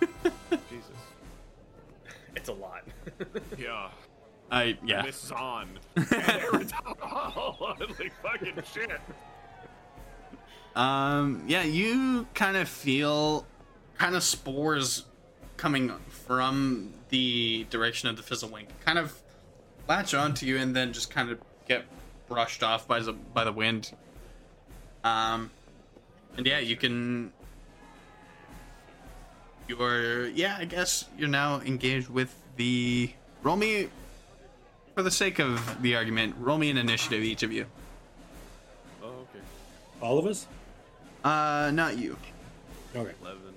[0.70, 0.90] Jesus.
[2.36, 2.82] It's a lot.
[3.58, 3.90] Yeah.
[4.50, 5.02] I yeah.
[5.02, 5.68] Miss Zahn.
[5.96, 6.08] like
[8.22, 9.00] fucking shit.
[10.74, 11.42] Um.
[11.46, 11.62] Yeah.
[11.64, 13.46] You kind of feel
[14.00, 15.04] kind of spores
[15.58, 18.68] coming from the direction of the fizzlewink.
[18.82, 19.12] Kind of
[19.86, 21.84] latch onto you and then just kind of get
[22.26, 23.92] brushed off by the by the wind.
[25.04, 25.50] Um.
[26.36, 27.32] And yeah, you can.
[29.68, 30.56] You're yeah.
[30.58, 33.12] I guess you're now engaged with the.
[33.42, 33.88] Roll me.
[34.94, 37.64] For the sake of the argument, roll me an initiative, each of you.
[39.02, 39.44] Oh, okay.
[40.00, 40.46] All of us?
[41.22, 42.16] Uh, not you.
[42.94, 43.14] Okay.
[43.22, 43.49] 11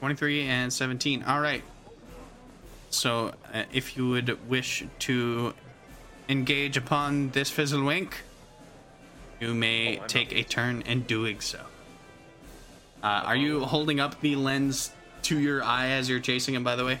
[0.00, 1.22] 23 and 17.
[1.24, 1.62] All right.
[2.88, 5.54] So, uh, if you would wish to
[6.28, 8.12] engage upon this fizzlewink,
[9.38, 11.60] you may Oh, take a turn in doing so.
[13.02, 14.90] Uh, are you holding up the lens
[15.22, 16.98] to your eye as you're chasing him, by the way?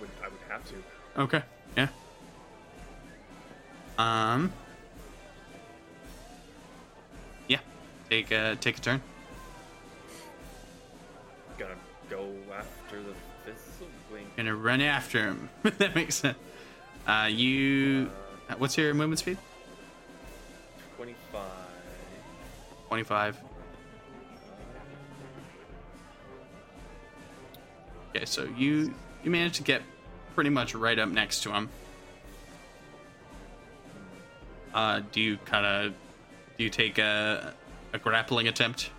[0.00, 0.74] I would have to.
[1.22, 1.42] Okay.
[1.76, 1.88] Yeah.
[3.98, 4.52] Um.
[7.48, 7.58] Yeah.
[8.08, 9.02] Take a take a turn.
[14.36, 15.48] Gonna run after him.
[15.62, 16.38] that makes sense.
[17.06, 18.10] Uh, you.
[18.58, 19.38] What's your movement speed?
[20.96, 21.42] 25.
[22.88, 23.40] 25.
[28.14, 28.94] Okay, so you
[29.24, 29.82] you managed to get
[30.34, 31.68] pretty much right up next to him.
[34.74, 35.92] Uh, do you kind of
[36.56, 37.54] do you take a
[37.92, 38.90] a grappling attempt?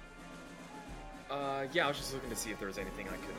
[1.29, 3.35] Uh, yeah, I was just looking to see if there was anything I could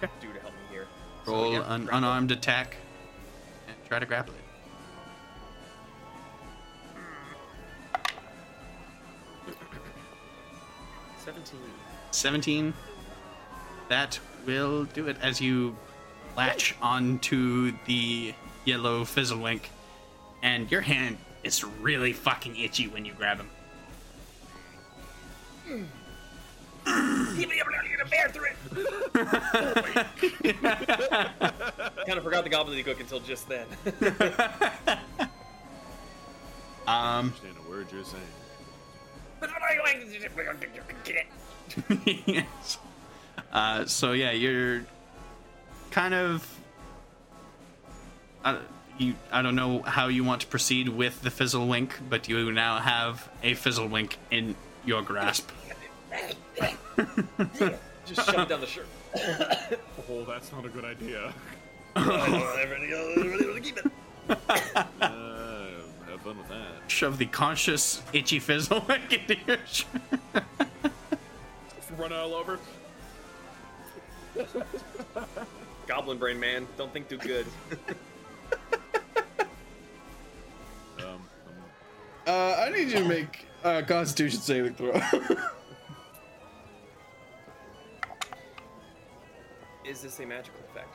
[0.20, 0.86] do to help me here.
[1.24, 1.98] So, Roll yeah, an grapple.
[1.98, 2.76] unarmed attack
[3.68, 4.40] and try to grapple it.
[6.94, 8.04] Hmm.
[11.24, 11.60] Seventeen.
[12.12, 12.74] 17.
[13.88, 15.76] That will do it as you
[16.36, 19.62] latch onto the yellow fizzlewink,
[20.42, 23.50] and your hand is really fucking itchy when you grab him.
[25.66, 25.82] Hmm.
[27.36, 28.56] You'll be able to get a bear through it.
[32.06, 33.66] Kind of forgot the gobbledygook until just then.
[36.90, 38.22] Um, Understand a word you're saying.
[42.26, 42.78] yes.
[43.52, 44.84] Uh, so yeah, you're
[45.92, 46.58] kind of.
[48.44, 48.58] I,
[48.98, 52.50] you, I don't know how you want to proceed with the Fizzle Fizzlewink, but you
[52.50, 55.48] now have a Fizzle Fizzlewink in your grasp.
[58.06, 58.86] Just shove it down the shirt.
[60.12, 61.32] Oh, that's not a good idea.
[61.94, 63.86] Keep it.
[64.28, 65.66] Uh,
[66.08, 66.66] have fun with that.
[66.88, 70.44] Shove the conscious itchy Fizzlewink into your shirt.
[71.96, 72.58] Run all over.
[75.86, 77.46] Goblin brain man, don't think too good.
[80.98, 81.20] Um, um,
[82.26, 85.00] Uh, I need you to make a Constitution saving throw.
[89.90, 90.94] Is this a magical effect?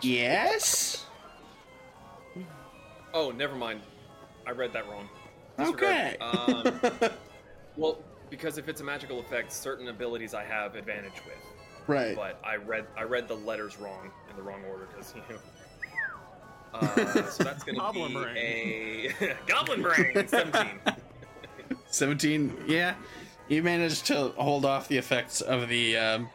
[0.00, 1.06] yes.
[3.14, 3.80] Oh, never mind.
[4.44, 5.08] I read that wrong.
[5.60, 6.16] Okay.
[6.20, 6.80] Um,
[7.76, 7.98] well,
[8.28, 11.86] because if it's a magical effect, certain abilities I have advantage with.
[11.86, 12.16] right.
[12.16, 15.40] But I read I read the letters wrong in the wrong order because you know.
[16.74, 19.14] Uh, so that's gonna be brain.
[19.22, 20.28] a goblin brain.
[20.28, 20.78] Seventeen.
[21.90, 22.64] 17.
[22.66, 22.94] Yeah.
[23.48, 26.28] You managed to hold off the effects of the um,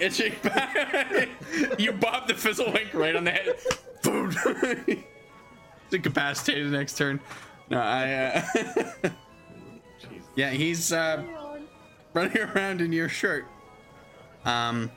[0.00, 0.32] itching.
[1.78, 3.56] you bob the fizzle Fizzlewink right on the head.
[4.02, 4.34] Boom.
[5.92, 7.20] Incapacitated next turn.
[7.68, 8.14] No, I.
[8.14, 9.10] Uh,
[10.36, 11.24] yeah, he's uh,
[12.14, 13.44] running around in your shirt.
[14.44, 14.90] Um,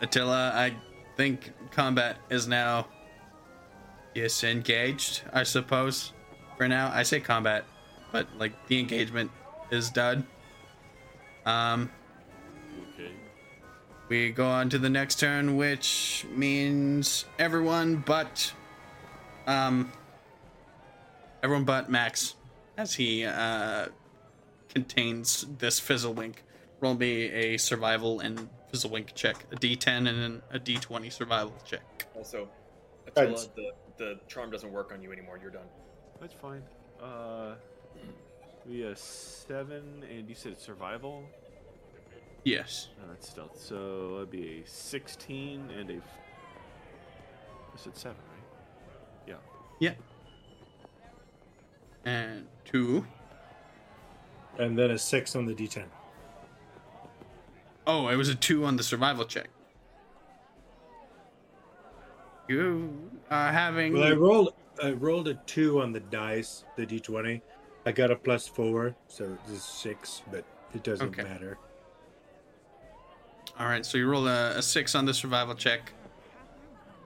[0.00, 0.74] Attila, I
[1.16, 2.88] think combat is now
[4.14, 5.22] disengaged.
[5.32, 6.12] I suppose
[6.56, 6.90] for now.
[6.92, 7.64] I say combat,
[8.12, 9.30] but like the engagement
[9.70, 10.26] is done.
[11.44, 11.90] Um,
[12.94, 13.12] okay.
[14.08, 18.52] we go on to the next turn, which means everyone but
[19.46, 19.92] um
[21.42, 22.34] everyone but Max,
[22.76, 23.86] as he uh
[24.68, 26.36] contains this Fizzlewink.
[26.80, 32.06] Roll me a survival and Fizzlewink check, a D10 and a D20 survival check.
[32.14, 32.48] Also,
[33.06, 35.38] Attila, the the charm doesn't work on you anymore.
[35.40, 35.66] You're done.
[36.20, 36.62] That's fine.
[37.02, 37.54] Uh,
[38.68, 41.24] we a seven, and you said survival.
[42.44, 42.88] Yes.
[43.00, 43.60] No, that's stealth.
[43.60, 45.94] So that'd be a sixteen and a.
[45.94, 46.02] f-
[47.74, 49.28] I said seven, right?
[49.28, 49.34] Yeah.
[49.80, 49.94] Yeah.
[52.04, 53.04] And two.
[54.58, 55.84] And then a six on the D10.
[57.86, 59.48] Oh, it was a two on the survival check.
[62.48, 63.92] You are having.
[63.92, 64.54] Well, I rolled.
[64.82, 67.40] I rolled a two on the dice, the D20.
[67.86, 70.44] I got a plus four, so it's six, but
[70.74, 71.22] it doesn't Okay.
[71.22, 71.56] matter.
[73.58, 75.92] All right, so you roll a, a six on the survival check.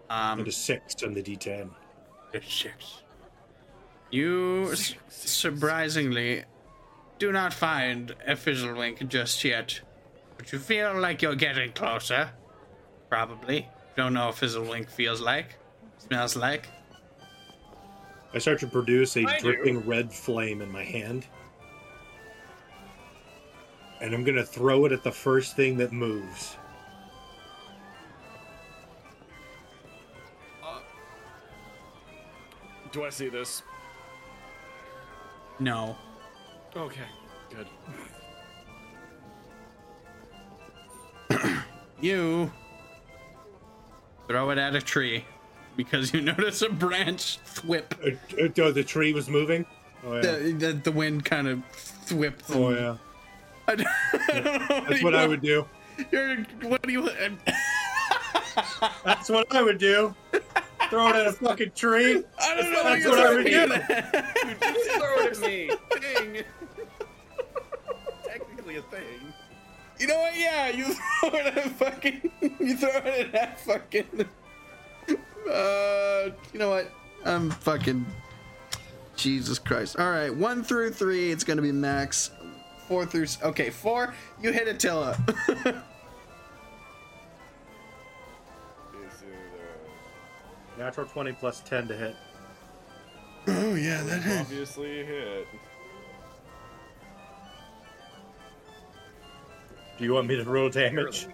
[0.08, 1.70] Um, And a six on the D10.
[2.34, 3.02] A six.
[4.10, 6.44] You s- surprisingly
[7.18, 9.80] do not find a Fizzlewink just yet,
[10.38, 12.30] but you feel like you're getting closer.
[13.08, 13.68] Probably.
[13.96, 15.56] Don't know what Fizzlewink feels like,
[15.98, 16.68] smells like.
[18.32, 19.52] I start to produce a I do.
[19.52, 21.26] dripping red flame in my hand.
[24.00, 26.56] And I'm gonna throw it at the first thing that moves.
[30.64, 30.80] Uh,
[32.92, 33.62] do I see this?
[35.58, 35.96] No.
[36.76, 37.00] Okay.
[37.50, 37.66] Good.
[42.00, 42.50] You
[44.26, 45.26] throw it at a tree
[45.84, 47.92] because you notice a branch thwip.
[48.04, 49.64] Uh, uh, oh, the tree was moving.
[50.04, 50.20] Oh yeah.
[50.20, 52.44] The, the, the wind kind of thwipped.
[52.50, 52.96] oh and- yeah.
[53.68, 55.64] I don't, I don't know That's you what I would do.
[56.10, 57.08] You're, what do you?
[59.04, 60.14] That's what I would do.
[60.88, 62.24] Throw it at a fucking tree.
[62.40, 62.82] I don't know.
[62.82, 63.74] That's you're what I would saying do.
[63.74, 64.36] that.
[64.98, 65.70] Throw it at me.
[66.00, 66.42] Thing.
[68.24, 69.32] Technically a thing.
[70.00, 70.36] You know what?
[70.36, 72.30] Yeah, you throw it at fucking.
[72.58, 74.06] You throw it at that fucking.
[75.50, 76.90] Uh, you know what?
[77.24, 78.06] I'm fucking.
[79.16, 79.98] Jesus Christ!
[79.98, 82.30] All right, one through three, it's gonna be max.
[82.88, 84.14] Four through okay, four.
[84.40, 85.16] You hit Attila.
[90.78, 92.16] Natural 20 plus 10 to hit.
[93.48, 94.40] oh yeah, that hit.
[94.40, 95.46] obviously hit.
[99.98, 101.26] Do you want me to roll damage?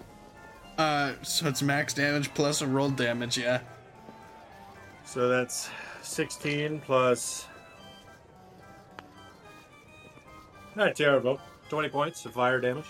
[0.79, 3.39] uh, so it's max damage plus a roll damage.
[3.39, 3.61] Yeah.
[5.07, 5.71] So that's
[6.03, 7.47] 16 plus.
[10.75, 11.41] Not terrible.
[11.71, 12.85] 20 points of fire damage.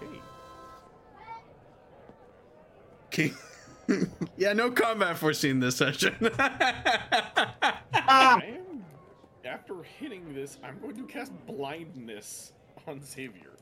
[0.00, 0.20] Okay.
[3.10, 3.34] King.
[4.36, 6.14] yeah, no combat foreseen this session.
[6.38, 7.94] I am.
[7.94, 8.40] Ah!
[9.44, 12.52] After hitting this, I'm going to cast blindness
[12.86, 13.53] on Xavier.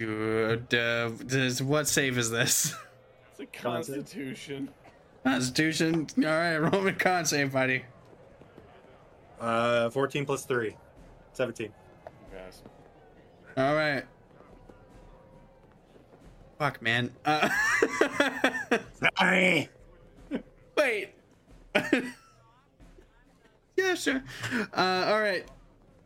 [0.00, 0.74] Good.
[0.74, 2.74] Uh, this, what save is this?
[3.32, 4.70] It's a Constitution.
[5.24, 6.06] Constitution.
[6.18, 7.84] All right, Roman me con save, buddy.
[9.38, 10.74] Uh, 14 plus 3.
[11.34, 11.70] 17.
[12.32, 12.62] Pass.
[13.58, 14.04] All right.
[16.58, 17.10] Fuck, man.
[17.24, 17.48] Uh,
[19.18, 19.68] Sorry.
[20.76, 21.10] wait.
[23.76, 24.22] yeah, sure.
[24.74, 25.46] Uh, all right.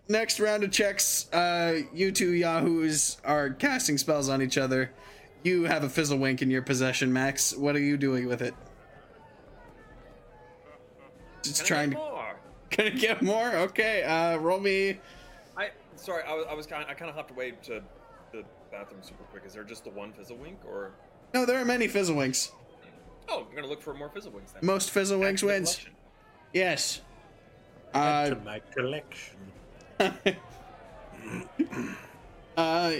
[0.08, 1.32] Next round of checks.
[1.32, 4.90] Uh, you two yahoos are casting spells on each other.
[5.42, 7.56] You have a fizzle wink in your possession, Max.
[7.56, 8.54] What are you doing with it?
[11.42, 12.02] Just Can I trying get to.
[12.02, 12.36] more.
[12.70, 13.56] Gonna get more?
[13.56, 14.02] Okay.
[14.02, 14.98] Uh, roll me.
[15.56, 17.82] I sorry, I was I was kind I kind of hopped away to
[18.32, 19.44] the bathroom super quick.
[19.46, 20.92] Is there just the one fizzle wink, or
[21.32, 22.50] No, there are many fizzle winks.
[23.28, 24.60] oh, I'm gonna look for more fizzle winks then.
[24.64, 25.74] Most fizzle winks wins.
[25.76, 25.92] collection.
[26.52, 27.00] Yes.
[27.94, 29.36] Add Uh, to my collection.
[32.56, 32.92] uh,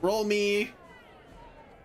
[0.00, 0.70] roll me.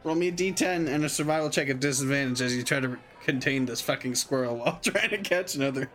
[0.03, 3.65] Roll me a d10 and a survival check at disadvantage as you try to contain
[3.65, 5.89] this fucking squirrel while trying to catch another.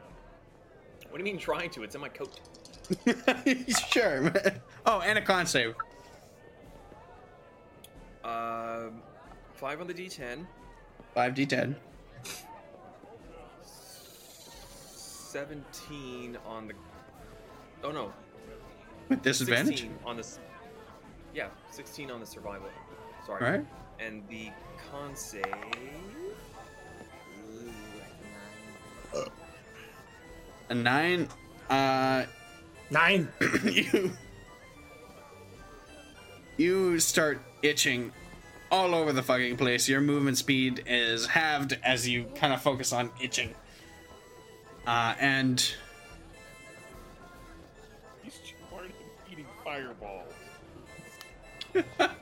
[1.09, 1.83] What do you mean trying to?
[1.83, 2.41] It's in my coat.
[3.91, 4.23] sure.
[4.23, 4.61] man.
[4.85, 5.75] Oh, and a con save.
[8.25, 9.03] Um,
[9.55, 10.47] five on the D10,
[11.17, 11.75] 5d10.
[15.33, 16.75] seventeen on the.
[17.83, 18.13] Oh no,
[19.09, 19.81] With disadvantage?
[19.81, 20.39] 16 on this.
[21.35, 22.69] Yeah, sixteen on the survival.
[23.27, 23.43] Sorry.
[23.59, 23.67] Right.
[23.99, 24.51] And the
[24.91, 25.45] con save.
[29.15, 29.25] Ooh,
[30.69, 31.29] A 9.
[31.71, 32.25] Uh,
[32.91, 33.29] Nine.
[33.65, 34.13] you
[36.59, 38.13] you start itching
[38.71, 39.89] all over the fucking place.
[39.89, 43.55] Your movement speed is halved as you kind of focus on itching.
[44.87, 45.75] Uh, and
[49.77, 50.33] eating fireballs.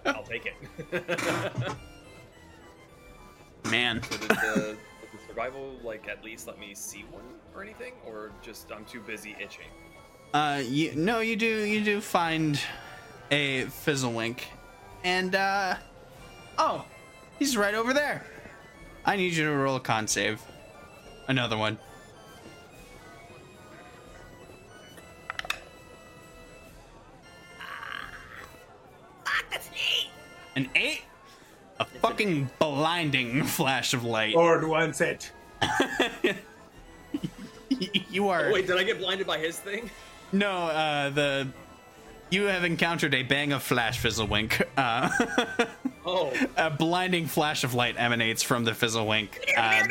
[0.06, 0.54] I'll take it.
[3.70, 7.24] man, So did the, did the survival like at least let me see one
[7.54, 9.66] or anything, or just I'm too busy itching?
[10.34, 12.60] uh, you no, you do you do find
[13.30, 14.40] a fizzlewink,
[15.04, 15.74] and uh,
[16.58, 16.84] oh,
[17.38, 18.24] he's right over there.
[19.04, 20.40] I need you to roll a con save.
[21.26, 21.78] Another one.
[30.60, 31.02] An eight?
[31.78, 34.34] A fucking blinding flash of light.
[34.34, 35.30] Lord wants it.
[38.10, 39.90] you are Oh, wait, did I get blinded by his thing?
[40.32, 41.48] no uh the
[42.30, 44.62] you have encountered a bang of flash fizzlewink.
[44.76, 45.10] Uh,
[46.06, 49.28] Oh, a blinding flash of light emanates from the fizzlewink.
[49.56, 49.82] Uh,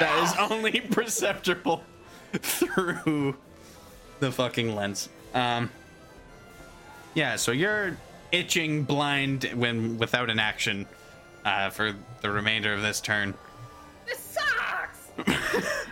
[0.00, 1.84] that is only perceptible
[2.32, 3.36] through
[4.18, 5.08] the fucking lens.
[5.34, 5.70] Um,
[7.14, 7.96] yeah, so you're
[8.32, 10.86] itching blind when without an action
[11.44, 13.34] uh, for the remainder of this turn.
[14.06, 15.10] This sucks.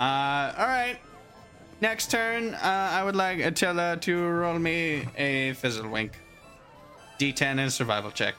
[0.00, 0.98] Uh, all right.
[1.80, 2.58] Next turn, uh,
[2.92, 6.18] I would like Attila to roll me a fizzle wink.
[7.20, 8.34] D10 and survival check.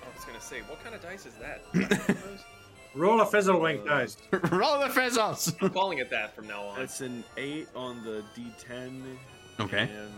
[0.00, 2.16] I was gonna say, what kind of dice is that?
[2.94, 4.16] Roll a fizzle wink dice.
[4.32, 5.54] roll the fizzles.
[5.60, 6.78] I'm calling it that from now on.
[6.78, 9.16] That's an 8 on the d10.
[9.60, 9.82] Okay.
[9.82, 10.10] And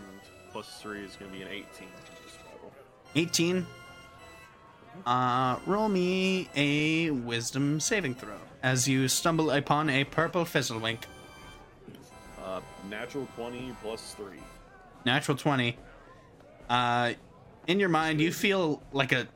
[0.53, 1.87] plus 3 is going to be an 18.
[3.15, 3.67] 18.
[5.05, 10.99] Uh, roll me a wisdom saving throw as you stumble upon a purple fizzlewink.
[12.43, 14.37] Uh, natural 20 plus 3.
[15.05, 15.77] Natural 20.
[16.69, 17.13] Uh,
[17.67, 19.27] in your mind, you feel like a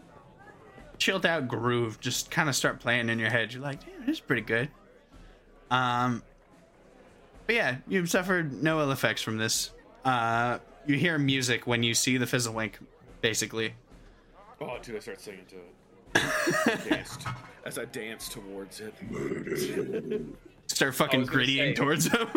[0.97, 3.53] chilled out groove just kind of start playing in your head.
[3.53, 4.69] You're like, yeah, this is pretty good.
[5.69, 6.23] Um,
[7.45, 9.71] but yeah, you've suffered no ill effects from this.
[10.05, 12.73] Uh, you hear music when you see the fizzlewink,
[13.21, 13.73] basically.
[14.59, 16.89] Oh, dude, I start singing to it.
[16.89, 17.27] Danced.
[17.65, 18.93] As I dance towards it.
[20.67, 22.27] Start fucking was grittying say- towards him.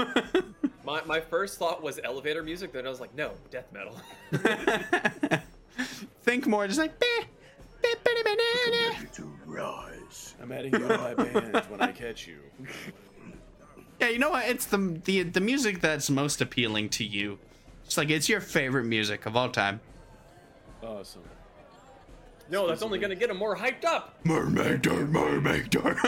[0.84, 3.94] My, my first thought was elevator music, then I was like, no, death metal.
[6.22, 6.98] Think more, just like.
[6.98, 7.06] "Beh,
[7.82, 10.34] beh, beh, beh, beh, beh." To rise.
[10.42, 12.38] I'm adding you to my band when I catch you.
[14.00, 14.48] Yeah, you know what?
[14.48, 17.38] It's the the the music that's most appealing to you.
[17.90, 19.80] It's like it's your favorite music of all time.
[20.80, 21.22] Awesome.
[22.48, 24.14] no, that's only gonna get him more hyped up.
[24.22, 25.96] Mermaid door, mermaid door.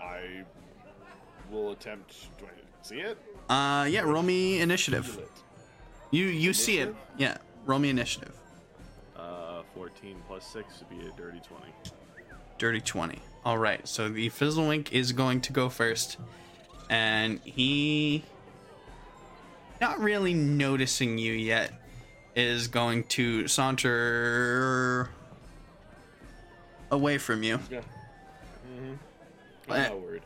[0.00, 0.44] I
[1.50, 2.14] will attempt.
[2.38, 2.50] Do I
[2.82, 3.18] see it?
[3.50, 4.02] uh, yeah.
[4.02, 5.04] Roll me initiative.
[5.04, 5.30] Feel it.
[6.12, 6.94] You you see it.
[7.18, 7.38] Yeah.
[7.66, 8.36] Roll me initiative.
[9.16, 11.64] Uh, 14 plus 6 would be a dirty 20.
[12.58, 13.18] Dirty 20.
[13.44, 16.18] All right, so the Fizzlewink is going to go first.
[16.88, 18.22] And he,
[19.84, 21.70] not really noticing you yet,
[22.34, 25.10] is going to saunter
[26.90, 27.60] away from you.
[27.70, 27.80] Yeah.
[28.66, 28.94] Mm-hmm.
[29.72, 29.74] Eh.
[29.74, 30.22] I'm not worried.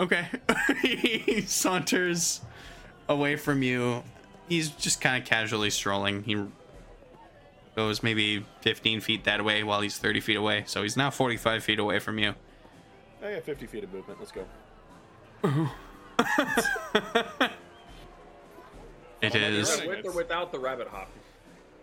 [0.00, 0.26] Okay.
[0.82, 2.40] he saunters
[3.06, 4.02] away from you.
[4.48, 6.22] He's just kind of casually strolling.
[6.22, 6.42] He
[7.76, 10.64] goes maybe 15 feet that way while he's 30 feet away.
[10.66, 12.34] So he's now 45 feet away from you.
[13.22, 14.18] I got 50 feet of movement.
[14.20, 14.46] Let's go.
[19.22, 19.70] It is.
[19.70, 19.88] running.
[19.88, 21.08] With or without the rabbit hop?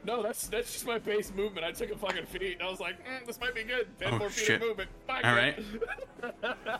[0.06, 1.66] No, that's that's just my base movement.
[1.66, 2.54] I took a fucking feat.
[2.60, 3.88] And I was like, mm, this might be good.
[4.00, 4.62] 10 Oh, more feet shit.
[4.62, 4.90] of movement.
[5.08, 5.64] Fuck All it.
[6.24, 6.80] right.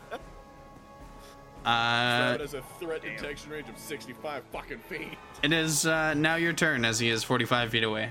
[1.62, 5.18] So Uh, it has a threat detection range of 65 fucking feet.
[5.42, 8.08] it is uh, now your turn as he is 45 feet away.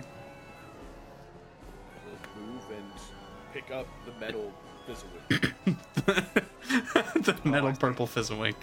[2.40, 2.92] Move and
[3.52, 4.54] pick up the metal
[4.86, 5.10] fizzle.
[7.24, 8.54] the metal purple fizzlewink.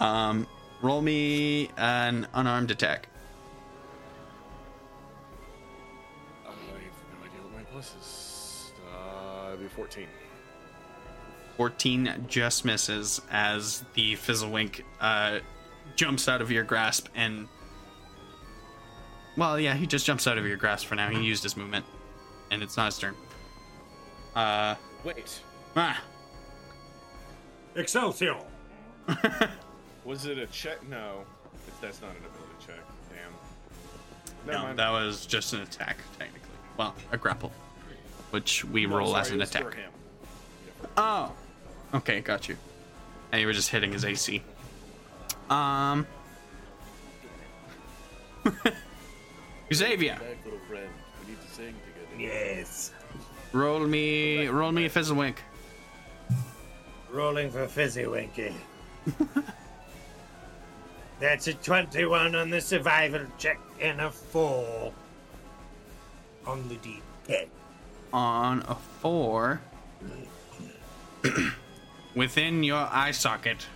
[0.00, 0.48] Um,
[0.82, 3.08] roll me an unarmed attack.
[6.46, 8.72] I have no idea what my plus is.
[8.92, 10.06] Uh, it'd be 14.
[11.56, 15.40] 14 just misses as the fizzlewink uh,
[15.96, 17.48] jumps out of your grasp and.
[19.36, 21.08] Well, yeah, he just jumps out of your grasp for now.
[21.08, 21.84] He used his movement,
[22.50, 23.14] and it's not his turn.
[24.34, 24.74] Uh,
[25.04, 25.40] Wait,
[25.76, 26.02] ah,
[27.74, 28.36] Excelsior!
[30.04, 30.86] was it a check?
[30.88, 31.24] No,
[31.66, 32.80] it's, that's not an ability check.
[33.10, 34.46] Damn.
[34.46, 34.78] Never no, mind.
[34.78, 36.48] that was just an attack, technically.
[36.76, 37.52] Well, a grapple,
[38.30, 39.76] which we No, roll sorry, as an it was for attack.
[40.96, 41.32] Oh.
[41.94, 42.56] Okay, got you.
[43.32, 44.42] And you were just hitting his AC.
[45.48, 46.06] Um.
[49.72, 50.88] Xavier, Back, little friend.
[51.22, 52.34] We need to sing together.
[52.34, 52.92] Yes.
[53.52, 55.36] roll me, roll me a fizzlewink.
[57.10, 58.54] Rolling for Fizzy Winky.
[61.20, 64.92] That's a 21 on the survival check and a 4
[66.46, 67.46] on the D10.
[68.12, 69.60] On a four,
[72.14, 73.66] within your eye socket,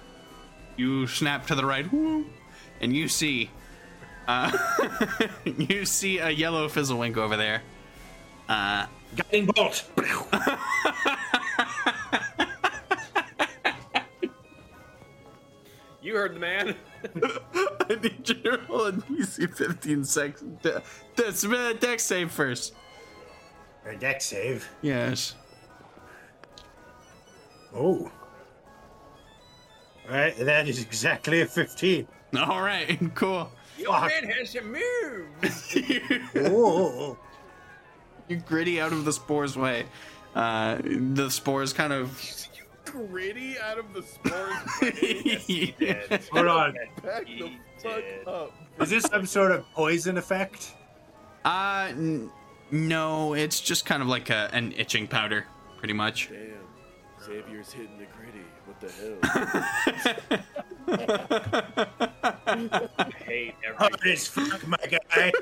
[0.77, 1.87] you snap to the right,
[2.81, 3.51] and you see,
[4.27, 4.51] uh,
[5.45, 7.62] you see a yellow fizzlewink over there.
[8.49, 9.89] Uh, Guiding bolt!
[16.05, 16.76] You heard the man.
[17.14, 20.66] I need you to roll a DC 15 seconds.
[21.16, 22.74] That's uh, dex save first.
[23.86, 24.68] A dex save.
[24.82, 25.35] Yes.
[27.74, 28.12] Oh.
[30.06, 32.06] Alright, that is exactly a 15.
[32.36, 33.51] All right, cool.
[33.78, 34.10] Your Fuck.
[34.10, 35.76] man has some moves.
[36.36, 37.18] Oh.
[38.28, 39.86] you gritty out of the spore's way.
[40.35, 42.22] Uh, the spores kind of.
[42.95, 44.55] Gritty out of the spores.
[46.33, 46.75] Hold on.
[47.03, 48.53] Back the fuck up.
[48.81, 50.75] Is this some sort of poison effect?
[51.45, 52.31] Uh, n-
[52.71, 55.47] no, it's just kind of like a, an itching powder,
[55.79, 56.31] pretty much.
[56.31, 56.53] Damn.
[57.25, 58.45] Xavier's hitting the gritty.
[58.66, 59.19] What the hell?
[62.99, 63.77] I hate every.
[63.77, 65.33] Hard as fuck, my guy.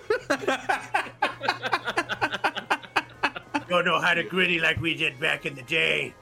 [3.68, 6.14] Don't know how to gritty like we did back in the day.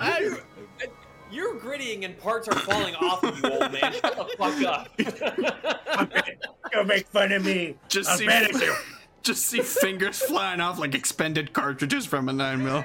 [1.30, 3.92] You're grittying and parts are falling off of you, old man.
[3.92, 4.88] Shut the fuck up.
[4.98, 6.38] Okay,
[6.72, 7.76] Don't make fun of me.
[7.88, 8.74] Just I'll see, banish you.
[9.22, 12.82] just see fingers flying off like expended cartridges from a nine mil.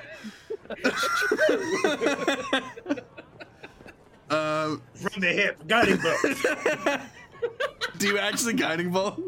[4.30, 5.65] uh, From the hip.
[5.68, 6.18] Guiding bolt.
[7.98, 9.22] do you actually guiding bolt?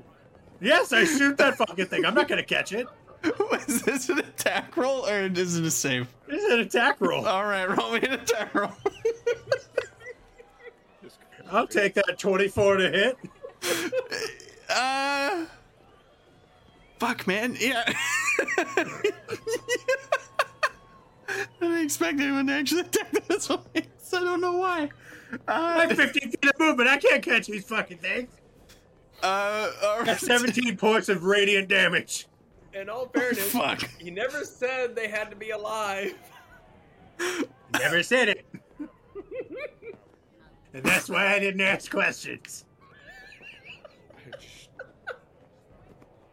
[0.61, 2.05] Yes, I shoot that fucking thing.
[2.05, 2.87] I'm not gonna catch it.
[3.67, 6.07] Is this an attack roll or is it a save?
[6.27, 7.25] This is an attack roll.
[7.27, 8.71] All right, roll me an attack roll.
[11.51, 13.17] I'll take that 24 to hit.
[14.69, 15.45] Uh,
[16.99, 17.55] fuck, man.
[17.59, 17.83] Yeah.
[21.27, 23.59] I didn't expect anyone to actually attack this one.
[24.01, 24.89] So I don't know why.
[25.47, 26.89] I Uh, have 15 feet of movement.
[26.89, 28.29] I can't catch these fucking things.
[29.23, 30.05] uh, all right.
[30.05, 32.27] That's 17 points of radiant damage.
[32.75, 33.89] In all fairness, Fuck.
[33.99, 36.13] he never said they had to be alive.
[37.79, 38.45] Never said it.
[40.73, 42.65] and that's why I didn't ask questions.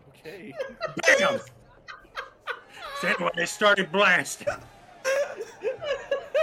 [0.09, 0.53] Okay.
[1.19, 1.39] Bam!
[3.01, 4.49] Said when they started blasting.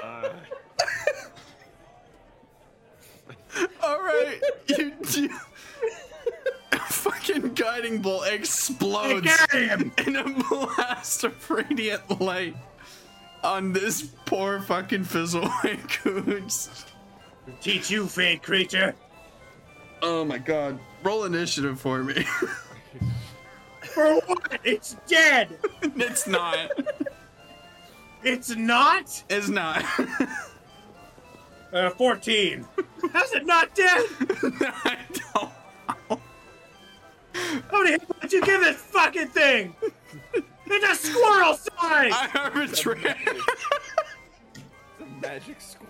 [0.01, 0.29] Uh,
[3.83, 4.39] All right.
[4.77, 5.29] You, you,
[7.29, 12.55] fucking guiding bolt explodes in a blast of radiant light
[13.43, 16.85] on this poor fucking Fizzlewink who's.
[17.61, 18.93] Teach you, fade creature.
[20.03, 20.79] Oh my god.
[21.03, 22.25] Roll initiative for me.
[23.81, 24.59] For what?
[24.63, 25.57] It's dead.
[25.81, 26.69] it's not.
[28.23, 29.23] It's not.
[29.29, 29.83] It's not.
[31.73, 32.67] Uh, 14.
[33.11, 34.05] How's it not dead?
[34.61, 34.97] I
[35.33, 35.51] don't.
[37.71, 39.75] How many hit points you give this fucking thing?
[40.71, 42.11] It's a squirrel size.
[42.13, 43.15] I arbitrarily,
[44.99, 45.89] The magic squirrel.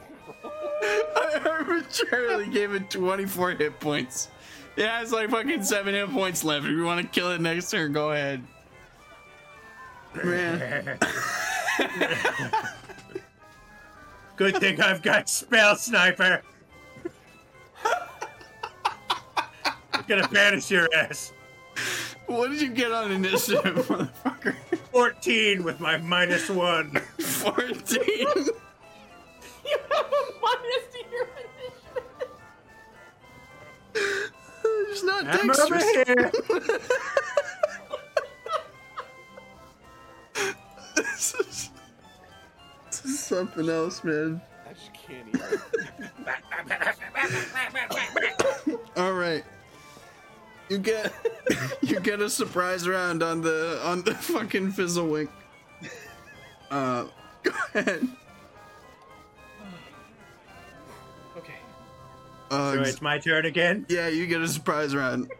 [0.81, 4.29] I arbitrarily gave it 24 hit points.
[4.77, 6.65] It has like fucking seven hit points left.
[6.65, 8.41] If you want to kill it next turn, go ahead.
[10.23, 10.97] Man.
[14.37, 16.41] Good thing I've got spell sniper.
[19.93, 21.33] I'm gonna banish your ass.
[22.29, 24.55] What did you get on initiative, motherfucker?
[24.91, 26.91] 14 with my minus one.
[27.17, 27.99] 14.
[28.05, 30.85] You have a minus
[34.91, 36.07] It's not I'm over dexterous.
[36.07, 36.31] here.
[40.95, 41.69] This is,
[42.85, 44.39] this is something else, man.
[44.69, 45.27] I just can't
[48.67, 48.79] even.
[48.97, 49.43] All right.
[50.69, 51.11] You get
[51.81, 55.29] you get a surprise round on the on the fucking Fizzlewink.
[56.69, 57.05] Uh,
[57.43, 58.07] go ahead.
[61.37, 61.53] Okay.
[62.51, 63.85] Uh, So it's my turn again.
[63.89, 65.31] yeah, you get a surprise round.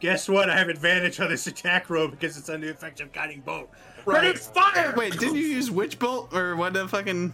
[0.00, 0.50] Guess what?
[0.50, 3.70] I have advantage on this attack roll because it's under the effect of guiding bolt.
[4.04, 4.24] But Right.
[4.24, 4.92] it's fire.
[4.96, 7.32] Wait, didn't you use Witch Bolt or what the fucking?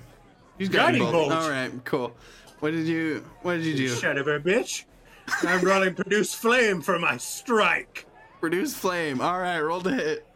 [0.59, 1.33] Use Guiding Bolt.
[1.33, 2.15] All right, cool.
[2.61, 3.89] What did you What did you do?
[3.89, 4.85] Shut up, her, bitch.
[5.43, 8.07] I'm rolling produce flame for my strike.
[8.41, 9.21] Produce flame.
[9.21, 10.27] All right, roll to hit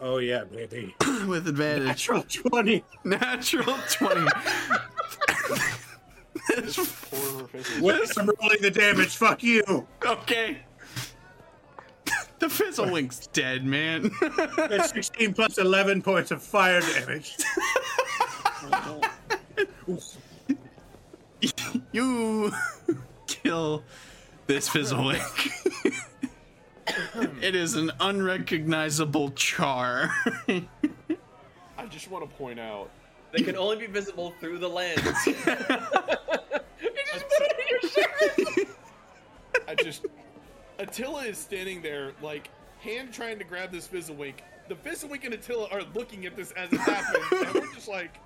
[0.00, 0.94] Oh yeah, baby.
[1.26, 1.86] with advantage.
[1.86, 2.84] Natural 20.
[3.04, 4.30] Natural twenty.
[7.80, 8.18] What?
[8.18, 9.16] I'm rolling the damage.
[9.16, 9.86] Fuck you.
[10.04, 10.58] okay.
[12.38, 14.12] The Fizzlewink's dead, man.
[14.56, 17.36] That's 16 plus 11 points of fire damage.
[21.92, 22.52] you
[23.48, 23.82] kill
[24.46, 25.22] this Fizzlewink.
[27.42, 30.10] it is an unrecognizable char.
[30.46, 32.90] I just want to point out.
[33.32, 35.00] They can only be visible through the lens.
[39.66, 40.04] I just.
[40.78, 42.50] Attila is standing there, like,
[42.80, 44.34] hand trying to grab this Fizzlewink.
[44.68, 48.18] The Fizzlewink and Attila are looking at this as it happens, and we're just like,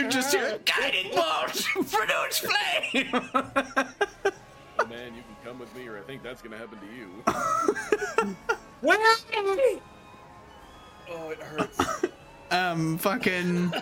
[0.00, 3.08] you just hear guiding bolt, produce flame.
[3.12, 7.08] oh man, you can come with me, or I think that's gonna happen to you.
[8.82, 8.98] Wait!
[11.10, 12.04] oh, it hurts.
[12.50, 13.72] um, fucking.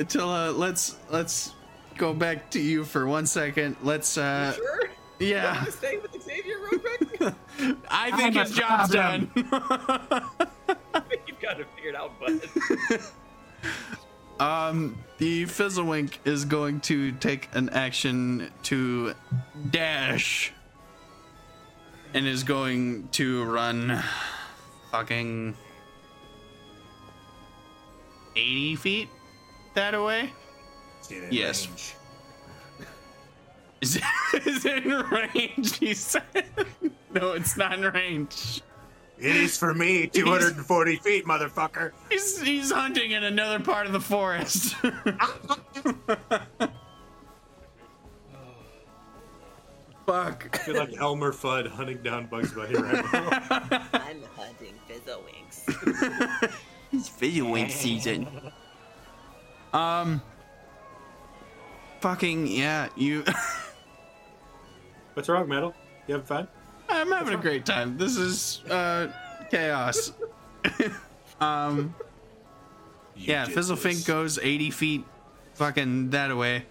[0.00, 1.54] Attila, let's let's
[1.96, 3.76] go back to you for one second.
[3.82, 4.90] Let's uh, Sure.
[5.20, 5.54] yeah.
[5.54, 7.34] Want to stay with Xavier real quick?
[7.88, 9.30] I think I'm his job's problem.
[9.34, 10.24] done.
[10.94, 12.40] I think you've got it figured out, bud.
[14.42, 19.14] Um, the Fizzlewink is going to take an action to
[19.70, 20.52] dash
[22.12, 24.02] and is going to run
[24.90, 25.54] fucking
[28.34, 29.08] 80 feet
[29.74, 30.32] that away.
[31.30, 31.68] Yes.
[33.80, 33.94] Is
[34.34, 35.78] it, is it in range?
[35.78, 36.24] He said.
[37.14, 38.62] No, it's not in range.
[39.22, 41.92] It is for me, 240 feet, motherfucker.
[42.10, 44.74] He's, he's hunting in another part of the forest.
[50.04, 50.48] Fuck.
[50.52, 53.28] I feel like Elmer Fudd hunting down Bugs Bunny right now.
[53.92, 56.52] I'm hunting Fizzlewinks.
[56.92, 58.26] It's video wink season.
[59.72, 60.20] Um.
[62.00, 63.24] Fucking yeah, you.
[65.14, 65.72] What's wrong, Metal?
[66.08, 66.48] You having fun?
[66.92, 67.96] I'm having a great time.
[67.96, 69.10] This is uh
[69.50, 70.12] chaos.
[71.40, 71.94] um.
[73.14, 75.04] Yeah, Fizzlewink goes 80 feet,
[75.54, 76.64] fucking that away,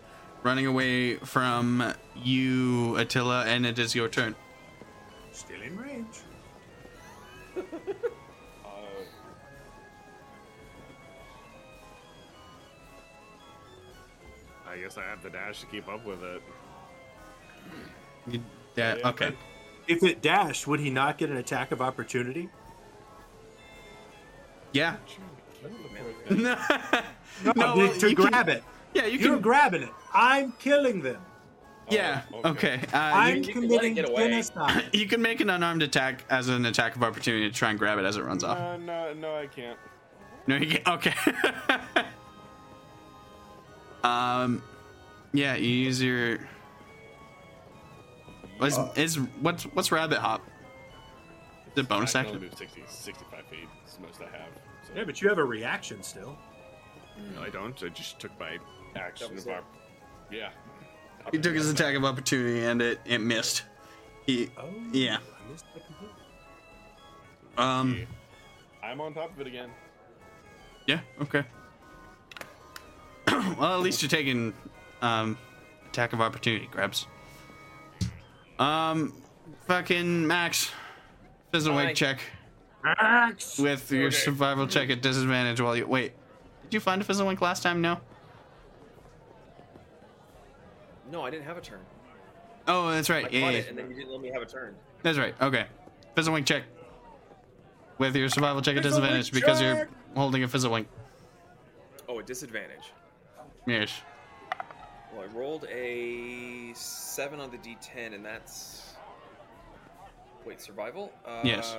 [0.43, 4.35] running away from you, Attila, and it is your turn.
[5.31, 6.17] Still in range.
[14.67, 16.41] I guess I have the dash to keep up with it.
[18.27, 18.41] You,
[18.75, 19.35] yeah, Yeah, okay.
[19.87, 22.49] If it dashed, would he not get an attack of opportunity?
[24.73, 24.95] Yeah.
[26.29, 26.55] No,
[27.43, 28.63] No, to, well, to you can- grab it.
[28.93, 29.41] Yeah, you You're can.
[29.41, 29.89] grabbing it.
[30.13, 31.21] I'm killing them.
[31.89, 32.21] Yeah.
[32.33, 32.49] okay.
[32.49, 32.79] Okay.
[32.93, 34.29] Uh, I'm you, you can committing get away.
[34.29, 34.83] genocide.
[34.93, 37.97] you can make an unarmed attack as an attack of opportunity to try and grab
[37.99, 38.57] it as it runs off.
[38.57, 39.77] Uh, no, no, I can't.
[40.47, 40.87] No, you can't.
[40.87, 41.13] Okay.
[44.03, 44.61] um,
[45.33, 46.39] yeah, you use your.
[48.61, 50.41] Is, is what's what's rabbit hop?
[51.75, 52.67] The bonus I can only action.
[52.67, 53.59] move 60, 65 feet.
[53.83, 54.49] It's the most I have.
[54.85, 54.93] So.
[54.95, 56.37] Yeah, but you have a reaction still.
[57.35, 57.81] No, I don't.
[57.83, 58.57] I just took my
[58.95, 59.61] action of our.
[60.31, 60.49] Yeah.
[61.31, 63.63] He took his attack of opportunity and it it missed.
[64.25, 65.17] He Oh, yeah.
[65.49, 65.65] Missed
[67.57, 68.07] um,
[68.81, 69.69] I'm on top of it again.
[70.87, 71.43] yeah okay.
[73.27, 74.53] well, at least you're taking
[75.01, 75.37] um
[75.89, 77.07] attack of opportunity grabs.
[78.61, 79.13] Um,
[79.65, 80.69] fucking Max,
[81.51, 81.87] fizzle Hi.
[81.87, 82.21] wake check
[82.83, 83.57] Max!
[83.57, 84.15] with your Okay.
[84.15, 86.13] survival check at disadvantage while you wait.
[86.63, 87.81] Did you find a fizzle wink last time?
[87.81, 87.99] No.
[91.11, 91.79] No, I didn't have a turn.
[92.67, 93.23] Oh, that's right.
[93.23, 94.75] caught Yeah, yeah, it, and then you didn't let me have a turn.
[95.01, 95.33] that's right.
[95.41, 95.65] Okay,
[96.15, 96.63] fizzle wink check
[97.97, 100.87] with your survival check at disadvantage because you're holding a fizzle wink.
[102.07, 102.91] Oh, a disadvantage.
[103.65, 103.91] Yes.
[105.13, 108.93] Well, I rolled a seven on the D10, and that's.
[110.45, 111.11] Wait, survival?
[111.25, 111.75] Uh, Yes.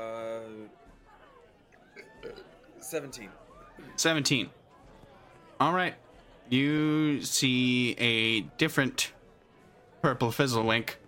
[2.78, 3.30] Seventeen.
[3.96, 4.50] 17.
[5.60, 5.94] All right.
[6.48, 9.12] You see a different
[10.02, 10.98] purple fizzle wink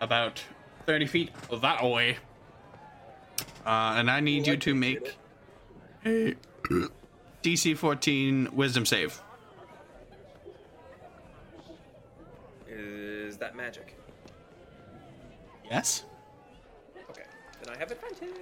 [0.00, 0.42] about
[0.86, 1.30] 30 feet
[1.62, 2.16] that way.
[3.64, 5.16] Uh, and I need you to make
[6.04, 6.34] a
[7.42, 9.20] DC 14 wisdom save.
[13.38, 13.96] Is that magic?
[15.70, 16.02] Yes?
[17.08, 17.22] Okay.
[17.62, 18.34] Then I have advantage.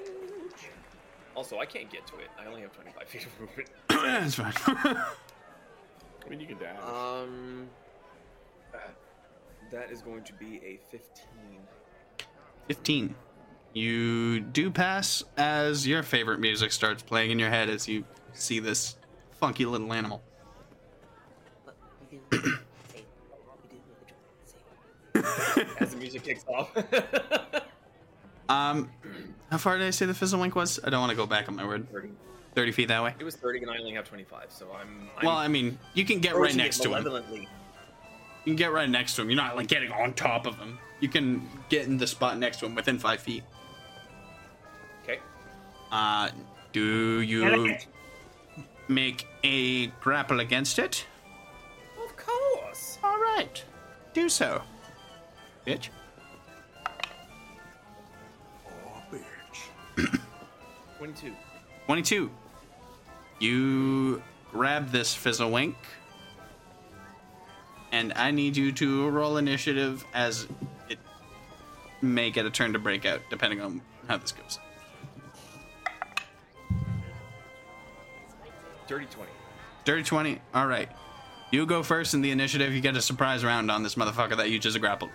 [1.35, 2.29] Also, I can't get to it.
[2.41, 3.69] I only have 25 feet of movement.
[3.89, 4.55] That's fine.
[4.97, 6.79] I mean, you can dash.
[6.83, 7.69] Um.
[9.71, 11.05] That is going to be a 15.
[12.69, 13.15] 15.
[13.75, 18.61] You do pass as your favorite music starts playing in your head as you see
[18.61, 18.97] this
[19.33, 20.23] funky little animal.
[22.01, 22.23] We do.
[22.33, 23.05] Say.
[23.63, 25.16] We do with the Say.
[25.81, 26.71] As the music kicks off.
[28.49, 28.91] Um,
[29.51, 30.79] how far did I say the fizzle wink was?
[30.85, 31.91] I don't want to go back on my word.
[31.91, 32.11] 30.
[32.55, 33.15] 30 feet that way?
[33.19, 35.11] It was 30, and I only have 25, so I'm.
[35.19, 37.05] I'm Well, I mean, you can get right next to him.
[37.05, 37.47] You
[38.45, 39.31] can get right next to him.
[39.31, 40.79] You're not like getting on top of him.
[41.01, 43.43] You can get in the spot next to him within five feet.
[45.03, 45.19] Okay.
[45.93, 46.31] Uh,
[46.73, 47.75] do you
[48.89, 51.07] make a grapple against it?
[52.03, 52.99] Of course.
[53.03, 53.63] All right,
[54.15, 54.63] do so,
[55.67, 55.89] bitch.
[58.67, 60.21] Oh, bitch.
[60.99, 61.33] 22.
[61.87, 62.31] 22.
[63.41, 64.23] You
[64.53, 65.77] grab this fizzle wink,
[67.93, 70.47] and I need you to roll initiative as
[70.89, 70.99] it
[72.01, 74.59] may get a turn to break out, depending on how this goes.
[78.87, 79.31] Dirty 20.
[79.85, 80.41] Dirty 20.
[80.55, 80.89] All right.
[81.51, 82.73] You go first in the initiative.
[82.73, 85.11] You get a surprise round on this motherfucker that you just grappled.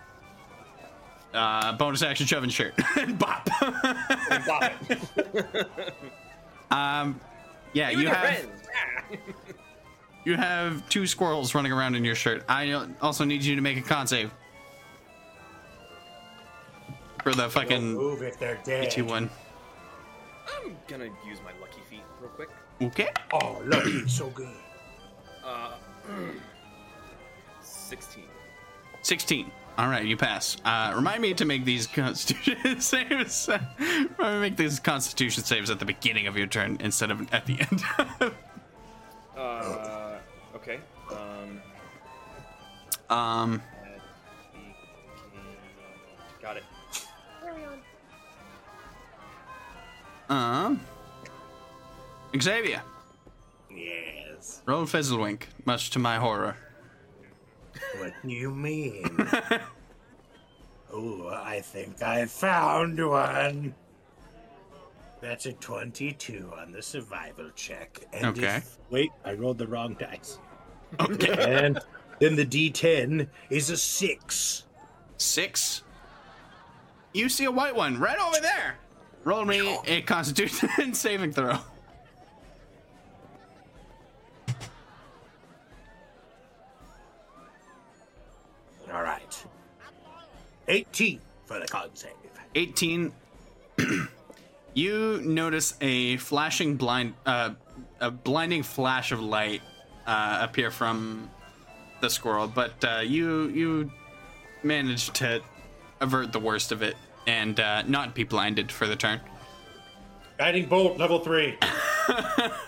[1.33, 2.73] Uh, bonus action shove and shirt.
[3.17, 3.49] Bop.
[3.61, 4.73] And bop
[6.71, 7.19] um,
[7.73, 8.47] yeah, you You're have.
[8.75, 9.17] Ah.
[10.23, 12.43] You have two squirrels running around in your shirt.
[12.47, 14.31] I also need you to make a con save.
[17.23, 18.97] For the Don't fucking move if they're dead.
[18.97, 19.29] ET one.
[20.63, 22.49] I'm gonna use my lucky feat real quick.
[22.81, 23.09] Okay.
[23.33, 24.49] Oh, lucky, so good.
[25.43, 25.75] Uh,
[27.61, 28.23] 16.
[29.01, 29.51] 16.
[29.81, 30.57] All right, you pass.
[30.63, 33.49] Uh, remind me to make these constitution saves.
[33.49, 37.33] remind me to make these constitution saves at the beginning of your turn instead of
[37.33, 38.31] at the end.
[39.35, 40.19] Uh,
[40.55, 40.79] okay.
[41.09, 41.61] Um,
[43.09, 43.61] um,
[46.43, 46.63] got it.
[50.29, 50.79] um,
[52.39, 52.83] Xavier,
[53.75, 54.61] Yes.
[54.67, 56.55] roll Fizzlewink, much to my horror.
[57.97, 59.05] What do you mean?
[60.93, 63.75] oh, I think I found one.
[65.21, 67.99] That's a 22 on the survival check.
[68.11, 68.57] And Okay.
[68.57, 70.39] if- wait, I rolled the wrong dice.
[70.99, 71.63] Okay.
[71.63, 71.79] And
[72.19, 74.63] then the D10 is a 6.
[75.17, 75.83] Six.
[77.13, 78.75] You see a white one right over there.
[79.23, 81.59] Roll me a Constitution saving throw.
[88.93, 89.45] All right.
[90.67, 92.11] 18 for the con save.
[92.55, 93.11] 18
[94.73, 97.51] you notice a flashing blind uh,
[97.99, 99.61] a blinding flash of light
[100.05, 101.29] uh, appear from
[102.01, 103.91] the squirrel but uh, you you
[104.63, 105.41] manage to
[106.01, 106.95] avert the worst of it
[107.27, 109.21] and uh, not be blinded for the turn.
[110.37, 111.57] Guiding bolt, level three.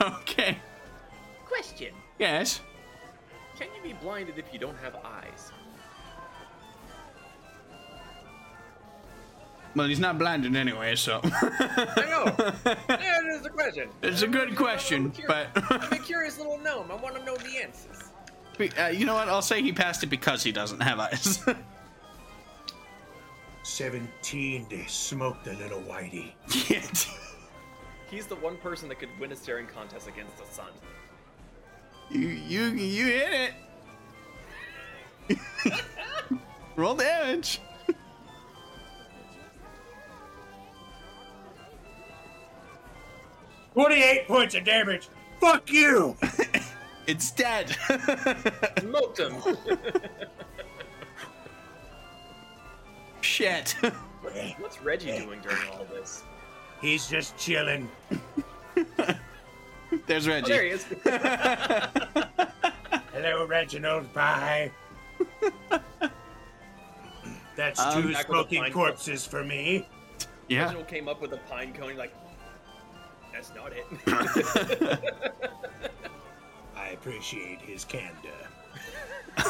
[0.01, 0.57] Okay.
[1.45, 2.61] Question: Yes.
[3.57, 5.32] Can you be blinded if you don't have eyes?
[9.75, 12.35] Well, he's not blinded anyway, so I know.
[12.89, 13.89] yeah, it is a question.
[14.03, 15.11] it's a good question.
[15.27, 16.91] But I'm a curious little gnome.
[16.91, 18.11] I want to know the answers.
[18.79, 19.29] uh, you know what?
[19.29, 21.43] I'll say he passed it because he doesn't have eyes.
[23.63, 26.33] 17 they smoked the little whitey.
[26.69, 26.81] Yeah.
[28.11, 30.67] He's the one person that could win a staring contest against the sun.
[32.11, 33.53] you you you hit
[35.29, 35.39] it.
[36.75, 37.59] Roll damage.
[43.73, 45.09] Twenty-eight points of damage.
[45.39, 46.15] Fuck you.
[47.05, 47.67] It's dead.
[48.79, 49.35] Smoked him.
[53.21, 53.75] Shit.
[54.57, 56.23] What's Reggie doing during all this?
[56.81, 57.89] He's just chilling.
[60.07, 60.47] There's Oh, Reggie.
[60.47, 60.85] there he is.
[63.11, 64.13] Hello, Reginald.
[64.13, 64.71] Bye.
[67.57, 69.87] That's Um, two back smoking pine corpses for me.
[70.47, 70.63] yeah.
[70.63, 71.97] Reginald came up with a pine cone.
[71.97, 72.13] Like,
[73.33, 73.85] that's not it.
[76.75, 78.29] I appreciate his candor.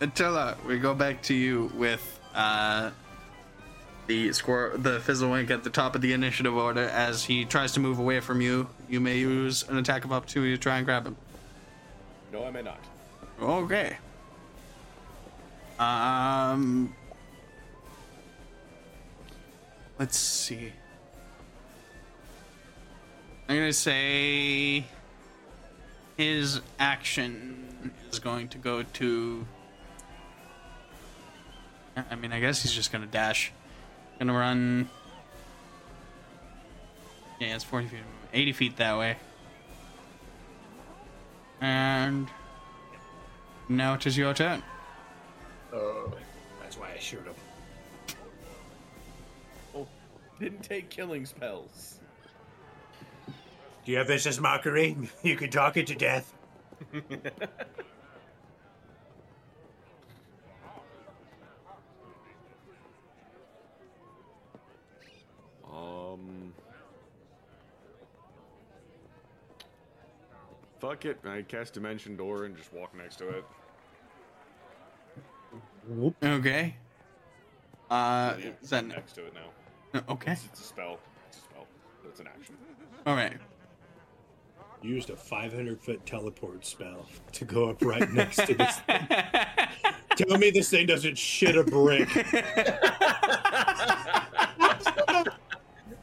[0.00, 2.90] Attila, we go back to you with uh,
[4.06, 6.84] the squirrel, the Fizzlewink at the top of the initiative order.
[6.88, 10.52] As he tries to move away from you, you may use an attack of opportunity
[10.52, 11.16] to try and grab him.
[12.32, 12.80] No, I may not.
[13.40, 13.96] Okay.
[15.78, 16.94] Um.
[19.98, 20.72] Let's see.
[23.50, 24.84] I'm gonna say
[26.16, 29.44] his action is going to go to.
[31.96, 33.50] I mean, I guess he's just gonna dash.
[34.20, 34.88] Gonna run.
[37.40, 38.00] Yeah, it's 40 feet,
[38.32, 39.16] 80 feet that way.
[41.60, 42.28] And
[43.68, 44.62] now it is your turn.
[45.72, 46.12] Oh,
[46.62, 47.34] that's why I shoot him.
[49.74, 49.88] Oh,
[50.38, 51.99] didn't take killing spells.
[53.90, 54.96] Do you have vicious mockery?
[55.24, 56.32] You can talk it to death.
[65.68, 66.52] Um.
[70.80, 71.18] Fuck it.
[71.24, 73.44] I cast Dimension Door and just walk next to it.
[76.22, 76.76] Okay.
[77.90, 80.02] Uh, Yeah, is that next to it now.
[80.08, 80.32] okay?
[80.32, 80.98] It's, it's a spell.
[81.28, 81.66] It's a spell.
[82.08, 82.56] It's an action.
[83.06, 83.36] All right.
[84.82, 88.78] Used a 500 foot teleport spell to go up right next to this.
[88.78, 89.06] thing.
[90.16, 92.08] Tell me this thing doesn't shit a brick.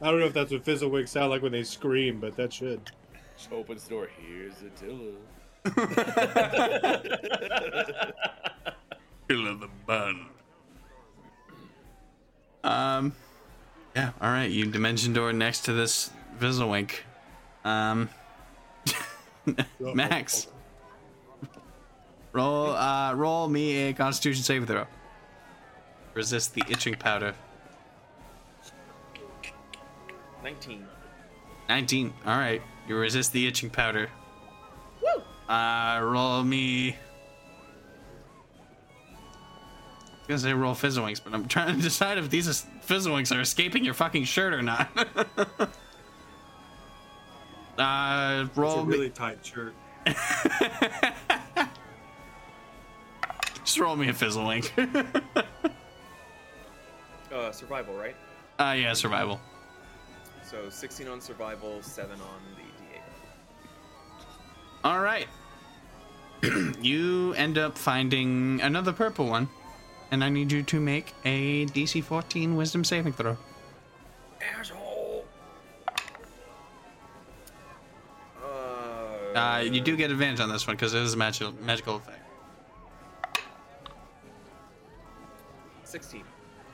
[0.00, 2.80] don't know if that's what Fizzlewinks sound like when they scream, but that should.
[3.36, 4.08] Just opens the door.
[4.16, 5.14] Here's Attila.
[9.28, 10.26] Kill of the bun.
[12.62, 13.12] Um.
[13.94, 14.10] Yeah.
[14.20, 14.50] All right.
[14.50, 16.92] You dimension door next to this Fizzlewink.
[17.64, 18.08] Um.
[19.80, 20.48] Max.
[22.32, 22.70] Roll.
[22.72, 23.14] Uh.
[23.14, 24.86] Roll me a Constitution save throw.
[26.14, 27.34] Resist the itching powder.
[30.42, 30.86] 19.
[31.68, 32.12] 19.
[32.26, 32.62] All right.
[32.86, 34.08] You resist the itching powder.
[35.02, 35.22] Woo!
[35.52, 36.90] Uh, roll me.
[36.90, 36.96] I
[40.32, 43.40] was gonna say roll Fizzlewinks, but I'm trying to decide if these is- Fizzlewinks are
[43.40, 44.88] escaping your fucking shirt or not.
[47.78, 48.92] uh, It's a roll me.
[48.96, 49.74] really tight shirt.
[53.64, 54.70] Just roll me a Fizzlewink.
[57.30, 58.16] Uh, survival, right?
[58.58, 59.38] uh, yeah, survival.
[60.42, 62.18] So 16 on survival, 7 on
[62.56, 63.00] the d8.
[64.82, 65.26] All right.
[66.82, 69.46] you end up finding another purple one,
[70.10, 73.36] and I need you to make a DC 14 Wisdom saving throw.
[74.58, 74.87] Asshole!
[79.38, 82.18] Uh, you do get advantage on this one because it is a magical magical effect.
[85.84, 86.22] 16.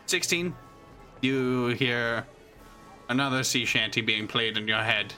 [0.06, 0.54] 16.
[1.20, 2.26] You hear
[3.08, 5.12] another sea shanty being played in your head.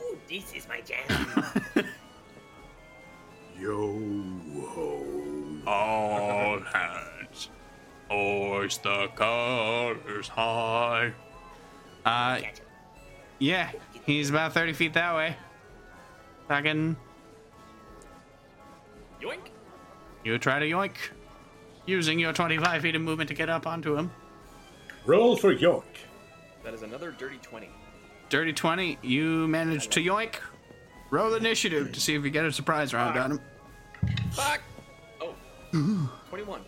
[0.00, 1.04] Oh, this is my jam.
[3.58, 4.00] Yo
[4.68, 5.04] ho.
[5.66, 7.48] All hands,
[8.08, 11.12] hoist the colors high.
[12.04, 12.40] Uh,
[13.38, 13.70] yeah,
[14.04, 15.36] he's about 30 feet that way.
[16.48, 16.96] Fucking,
[19.22, 19.48] Yoink!
[20.24, 20.92] you try to yoink.
[21.86, 24.10] using your 25 feet of movement to get up onto him.
[25.06, 25.84] Roll for York.
[26.62, 27.68] That is another dirty 20.
[28.28, 30.36] Dirty 20, you manage to yoink.
[31.10, 33.40] Roll initiative to see if you get a surprise round on him.
[34.32, 34.60] Fuck!
[35.20, 35.34] Oh.
[36.28, 36.62] 21.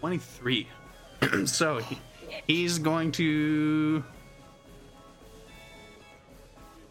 [0.00, 0.68] 23.
[1.46, 1.98] so he,
[2.46, 4.04] he's going to.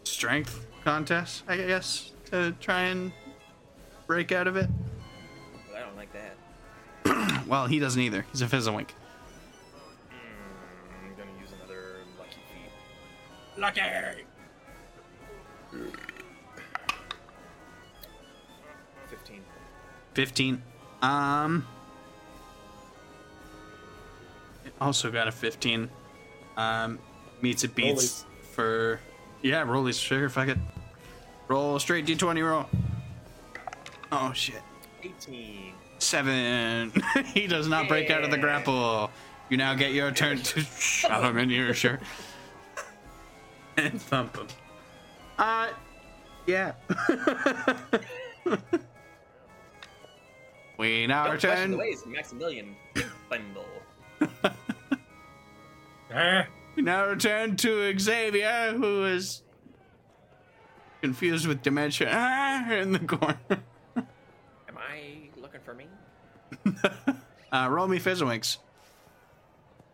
[0.04, 3.12] Strength contest, I guess, to try and
[4.06, 4.68] break out of it.
[5.68, 6.36] But I don't like that.
[7.46, 8.24] Well, he doesn't either.
[8.30, 8.90] He's a fizzlewink.
[10.10, 13.60] I'm gonna use another lucky feat.
[13.60, 13.80] Lucky.
[19.08, 19.42] 15.
[20.14, 20.62] 15.
[21.02, 21.66] Um.
[24.64, 25.90] it Also got a 15.
[26.56, 26.98] Um,
[27.42, 29.00] meets it beats for.
[29.42, 30.00] Yeah, rollies.
[30.00, 30.58] Sure, fuck it.
[31.48, 32.66] Roll straight d20 roll.
[34.12, 34.62] Oh shit.
[35.02, 35.72] 18.
[35.98, 36.92] Seven.
[37.34, 39.10] he does not break out of the grapple.
[39.48, 42.00] You now get your turn to shove him in your shirt
[43.76, 44.46] and thump him.
[45.38, 45.68] Uh,
[46.46, 46.72] yeah.
[50.78, 51.78] we now Don't question the return.
[51.78, 52.76] ways, Maximilian
[53.28, 53.64] Bundle.
[56.12, 56.46] Ah,
[56.80, 59.42] We now return to Xavier, who is
[61.02, 63.36] confused with dementia ah, in the corner.
[63.98, 65.84] Am I looking for me?
[67.52, 68.56] Uh, roll me fizzlewinks.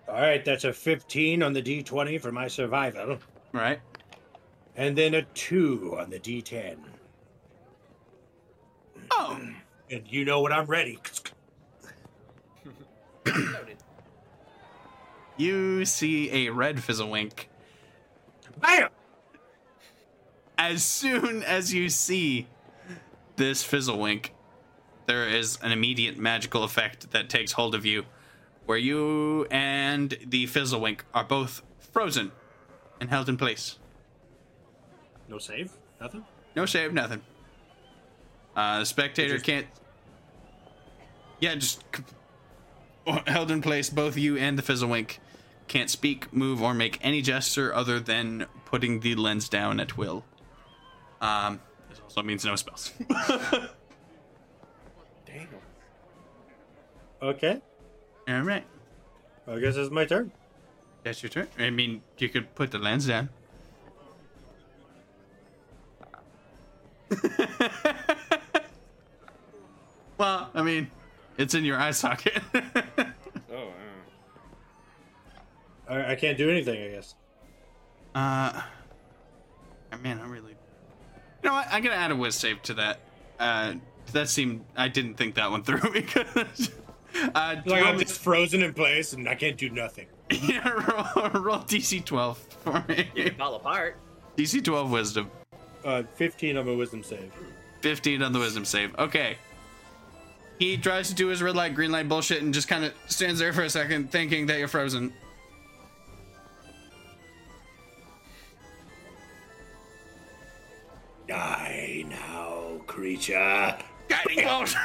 [0.07, 3.19] all right, that's a 15 on the D20 for my survival,
[3.51, 3.81] Right.
[4.77, 6.77] and then a 2 on the D10.
[9.11, 9.41] Oh,
[9.91, 10.99] And you know when I'm ready.
[15.37, 17.47] You see a red fizzlewink
[18.61, 18.89] Bam!
[20.59, 22.47] as soon as you see
[23.37, 24.31] this fizzlewink,
[25.07, 28.05] there is an immediate magical effect that takes hold of you,
[28.65, 32.33] where you and the fizzlewink are both frozen
[33.01, 33.79] and held in place.
[35.29, 35.73] No save?
[36.01, 36.25] Nothing?
[36.55, 37.21] No save, nothing.
[38.57, 39.67] Uh, the spectator Just- can't.
[41.41, 41.85] Yeah, just
[43.27, 43.91] held in place.
[43.91, 45.19] Both you and the fizzlewink
[45.69, 50.25] can't speak, move, or make any gesture other than putting the lens down at will.
[51.21, 52.93] Um, this also means no spells.
[55.27, 55.49] Damn.
[57.23, 57.61] Okay.
[58.29, 58.65] All right,
[59.47, 60.33] I guess it's my turn.
[61.05, 61.47] that's your turn.
[61.59, 63.29] I mean, you could put the lens down.
[70.19, 70.91] well, I mean,
[71.39, 72.43] it's in your eye socket.
[75.89, 77.15] I, I can't do anything, I guess.
[78.15, 78.63] Uh,
[80.03, 80.51] man, I really.
[81.43, 81.67] You know what?
[81.71, 83.01] I'm gonna add a whiz save to that.
[83.39, 83.75] Uh,
[84.13, 84.65] that seemed.
[84.77, 86.71] I didn't think that one through because.
[87.35, 90.07] Uh, Like I'm just frozen in place and I can't do nothing.
[90.31, 93.31] yeah, roll, roll DC 12 for me.
[93.39, 93.97] Fall apart.
[94.37, 95.31] DC 12 wisdom.
[95.85, 97.33] Uh, 15 on my wisdom save.
[97.81, 98.95] 15 on the wisdom save.
[98.99, 99.37] Okay.
[100.59, 103.39] He tries to do his red light, green light bullshit and just kind of stands
[103.39, 105.13] there for a second thinking that you're frozen.
[111.29, 113.77] Die now, creature.
[114.09, 114.77] Guiding bolt!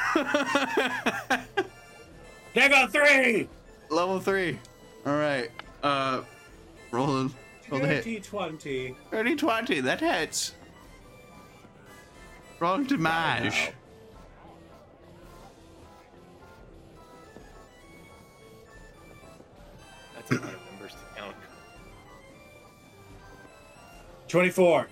[2.56, 3.48] Level 3!
[3.90, 4.58] Level 3.
[5.06, 5.52] Alright.
[5.84, 6.22] Uh,
[6.92, 7.34] rolling.
[7.70, 8.24] roll the hit.
[8.24, 8.96] 20.
[9.12, 10.54] 30 20, that hits.
[12.60, 13.72] Wrong damage.
[20.16, 21.36] That's a lot of numbers to count.
[24.28, 24.88] 24.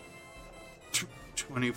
[1.50, 1.74] Tw- 20.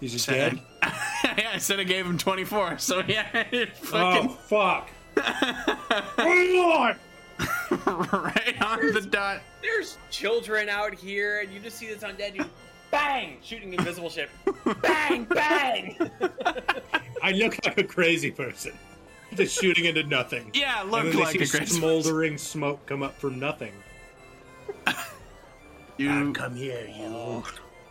[0.00, 0.62] He's just Said, dead.
[1.38, 4.90] yeah, I said I gave him 24, so yeah, it Oh, fuck.
[5.16, 6.96] oh, Lord!
[8.12, 9.40] right on the dot.
[9.62, 12.46] There's children out here, and you just see this undead dude,
[12.90, 14.28] bang, shooting invisible ship,
[14.82, 15.96] bang, bang.
[17.22, 18.72] I look like a crazy person.
[19.34, 20.50] Just shooting into nothing.
[20.54, 23.38] Yeah, look and look then like they a see great smoldering smoke come up from
[23.38, 23.72] nothing.
[25.98, 27.06] You, come here, you.
[27.06, 27.44] Oh.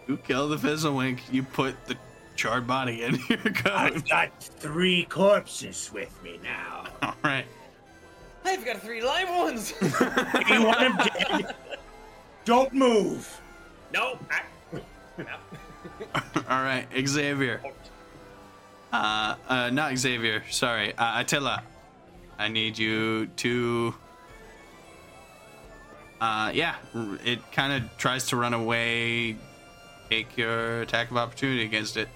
[0.08, 1.96] You kill the fizzlewink, you put the
[2.36, 3.72] charred body in your coat.
[3.72, 6.86] I've got three corpses with me now.
[7.04, 7.46] Alright.
[8.44, 9.74] I've got three live ones.
[10.50, 11.56] You want them dead?
[12.46, 13.42] Don't move.
[13.94, 14.20] no.
[14.30, 14.42] I,
[15.18, 15.26] no.
[16.50, 17.62] Alright, Xavier.
[18.94, 20.94] Uh, uh, not Xavier, sorry.
[20.98, 21.64] Uh, Attila.
[22.38, 23.96] I need you to.
[26.22, 26.76] Uh, yeah,
[27.24, 29.38] it kind of tries to run away.
[30.10, 32.08] Take your attack of opportunity against it.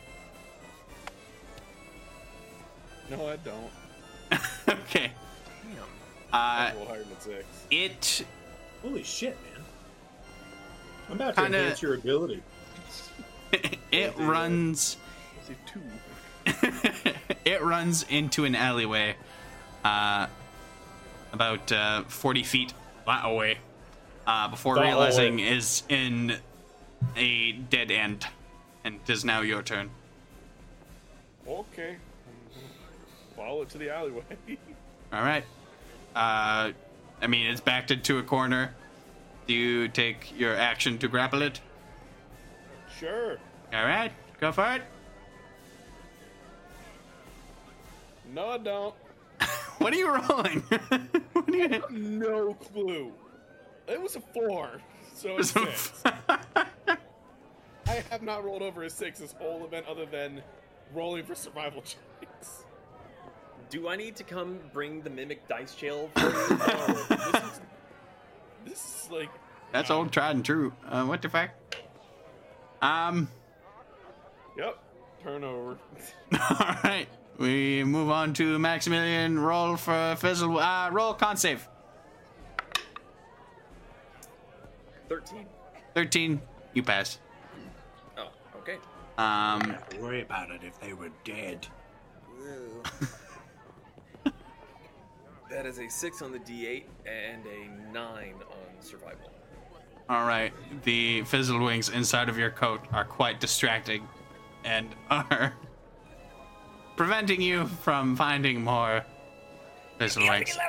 [3.09, 3.71] No, I don't.
[4.69, 5.11] okay.
[6.31, 7.45] Uh, higher than six.
[7.71, 8.25] it
[8.83, 9.63] Holy shit, man!
[11.09, 12.43] I'm about to Kinda- enhance your ability.
[13.91, 14.97] it runs
[15.43, 17.13] I say two.
[17.45, 19.15] it runs into an alleyway,
[19.83, 20.27] uh,
[21.33, 22.73] about uh, 40 feet
[23.07, 23.57] that away,
[24.27, 25.49] uh, before That realizing away.
[25.49, 26.37] is in
[27.15, 28.27] a dead end,
[28.83, 29.89] and it is now your turn.
[31.47, 31.97] Okay.
[33.35, 34.23] Follow it to the alleyway.
[35.13, 35.43] All right.
[36.15, 36.71] Uh,
[37.21, 38.73] I mean, it's backed into a corner.
[39.47, 41.59] Do you take your action to grapple it?
[42.99, 43.37] sure.
[43.73, 44.81] All right, go for it.
[48.33, 48.95] No, I don't.
[49.79, 50.59] What are you rolling?
[51.31, 51.83] what are you?
[51.89, 53.13] No clue.
[53.87, 54.81] It was a four,
[55.15, 56.03] so it's six.
[57.89, 60.43] I have not rolled over a six this whole event other than
[60.93, 61.81] rolling for survival
[62.21, 62.65] checks.
[63.71, 66.29] Do I need to come bring the mimic dice jail for you?
[66.61, 67.61] Oh, this, is,
[68.65, 69.29] this is like
[69.71, 70.71] That's old tried and true.
[70.87, 71.49] Uh, what the fuck?
[72.81, 73.27] Um.
[74.57, 74.77] Yep.
[75.23, 75.77] Turnover.
[76.33, 77.07] All right.
[77.37, 79.39] We move on to Maximilian.
[79.39, 80.59] Roll for fizzle.
[80.59, 81.67] Uh, roll con save.
[85.09, 85.45] 13.
[85.95, 86.41] Thirteen.
[86.73, 87.19] You pass.
[88.59, 88.77] Okay.
[89.17, 89.75] Um.
[89.89, 91.67] Don't worry about it if they were dead.
[95.49, 99.31] That is a 6 on the d8 and a 9 on survival.
[100.07, 100.53] All right.
[100.83, 104.07] The fizzle winks inside of your coat are quite distracting,
[104.63, 105.53] and are
[106.97, 109.03] preventing you from finding more
[109.97, 110.55] fizzle winks.
[110.57, 110.65] All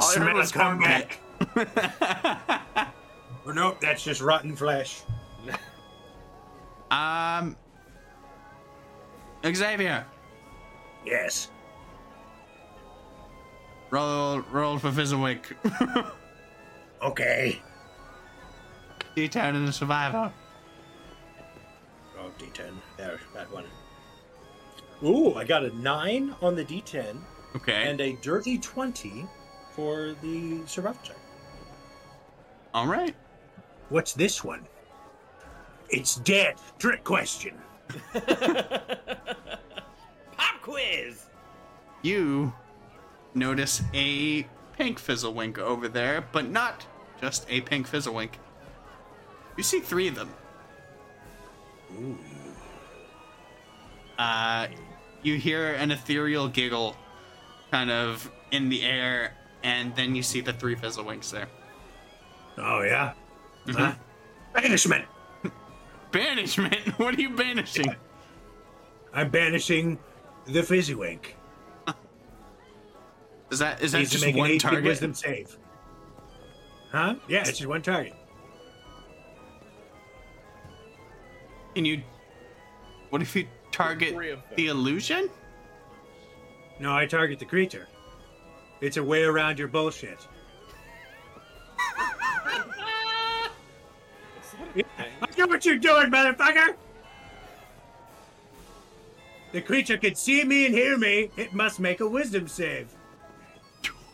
[0.00, 1.08] I heard was Smell come cornbread.
[1.74, 2.92] back.
[3.46, 5.02] Or nope, that's just rotten flesh.
[6.90, 7.56] Um.
[9.44, 10.06] Xavier,
[11.04, 11.50] Yes.
[13.90, 15.42] roll roll for Fizzlewink.
[17.02, 17.60] Okay.
[19.16, 20.32] D10 and a survivor.
[22.18, 22.72] Oh, D10.
[22.96, 23.64] There, that one.
[25.04, 27.18] Ooh, I got a nine on the D10
[27.56, 27.88] Okay.
[27.90, 29.26] and a dirty twenty
[29.72, 31.16] for the survival check.
[32.72, 33.14] All right.
[33.88, 34.66] What's this one?
[35.88, 36.56] It's dead.
[36.78, 37.54] Trick question.
[40.36, 41.26] Pop quiz.
[42.02, 42.52] You
[43.34, 44.46] notice a
[44.76, 46.86] pink Fizzlewink over there, but not
[47.20, 48.30] just a pink Fizzlewink.
[49.56, 50.30] You see three of them.
[54.18, 54.66] Uh,
[55.22, 56.96] you hear an ethereal giggle
[57.70, 61.48] kind of in the air, and then you see the three Fizzlewinks there.
[62.58, 63.12] Oh, yeah?
[63.66, 63.78] Mm-hmm.
[63.80, 63.92] Huh?
[64.54, 65.04] Banishment.
[66.12, 66.76] Banishment?
[66.98, 67.94] What are you banishing?
[69.12, 69.98] I'm banishing
[70.46, 71.26] the Fizzywink.
[73.50, 74.84] Is that is that Needs to just make one 18 target?
[74.84, 75.56] wisdom save.
[76.90, 77.14] Huh?
[77.28, 78.14] Yeah, it's just one target.
[81.74, 82.02] Can you?
[83.10, 84.48] What if you target Three of them.
[84.56, 85.28] the illusion?
[86.80, 87.86] No, I target the creature.
[88.80, 90.26] It's a way around your bullshit.
[94.98, 96.74] I know what you're doing, motherfucker!
[99.52, 101.30] The creature can see me and hear me.
[101.36, 102.88] It must make a wisdom save.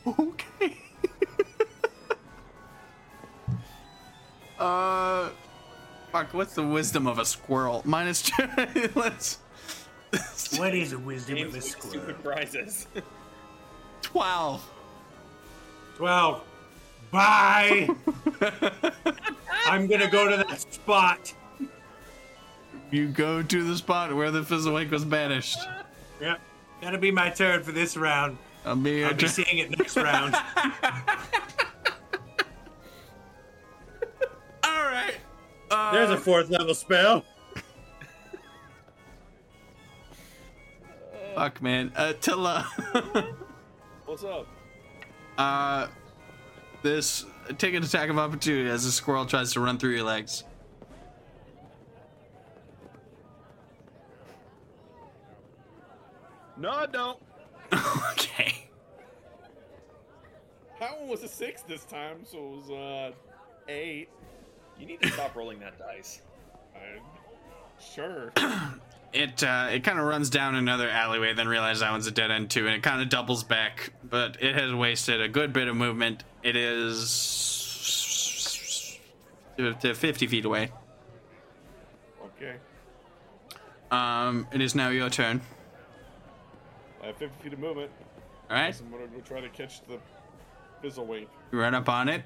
[0.07, 0.77] Okay.
[4.59, 5.31] uh,
[6.11, 6.35] fuck.
[6.35, 7.83] What's the wisdom of a squirrel?
[7.85, 8.45] Minus two.
[8.95, 9.39] Let's.
[10.59, 11.91] What is a wisdom Games of a with squirrel?
[12.05, 12.87] stupid prizes.
[14.03, 14.69] Twelve.
[15.97, 16.43] 12.
[17.13, 17.89] Bye!
[19.67, 21.33] I'm gonna go to that spot.
[22.91, 25.59] You go to the spot where the Fizzlewink was banished.
[26.21, 26.41] Yep.
[26.81, 28.39] That'll be my turn for this round.
[28.65, 30.35] I'll be I'll be seeing it next round.
[34.65, 35.15] All right.
[35.71, 37.25] Uh, There's a fourth level spell.
[41.35, 41.93] fuck, man.
[41.97, 42.63] Uh, Tilla.
[44.07, 44.47] What's up?
[45.39, 45.89] uh,
[46.83, 47.25] this
[47.59, 50.45] take an attack of opportunity as a squirrel tries to run through your legs.
[56.57, 57.19] No, I don't.
[58.13, 58.69] okay.
[60.79, 63.13] That one was a six this time, so it was uh
[63.69, 64.09] eight.
[64.79, 66.23] You need to stop rolling that dice.
[66.75, 66.99] I,
[67.81, 68.33] sure.
[69.13, 72.31] It uh, it kind of runs down another alleyway, then realizes that one's a dead
[72.31, 73.93] end too, and it kind of doubles back.
[74.03, 76.25] But it has wasted a good bit of movement.
[76.43, 77.39] It is
[79.57, 80.71] 50 feet away.
[82.25, 82.57] Okay.
[83.91, 85.43] Um, it is now your turn.
[87.03, 87.91] I have 50 feet of movement.
[88.51, 89.99] All right, I'm gonna go try to catch the
[90.81, 91.29] fizzle wink.
[91.53, 92.23] you run up on it.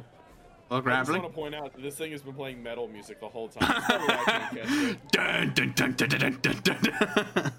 [0.69, 3.21] Look I just want to point out that this thing has been playing metal music
[3.21, 3.69] the whole time.
[5.13, 7.53] Dun, dun, dun, dun, dun, dun, dun.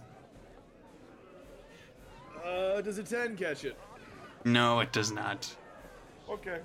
[2.46, 3.78] Uh, does a 10 catch it?
[4.44, 5.54] no, it does not.
[6.30, 6.60] Okay.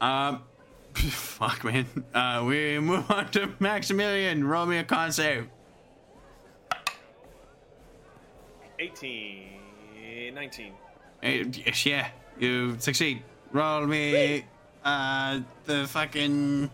[0.00, 0.42] Um,
[0.94, 1.86] fuck, man.
[2.14, 4.46] Uh, we move on to Maximilian.
[4.46, 5.48] Roll me a con save.
[8.78, 10.72] 18, 19.
[11.22, 12.08] Eh, yes, yeah,
[12.38, 13.22] you succeed.
[13.52, 14.44] Roll me
[14.84, 16.70] uh the fucking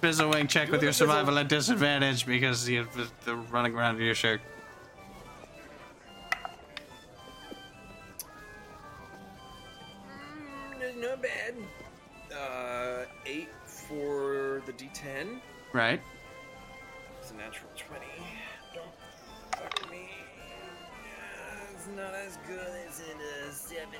[0.00, 2.86] fizzle wink check with your survival at disadvantage because you're
[3.24, 4.40] the running around in your shirt.
[10.80, 11.54] Mm, not bad.
[12.32, 15.40] Uh, 8 for the d10.
[15.72, 16.00] Right.
[17.20, 18.04] It's a natural 20.
[18.74, 18.86] Don't
[19.52, 20.10] fuck me.
[21.74, 23.90] It's not as good as in a 17.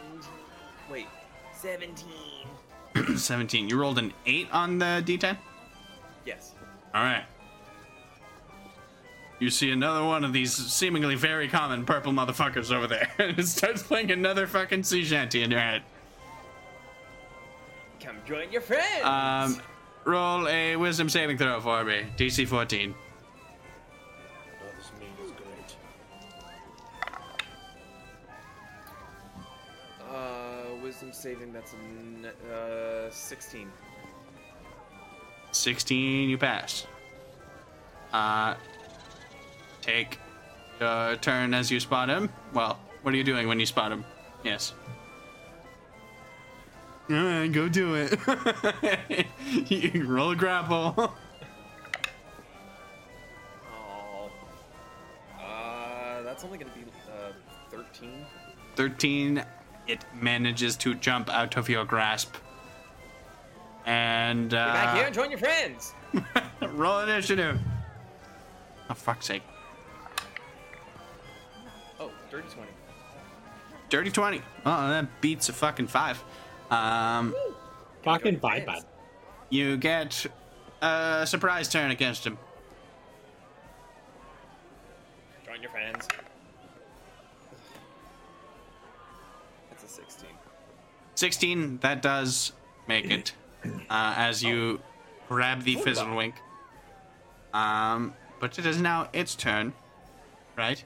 [0.90, 1.06] Wait,
[1.54, 2.06] 17.
[3.16, 3.68] 17.
[3.68, 5.36] You rolled an 8 on the d10?
[6.24, 6.54] Yes.
[6.94, 7.24] Alright.
[9.38, 13.08] You see another one of these seemingly very common purple motherfuckers over there.
[13.18, 15.82] and it starts playing another fucking sea shanty in your head.
[18.00, 19.04] Come join your friends.
[19.04, 19.62] Um,
[20.04, 22.04] roll a wisdom saving throw for me.
[22.16, 22.94] DC 14.
[31.02, 31.52] Wisdom saving.
[31.52, 33.70] That's a n- uh 16.
[35.52, 36.86] 16, you pass.
[38.12, 38.54] Uh,
[39.80, 40.18] take
[40.80, 42.28] your turn as you spot him.
[42.52, 44.04] Well, what are you doing when you spot him?
[44.44, 44.74] Yes.
[47.10, 48.18] Alright, go do it.
[49.70, 51.12] you roll a grapple.
[53.72, 54.30] Oh.
[55.40, 57.32] Uh, that's only gonna be uh
[57.70, 58.26] 13.
[58.76, 59.44] 13,
[59.88, 62.34] it manages to jump out of your grasp.
[63.86, 65.94] And, Get back here uh, and join your friends.
[66.62, 67.58] roll initiative.
[68.90, 69.42] Oh, fuck's sake.
[71.98, 72.70] Oh, dirty 20.
[73.88, 74.42] Dirty 20.
[74.66, 76.22] Oh, that beats a fucking five.
[76.70, 77.34] Um,
[78.02, 78.72] Fucking Join bye your bye.
[78.72, 78.86] friends.
[79.48, 80.26] you get
[80.82, 82.36] a surprise turn against him.
[85.46, 86.06] Join your friends.
[91.18, 92.52] 16, that does
[92.86, 93.32] make it.
[93.64, 94.80] Uh, as you
[95.28, 96.36] grab the fizzle wink.
[97.52, 99.72] Um, but it is now its turn,
[100.56, 100.82] right?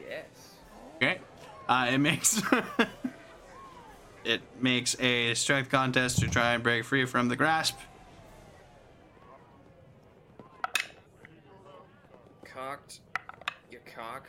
[0.00, 0.24] Yes.
[0.96, 1.18] Okay.
[1.68, 2.42] Uh, it makes
[4.24, 7.78] it makes a strength contest to try and break free from the grasp.
[12.44, 12.98] Cocked.
[13.70, 14.28] You cock.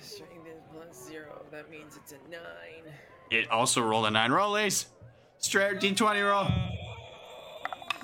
[0.00, 1.44] Strength is plus zero.
[1.50, 2.92] That means it's a nine.
[3.30, 4.32] It also rolled a nine.
[4.32, 4.86] Roll ace.
[5.38, 6.46] Straight d20 roll.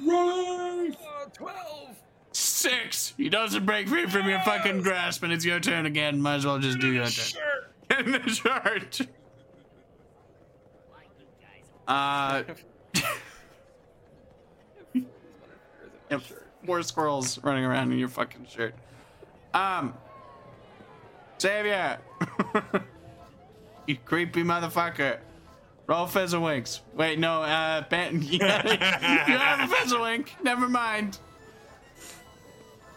[0.09, 0.93] Oh,
[1.33, 1.97] 12!
[2.33, 3.15] Six.
[3.17, 6.21] He doesn't break free from your fucking grasp, and it's your turn again.
[6.21, 7.43] Might as well just do your turn.
[7.89, 9.01] Get in the shirt.
[11.89, 12.43] Uh,
[14.93, 15.07] you
[16.65, 18.75] four squirrels running around in your fucking shirt.
[19.55, 19.95] Um,
[21.39, 21.99] Savior,
[23.87, 25.19] you creepy motherfucker.
[25.87, 26.81] Roll fizzlewinks.
[26.95, 30.29] Wait, no, uh, Ben, you have a fizzlewink.
[30.43, 31.19] Never mind.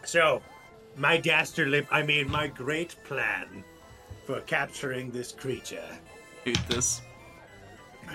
[0.03, 0.42] So,
[0.95, 3.64] my dastardly, I mean, my great plan
[4.26, 5.85] for capturing this creature.
[6.45, 7.01] Eat this.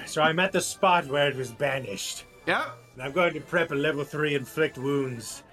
[0.07, 2.25] So I'm at the spot where it was banished.
[2.47, 2.67] Yep.
[2.94, 5.44] And I'm going to prep a level 3 inflict wounds.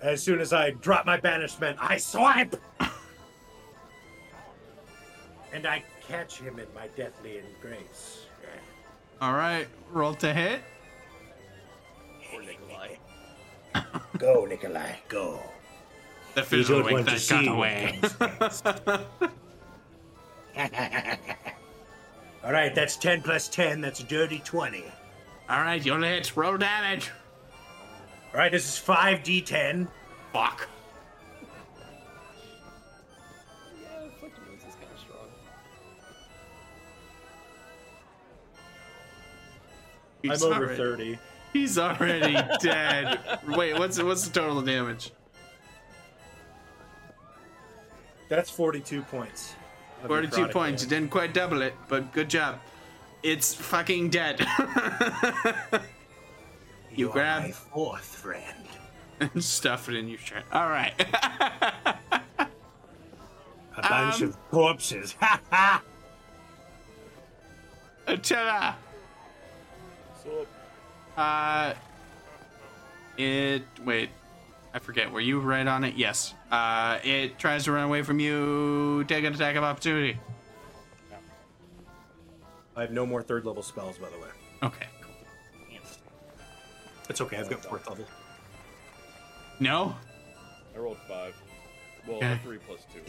[0.00, 2.56] As soon as I drop my banishment, I swipe!
[5.52, 8.26] And I catch him in my deathly embrace.
[9.20, 9.66] All right.
[9.92, 10.60] Roll to hit.
[14.18, 15.40] Go, Nikolai, go.
[16.34, 18.00] The You don't fizzlewink want to that see got what away.
[22.44, 23.80] All right, that's 10 plus 10.
[23.80, 24.84] That's a dirty 20.
[25.48, 26.36] All right, you'll hit.
[26.36, 27.10] Roll damage.
[28.32, 29.88] All right, this is 5d10.
[30.32, 30.68] Fuck.
[40.22, 41.18] He's I'm over already- 30.
[41.52, 43.18] He's already dead.
[43.46, 45.12] Wait, what's what's the total damage?
[48.28, 49.54] That's 42 points.
[50.06, 50.82] 42 necrotic points.
[50.82, 52.58] You didn't quite double it, but good job.
[53.22, 54.46] It's fucking dead.
[56.90, 58.64] You You're grab- my fourth friend.
[59.20, 60.42] and stuff it in your shirt.
[60.52, 60.94] All right.
[62.40, 62.48] A
[63.76, 65.14] bunch Um, of corpses.
[65.20, 65.82] Ha ha!
[68.06, 68.74] Attila.
[68.74, 68.87] So,
[71.16, 71.74] Uh,
[73.16, 73.62] it.
[73.84, 74.10] Wait,
[74.72, 75.10] I forget.
[75.10, 75.94] Were you right on it?
[75.96, 76.34] Yes.
[76.50, 79.04] Uh, it tries to run away from you.
[79.08, 80.18] Take an attack of opportunity.
[82.76, 84.28] I have no more third level spells, by the way.
[84.62, 84.86] Okay.
[87.08, 87.38] It's okay.
[87.38, 88.04] I've got fourth level.
[89.60, 89.96] No.
[90.74, 91.34] I rolled five.
[92.06, 92.38] Well, Okay.
[92.44, 93.00] three plus two.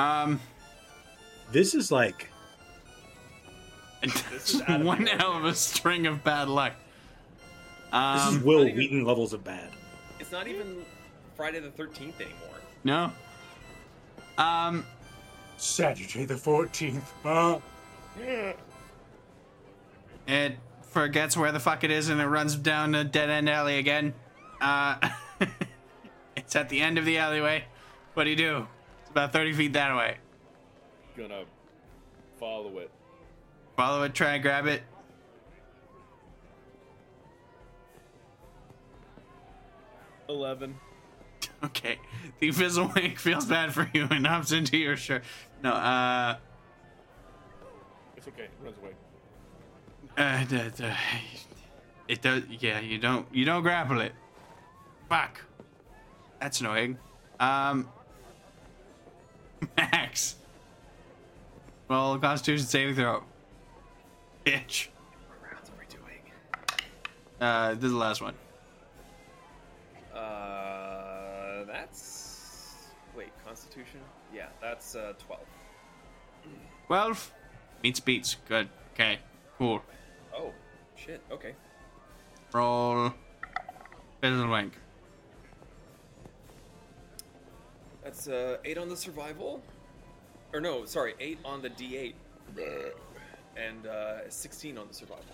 [0.00, 0.38] Um.
[1.50, 2.28] This is like
[4.84, 6.72] one hell of a string of bad luck.
[7.86, 8.36] this Um.
[8.36, 9.68] is Will not even- Wheaton levels of bad.
[10.18, 10.84] It's not even
[11.36, 12.60] Friday the 13th anymore.
[12.84, 13.12] no.
[14.38, 14.84] Um.
[15.56, 17.02] Saturday the 14th.
[17.22, 17.58] Huh?
[20.26, 23.78] It forgets where the fuck it is and it runs down a dead end alley
[23.78, 24.14] again.
[24.60, 24.96] Uh,
[26.36, 27.64] it's at the end of the alleyway.
[28.14, 28.66] What do you do?
[29.02, 30.16] It's about 30 feet that way.
[31.16, 31.44] Gonna
[32.38, 32.90] follow it.
[33.82, 34.80] Follow it, try and grab it.
[40.28, 40.76] Eleven.
[41.64, 41.98] Okay.
[42.40, 45.22] The Fizzlewink feels bad for you and hops into your shirt.
[45.62, 46.36] No, uh,
[48.16, 48.44] It's okay.
[48.44, 48.90] It runs away.
[50.16, 50.92] uh, d- d-
[52.08, 54.12] it does, yeah, you don't, you don't grapple it.
[55.08, 55.40] Fuck.
[56.40, 56.98] That's annoying.
[57.38, 57.88] Um,
[59.76, 60.34] Max.
[61.86, 63.22] Well, Constitution saving throw.
[64.44, 64.88] Bitch.
[65.28, 66.32] What rounds are we doing?
[67.40, 68.34] Uh, this is the last one.
[70.14, 74.00] Uh, that's wait, Constitution.
[74.34, 75.40] Yeah, that's uh 12.
[76.86, 77.32] 12.
[77.82, 78.36] Meets beats.
[78.48, 78.68] Good.
[78.94, 79.18] Okay.
[79.58, 79.82] Cool.
[80.34, 80.52] Oh,
[80.96, 81.20] shit.
[81.30, 81.54] Okay.
[82.52, 83.12] Roll.
[84.22, 84.72] Fizzlewink.
[88.02, 89.62] That's uh eight on the survival,
[90.52, 92.14] or no, sorry, eight on the D8,
[93.56, 95.24] and uh 16 on the survival.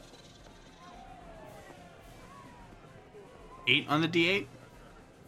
[3.66, 4.46] 8 on the d8?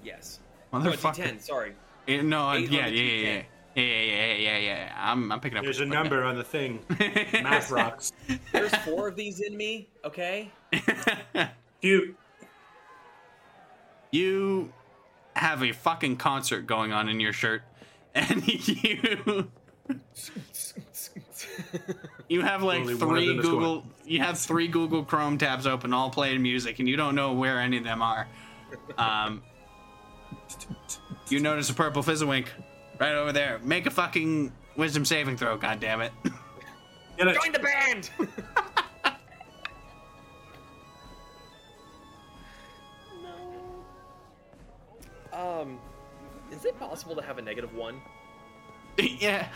[0.02, 0.40] Yes.
[0.72, 1.16] No, Motherfucker.
[1.16, 1.40] D10.
[1.40, 1.74] Sorry.
[2.08, 3.42] Eh, no, Eight yeah, yeah, yeah, yeah.
[3.76, 4.92] Yeah, yeah, yeah, yeah, yeah.
[4.98, 5.64] I'm, I'm picking up.
[5.64, 6.80] There's a number on the thing.
[7.42, 8.12] Math rocks.
[8.52, 9.88] There's four of these in me.
[10.04, 10.50] Okay.
[11.34, 11.50] down.
[11.80, 12.16] Cute.
[14.10, 14.72] you
[15.36, 17.62] have a fucking concert going on in your shirt,
[18.14, 19.48] and you
[22.28, 23.58] you have like Only three them is going.
[23.58, 27.32] Google you have three Google Chrome tabs open, all playing music, and you don't know
[27.32, 28.26] where any of them are.
[28.98, 29.42] Um,
[31.28, 32.46] you notice a purple fizzlewink
[32.98, 33.60] right over there.
[33.62, 35.56] Make a fucking wisdom saving throw.
[35.56, 36.12] God damn it!
[37.18, 37.36] Get it?
[37.42, 38.10] Join the band.
[45.32, 45.60] no.
[45.62, 45.78] Um,
[46.50, 48.00] is it possible to have a negative one?
[49.20, 49.48] yeah.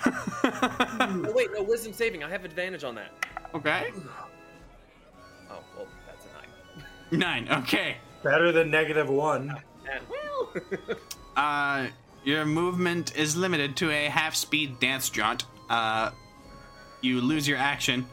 [0.45, 2.23] Oh, wait, no, wisdom saving.
[2.25, 3.13] I have advantage on that.
[3.55, 3.93] okay.
[5.51, 7.47] Oh, well, that's a nine.
[7.47, 7.59] Nine.
[7.63, 7.97] Okay.
[8.23, 9.51] Better than negative one.
[9.91, 10.97] And well,
[11.37, 11.89] Uh,
[12.25, 15.45] your movement is limited to a half speed dance jaunt.
[15.69, 16.11] Uh,
[17.01, 18.07] you lose your action.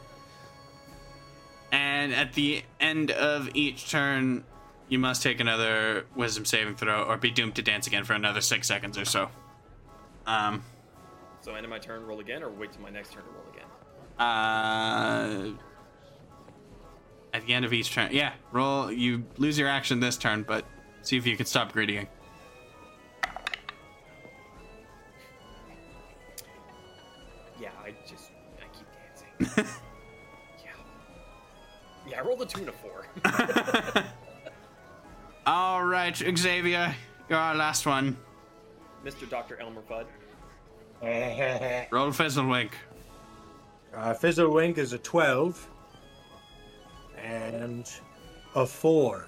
[1.71, 4.43] And at the end of each turn,
[4.89, 8.41] you must take another wisdom saving throw or be doomed to dance again for another
[8.41, 9.29] six seconds or so.
[10.27, 10.63] Um,
[11.41, 13.45] so end of my turn, roll again, or wait till my next turn to roll
[13.53, 13.67] again.
[14.19, 15.51] uh,
[17.33, 18.91] at the end of each turn, yeah, roll.
[18.91, 20.65] You lose your action this turn, but
[21.01, 22.07] see if you can stop greeting.
[27.59, 28.87] Yeah, I just I keep
[29.47, 29.65] dancing.
[30.63, 30.71] yeah.
[32.09, 33.05] Yeah, I rolled a two and a four.
[35.45, 36.95] All right, Xavier,
[37.29, 38.17] you're our last one.
[39.05, 39.29] Mr.
[39.29, 39.59] Dr.
[39.59, 40.05] Elmer Fudd.
[41.01, 42.71] Roll fizzle Fizzlewink.
[43.93, 45.67] Uh, Fizzlewink is a 12.
[47.17, 47.89] And
[48.55, 49.27] a 4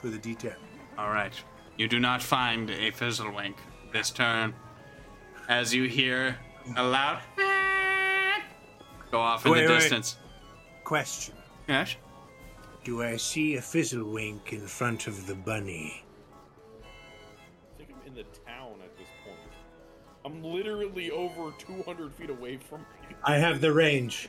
[0.00, 0.54] for the D10.
[0.98, 1.32] All right.
[1.76, 3.54] You do not find a Fizzlewink
[3.92, 4.54] this turn
[5.48, 6.36] as you hear
[6.76, 7.20] a loud
[9.10, 9.80] go off in Wait, the wait.
[9.80, 10.16] distance.
[10.84, 11.34] Question
[11.68, 11.96] Yes?
[12.84, 16.04] Do I see a Fizzlewink in front of the bunny?
[20.24, 23.16] I'm literally over 200 feet away from you.
[23.24, 24.28] I have the range.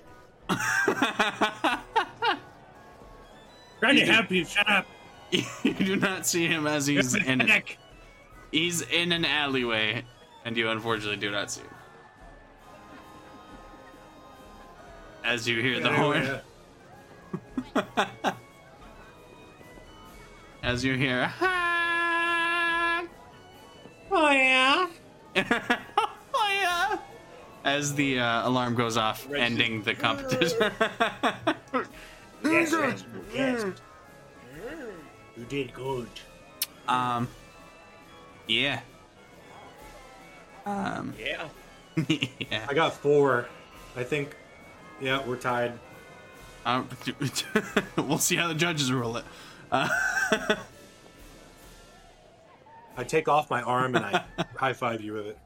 [3.80, 4.86] Trying to help you, shut up.
[5.32, 7.50] you do not see him as he's in it.
[7.50, 7.78] Heck.
[8.52, 10.04] He's in an alleyway,
[10.46, 11.70] and you unfortunately do not see him.
[15.24, 16.42] As you hear the horn,
[20.64, 21.32] as you hear,
[24.12, 24.88] oh yeah.
[27.64, 29.44] As the uh, alarm goes off, Reggie.
[29.44, 30.72] ending the competition.
[32.44, 32.74] Yes,
[33.36, 33.66] yes.
[35.38, 36.08] You did good.
[36.88, 37.28] um,
[38.48, 38.80] yeah.
[40.66, 41.48] Um, Yeah.
[42.08, 42.66] yeah.
[42.68, 43.48] I got four.
[43.96, 44.36] I think.
[45.00, 45.74] Yeah, we're tied.
[46.66, 46.90] Um,
[47.96, 49.26] we'll see how the judges rule it.
[52.98, 54.24] I take off my arm and I
[54.56, 55.38] high five you with it.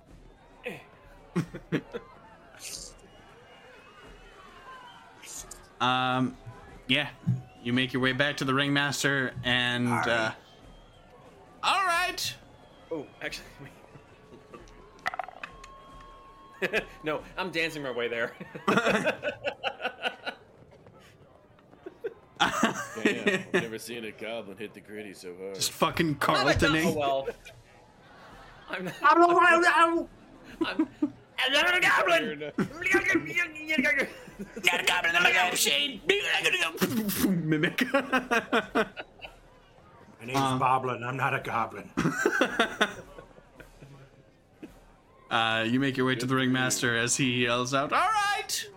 [5.82, 6.38] Um,
[6.88, 7.10] yeah,
[7.64, 10.32] you make your way back to the ringmaster, and uh,
[11.62, 12.34] all right.
[12.92, 13.46] Oh, actually.
[17.04, 18.34] no, I'm dancing my way there.
[22.40, 22.52] Damn,
[23.04, 25.56] I've never seen a goblin hit the gritty so hard.
[25.56, 26.96] Just fucking oh Carltoning.
[26.96, 27.28] well.
[28.70, 28.94] I'm not.
[29.04, 30.08] I'm, the goblin!
[31.38, 32.52] I'm the goblin!
[32.58, 33.42] I'm, the goblin!
[33.42, 34.08] I'm not a goblin.
[34.66, 35.16] Not a goblin.
[35.16, 35.56] I'm a goblin.
[35.56, 36.02] Shane.
[37.48, 37.94] Mimic.
[37.94, 38.86] My
[40.26, 41.04] name's Um, Boblin.
[41.08, 41.90] I'm not a goblin.
[45.32, 48.68] uh, you make your way to the ringmaster as he yells out, "All right,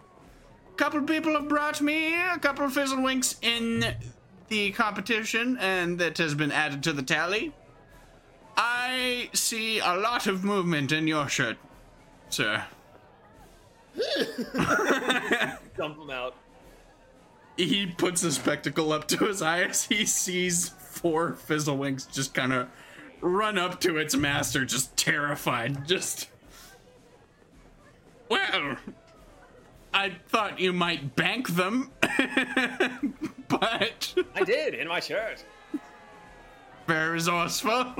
[0.78, 3.94] couple people have brought me a couple of fizzlewinks in
[4.48, 7.52] the competition, and that has been added to the tally.
[8.56, 11.58] I see a lot of movement in your shirt,
[12.30, 12.64] sir."
[15.76, 16.34] Dump him out.
[17.56, 22.52] he puts a spectacle up to his eye as he sees four fizzlewinks just kind
[22.52, 22.68] of
[23.20, 25.86] run up to its master, just terrified.
[25.88, 26.28] Just.
[28.28, 28.76] Well,
[29.94, 31.90] I thought you might bank them,
[33.48, 35.44] but I did in my shirt.
[36.86, 37.94] very resourceful.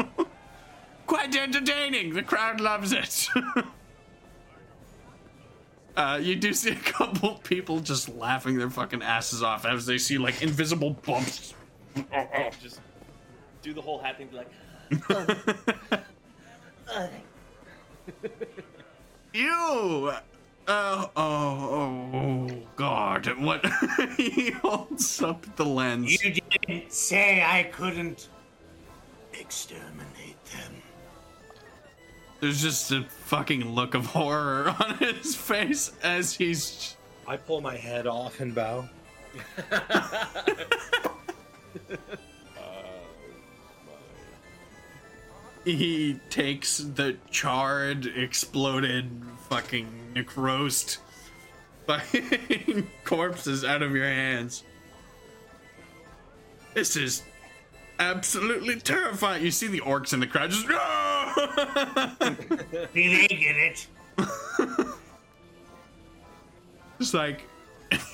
[1.07, 2.13] Quite entertaining.
[2.15, 3.29] The crowd loves it.
[5.97, 9.99] Uh, you do see a couple people just laughing their fucking asses off as they
[9.99, 11.55] see like invisible bumps.
[12.63, 12.81] Just
[13.63, 14.29] do the whole hat thing.
[14.29, 14.49] Be like,
[19.33, 20.13] You.
[20.69, 23.27] Uh, oh, oh, oh, God!
[23.41, 23.65] What?
[24.19, 26.23] he holds up the lens.
[26.23, 28.29] You didn't say I couldn't
[29.33, 30.75] exterminate them.
[32.41, 37.77] There's just a fucking look of horror on his face as he's I pull my
[37.77, 38.87] head off and bow.
[45.65, 49.11] he takes the charred, exploded,
[49.49, 50.99] fucking necrosed
[51.87, 54.65] fucking corpses out of your hands.
[56.75, 57.23] This is
[57.99, 59.43] absolutely terrifying.
[59.45, 60.69] You see the orcs in the crowd just.
[60.69, 60.75] Do
[62.95, 63.87] they get it?
[66.99, 67.43] Just like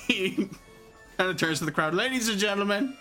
[0.07, 0.47] he
[1.17, 2.95] kind of turns to the crowd, ladies and gentlemen.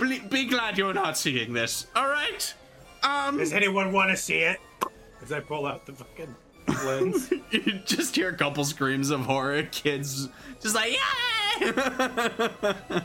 [0.00, 1.86] Be, be glad you're not seeing this.
[1.94, 2.54] All right.
[3.02, 4.58] Um, Does anyone want to see it?
[5.20, 6.34] As I pull out the fucking
[6.68, 7.32] lens.
[7.50, 9.62] you just hear a couple screams of horror.
[9.64, 10.28] Kids
[10.60, 10.96] just like
[11.60, 13.02] yeah.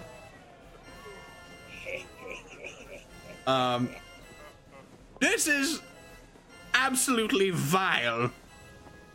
[3.48, 3.90] um,
[5.20, 5.82] this is
[6.74, 8.32] absolutely vile,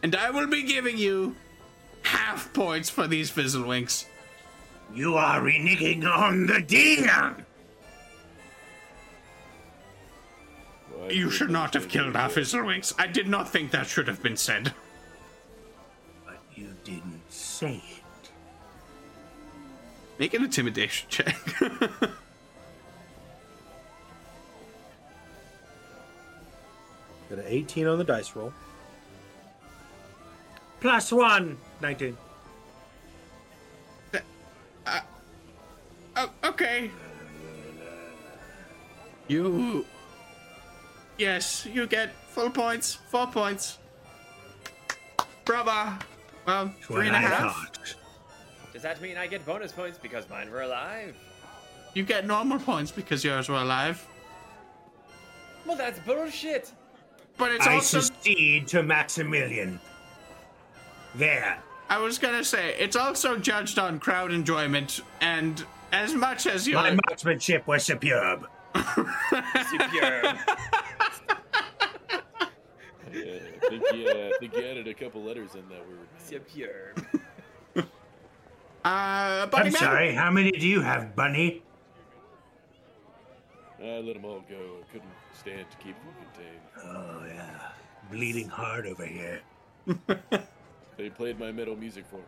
[0.03, 1.35] and I will be giving you
[2.03, 4.07] half points for these fizzlewinks.
[4.95, 7.35] You are reneging on the deal.
[11.11, 12.17] You should not have killed it?
[12.17, 12.95] our fizzlewinks.
[12.99, 14.73] I did not think that should have been said.
[16.25, 18.31] But you didn't say it.
[20.19, 21.37] Make an intimidation check.
[27.33, 28.53] Got an 18 on the dice roll.
[30.81, 31.57] Plus one.
[31.81, 32.17] 19.
[36.17, 36.91] oh, okay.
[39.29, 39.87] You.
[41.19, 42.95] Yes, you get full points.
[42.95, 43.79] Four points.
[45.45, 45.99] Bravo.
[46.47, 47.55] Well, three What and a I half.
[47.55, 47.95] thought.
[48.73, 51.15] does that mean I get bonus points because mine were alive?
[51.95, 54.05] You get normal points because yours were alive.
[55.67, 56.73] Well, that's bullshit.
[57.39, 58.01] But it's I also.
[58.01, 59.79] succeed to Maximilian.
[61.15, 61.59] There.
[61.89, 66.75] I was gonna say, it's also judged on crowd enjoyment, and as much as you.
[66.75, 68.49] My marksmanship was superb.
[68.75, 70.37] Superb.
[73.63, 76.09] Yeah, I think he, uh, I think he added a couple letters in that word.
[76.19, 77.07] Superb.
[78.85, 79.81] Uh, Bunny I'm Man?
[79.81, 81.63] sorry, how many do you have, Bunny?
[83.81, 84.79] I let them all go.
[84.81, 85.09] I couldn't
[85.39, 86.61] stand to keep them contained.
[86.85, 87.71] Oh, yeah.
[88.11, 89.41] Bleeding hard over here.
[90.97, 92.21] They played my metal music for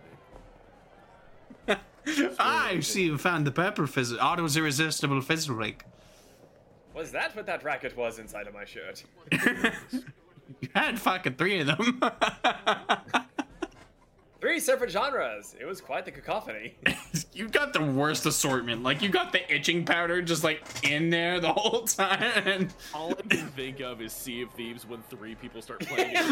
[1.68, 1.76] me.
[2.38, 4.14] I see you found the purple fizz.
[4.18, 5.84] Auto's irresistible fizzle rig.
[6.94, 9.04] Was that what that racket was inside of my shirt?
[10.60, 12.00] You had fucking three of them.
[14.44, 15.56] Three separate genres.
[15.58, 16.74] It was quite the cacophony.
[17.32, 18.82] you got the worst assortment.
[18.82, 22.22] Like you got the itching powder just like in there the whole time.
[22.44, 26.10] And All I can think of is Sea of Thieves when three people start playing
[26.14, 26.26] it.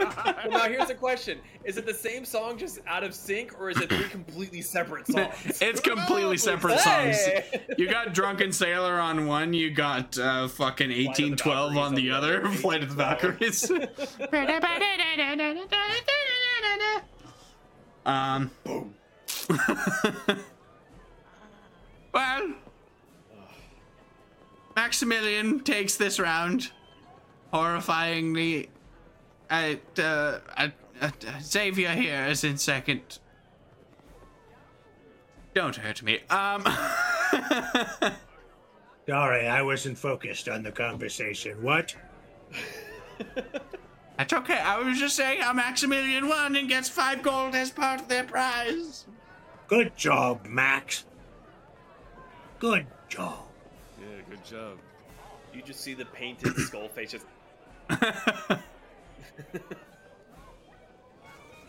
[0.00, 3.70] well, now here's a question: Is it the same song just out of sync, or
[3.70, 5.62] is it three completely separate songs?
[5.62, 7.18] it's completely separate songs.
[7.18, 7.66] Hey!
[7.78, 12.82] You got Drunken Sailor on one, you got uh, fucking 1812 on the other, Flight
[12.82, 13.70] of the Valkyries.
[18.06, 18.50] Um.
[22.12, 22.54] well,
[24.76, 26.70] Maximilian takes this round,
[27.52, 28.68] horrifyingly.
[29.50, 30.68] Uh, uh, uh,
[31.00, 31.10] uh,
[31.40, 33.18] Xavier here is in second.
[35.54, 36.20] Don't hurt me.
[36.30, 36.64] Um.
[39.08, 41.60] Sorry, I wasn't focused on the conversation.
[41.62, 41.94] What?
[44.16, 44.58] That's okay.
[44.58, 48.24] I was just saying how Maximilian won and gets five gold as part of their
[48.24, 49.06] prize.
[49.68, 51.04] Good job, Max.
[52.58, 53.44] Good job.
[53.98, 54.78] yeah, good job.
[55.52, 57.26] You just see the painted skull face just.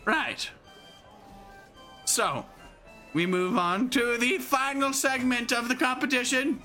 [0.04, 0.50] Right.
[2.04, 2.44] So,
[3.14, 6.62] we move on to the final segment of the competition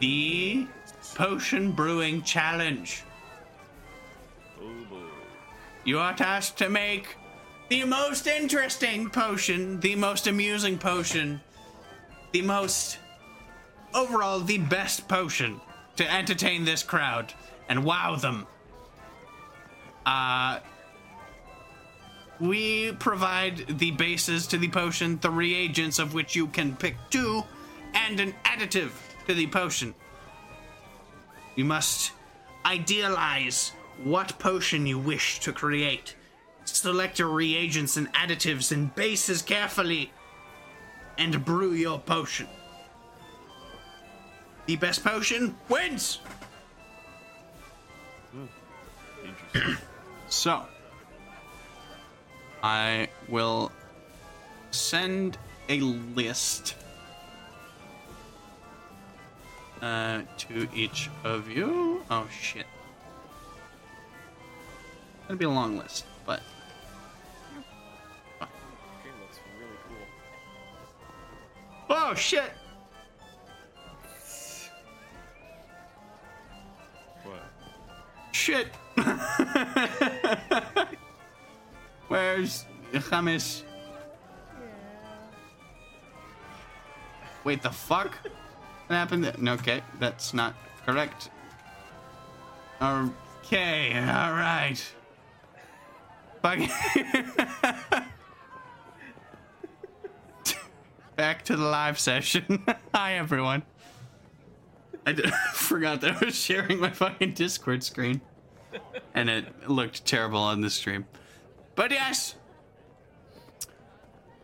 [0.00, 0.66] the
[1.14, 3.04] Potion Brewing Challenge.
[5.84, 7.16] You are tasked to make
[7.68, 11.40] the most interesting potion, the most amusing potion,
[12.32, 12.98] the most
[13.94, 15.60] overall the best potion
[15.96, 17.32] to entertain this crowd
[17.68, 18.46] and wow them.
[20.06, 20.60] Uh
[22.40, 27.44] we provide the bases to the potion, the reagents of which you can pick two,
[27.94, 28.90] and an additive
[29.28, 29.94] to the potion.
[31.54, 32.12] You must
[32.66, 33.72] idealize
[34.02, 36.14] what potion you wish to create.
[36.64, 40.12] Select your reagents and additives and bases carefully,
[41.18, 42.48] and brew your potion.
[44.66, 46.20] The best potion wins!
[49.24, 49.76] Interesting.
[50.28, 50.62] So,
[52.62, 53.70] I will
[54.70, 55.36] send
[55.68, 56.74] a list
[59.82, 62.02] uh, to each of you.
[62.10, 62.64] Oh shit!
[65.22, 66.40] It's gonna be a long list, but
[68.40, 69.12] Game
[69.56, 69.96] really cool.
[71.90, 72.50] oh shit!
[77.22, 77.44] what?
[78.32, 78.66] Shit!
[82.08, 83.62] Where's James?
[84.58, 84.66] Yeah.
[87.44, 88.18] Wait, the fuck?
[88.88, 89.22] What happened?
[89.22, 89.34] there?
[89.38, 91.30] No, okay, that's not correct.
[92.82, 94.84] Okay, alright.
[96.42, 96.58] Fuck.
[101.16, 102.64] Back to the live session.
[102.94, 103.62] Hi, everyone.
[105.06, 105.14] I
[105.54, 108.20] forgot that I was sharing my fucking Discord screen.
[109.14, 111.06] And it looked terrible on the stream.
[111.74, 112.34] But yes,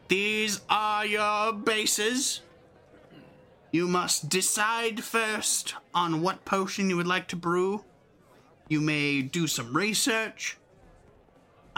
[0.08, 2.42] these are your bases.
[3.72, 7.84] You must decide first on what potion you would like to brew.
[8.68, 10.58] You may do some research.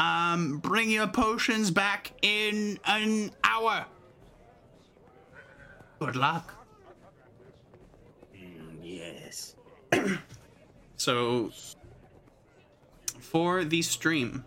[0.00, 3.84] Um, bring your potions back in an hour.
[5.98, 6.54] Good luck.
[8.82, 9.54] Yes.
[10.96, 11.50] So,
[13.20, 14.44] for the stream,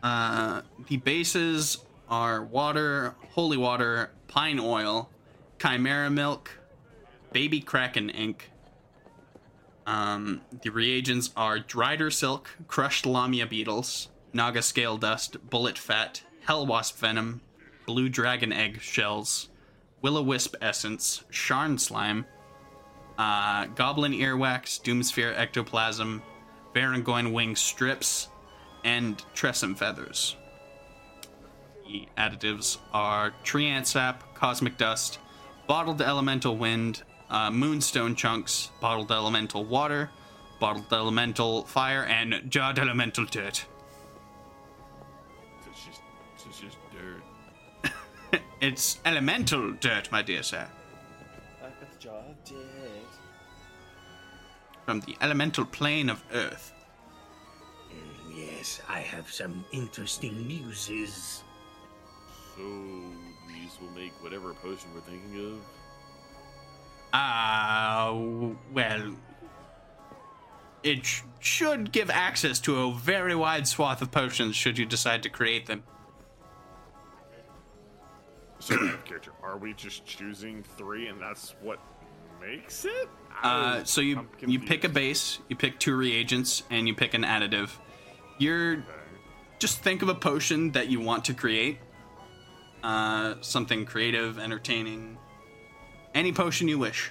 [0.00, 1.78] uh, the bases
[2.08, 5.10] are water, holy water, pine oil,
[5.60, 6.52] chimera milk,
[7.32, 8.52] baby kraken ink.
[9.88, 16.66] Um, the reagents are drider silk, crushed lamia beetles, naga scale dust, bulette fat, hell
[16.66, 17.40] wasp venom,
[17.86, 19.48] blue dragon egg shells,
[20.02, 22.26] will o wisp essence, sharn slime,
[23.18, 26.22] uh, Goblin earwax, Doomsphere ectoplasm,
[26.74, 28.28] Vargouille wing strips,
[28.84, 30.36] and Tressym feathers.
[31.86, 35.18] The additives are tree ant sap, cosmic dust,
[35.66, 40.10] bottled elemental wind, uh, moonstone chunks, bottled elemental water,
[40.60, 43.64] bottled elemental fire, and jarred elemental dirt.
[48.60, 50.66] It's elemental dirt, my dear sir.
[51.98, 52.58] Jar of dirt.
[54.84, 56.72] From the elemental plane of Earth.
[57.90, 61.42] Mm, yes, I have some interesting newses.
[62.54, 62.62] So,
[63.48, 65.58] these will make whatever potion we're thinking of?
[67.12, 69.16] Ah, uh, well,
[70.82, 75.22] it sh- should give access to a very wide swath of potions should you decide
[75.22, 75.82] to create them.
[78.70, 81.78] Of character, are we just choosing three, and that's what
[82.40, 83.08] makes it?
[83.42, 87.22] Uh, so you you pick a base, you pick two reagents, and you pick an
[87.22, 87.70] additive.
[88.38, 88.84] You're
[89.58, 91.78] just think of a potion that you want to create.
[92.82, 95.18] Uh, something creative, entertaining.
[96.14, 97.10] Any potion you wish.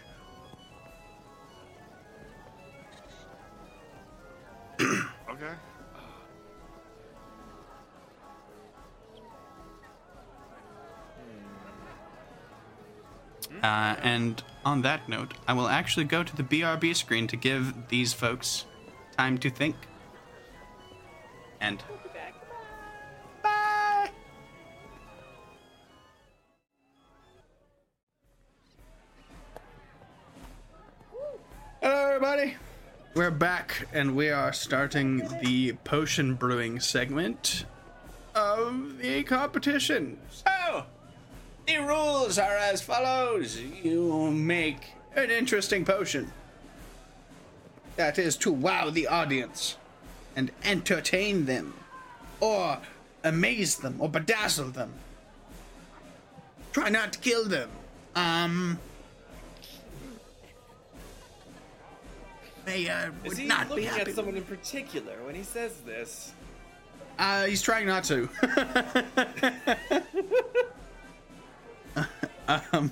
[13.66, 17.88] Uh, and on that note, I will actually go to the BRB screen to give
[17.88, 18.66] these folks
[19.18, 19.76] time to think.
[21.60, 21.84] And
[23.42, 24.12] bye.
[31.82, 32.58] Hello, everybody.
[33.16, 37.66] We're back, and we are starting the potion brewing segment
[38.36, 40.20] of the competition.
[40.30, 40.86] So,
[41.66, 46.32] the rules are as follows you make an interesting potion.
[47.96, 49.78] That is to wow the audience
[50.36, 51.74] and entertain them,
[52.42, 52.80] or
[53.24, 54.92] amaze them, or bedazzle them.
[56.74, 57.70] Try not to kill them.
[58.16, 58.80] Um.
[62.68, 62.90] Is
[63.24, 64.10] would he not be looking happy.
[64.10, 66.34] at someone in particular when he says this?
[67.18, 68.28] Uh, he's trying not to.
[72.48, 72.92] um,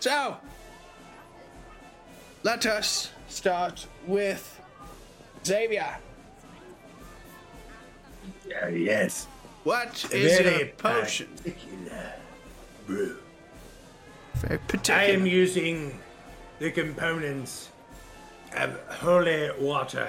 [0.00, 0.36] so,
[2.42, 4.60] let us start with
[5.44, 5.96] Xavier.
[8.62, 9.26] Uh, yes.
[9.64, 11.28] What is Very your potion?
[11.36, 12.12] particular
[12.86, 13.16] brew.
[14.34, 15.98] Very I am using
[16.58, 17.70] the components
[18.54, 20.08] of holy water,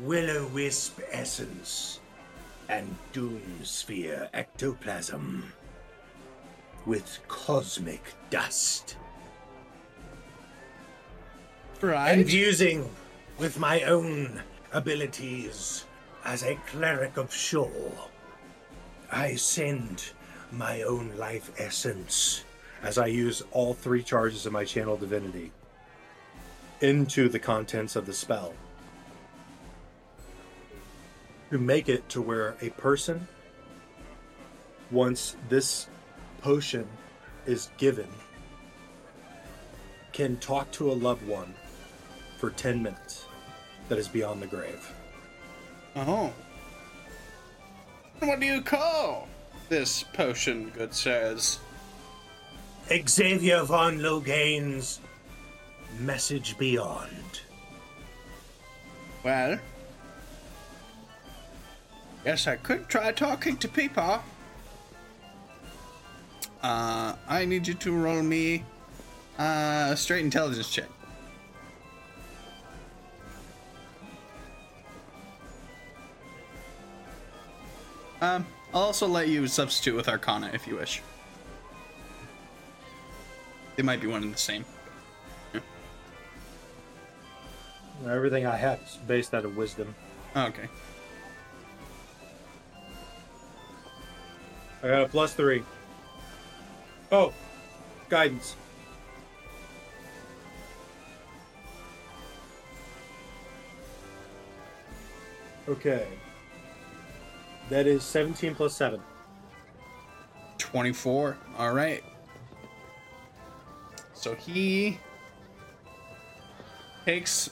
[0.00, 2.00] will o wisp essence,
[2.68, 5.52] and doom sphere ectoplasm
[6.86, 8.96] with cosmic dust.
[11.80, 12.18] right.
[12.18, 12.88] And using
[13.38, 14.40] with my own
[14.72, 15.84] abilities
[16.24, 17.92] as a cleric of Shore,
[19.12, 20.12] I send
[20.52, 22.44] my own life essence
[22.82, 25.52] As I use all three charges of my channel divinity
[26.80, 28.54] into the contents of the spell
[31.50, 33.28] to make it to where a person,
[34.90, 35.86] once this
[36.46, 36.86] potion
[37.44, 38.06] is given,
[40.12, 41.52] can talk to a loved one
[42.38, 43.24] for 10 minutes
[43.88, 44.94] that is beyond the grave.
[45.96, 46.32] Oh.
[48.20, 49.26] What do you call
[49.68, 51.58] this potion, good sirs?
[52.88, 55.00] Xavier von Loghain's
[55.98, 57.40] Message Beyond.
[59.24, 59.58] Well,
[62.24, 64.20] yes, I could try talking to Peepaw.
[66.66, 68.64] Uh, I need you to roll me
[69.38, 70.88] uh, a straight intelligence check.
[78.20, 81.02] Um, I'll also let you substitute with Arcana if you wish.
[83.76, 84.64] They might be one and the same.
[88.08, 89.94] Everything I have is based out of wisdom.
[90.34, 90.68] Okay.
[94.82, 95.62] I got a plus three.
[97.12, 97.32] Oh,
[98.08, 98.56] guidance.
[105.68, 106.06] Okay.
[107.70, 109.00] That is 17 plus 7.
[110.58, 111.36] 24.
[111.58, 112.02] All right.
[114.14, 114.98] So he
[117.04, 117.50] takes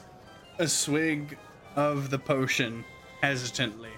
[0.59, 1.37] a swig
[1.77, 2.85] of the potion
[3.21, 3.91] hesitantly.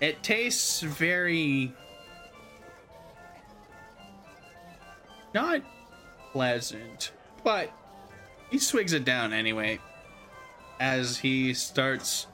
[0.00, 1.72] It tastes very
[5.38, 5.62] not
[6.32, 7.12] pleasant,
[7.44, 7.70] but
[8.50, 9.78] he swigs it down anyway
[10.80, 12.26] as he starts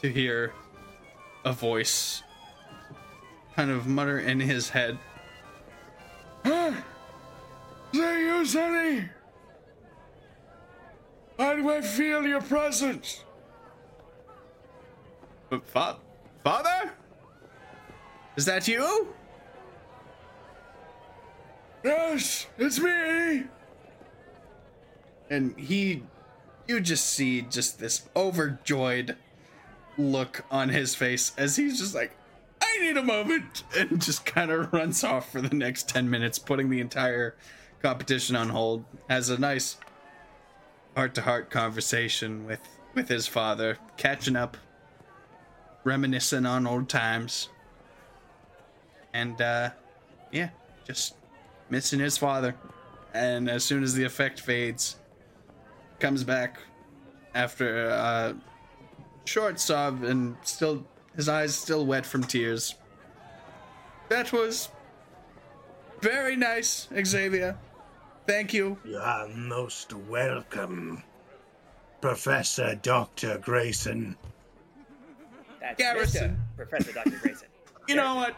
[0.00, 0.54] to hear
[1.44, 2.22] a voice
[3.54, 4.98] kind of mutter in his head.
[6.46, 6.74] Ah,
[7.92, 9.04] Is that you, Sonny?
[11.36, 13.22] Why do I feel your presence?
[15.50, 15.98] But fa-
[16.42, 16.90] father?
[18.36, 19.08] Is that you?
[21.84, 23.44] Yes, it's me.
[25.30, 26.02] and he,
[26.66, 29.16] you just see just this overjoyed
[29.98, 32.16] look on his face as he's just like,
[32.62, 36.38] I need a moment, and just kind of runs off for the next 10 minutes,
[36.38, 37.36] putting the entire
[37.82, 38.84] competition on hold.
[39.08, 39.76] Has a nice
[40.96, 42.60] heart to heart conversation with,
[42.94, 44.56] with his father, catching up,
[45.84, 47.48] reminiscing on old times.
[49.12, 49.70] And, uh,
[50.32, 50.50] yeah,
[50.86, 51.14] just
[51.70, 52.54] missing his father.
[53.12, 54.96] And as soon as the effect fades,
[56.00, 56.58] comes back
[57.34, 58.36] after a
[59.24, 60.84] short sob and still
[61.16, 62.74] his eyes still wet from tears.
[64.08, 64.68] That was
[66.00, 67.56] very nice, Xavier.
[68.26, 68.78] Thank you.
[68.84, 71.02] You are most welcome,
[72.00, 73.38] Professor Dr.
[73.38, 74.16] Grayson.
[75.60, 76.36] That's Garrison.
[76.36, 76.56] Mr.
[76.56, 77.18] Professor Dr.
[77.22, 77.48] Grayson.
[77.88, 78.36] You know what?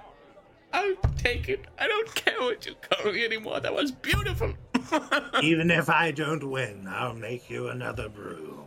[0.73, 1.65] I'll take it.
[1.79, 3.61] I don't care what you call me anymore.
[3.61, 4.55] That was beautiful.
[5.43, 8.65] Even if I don't win, I'll make you another brew.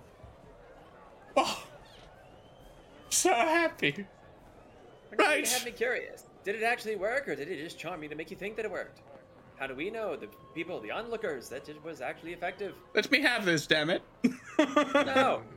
[1.38, 1.64] oh,
[3.10, 4.06] so happy.
[5.18, 5.46] Right.
[5.46, 6.26] You have me curious.
[6.44, 8.66] Did it actually work, or did it just charm you to make you think that
[8.66, 9.02] it worked?
[9.58, 12.76] How do we know, the people, the onlookers, that it was actually effective?
[12.96, 14.02] Let me have this, damn it.
[14.58, 15.42] No.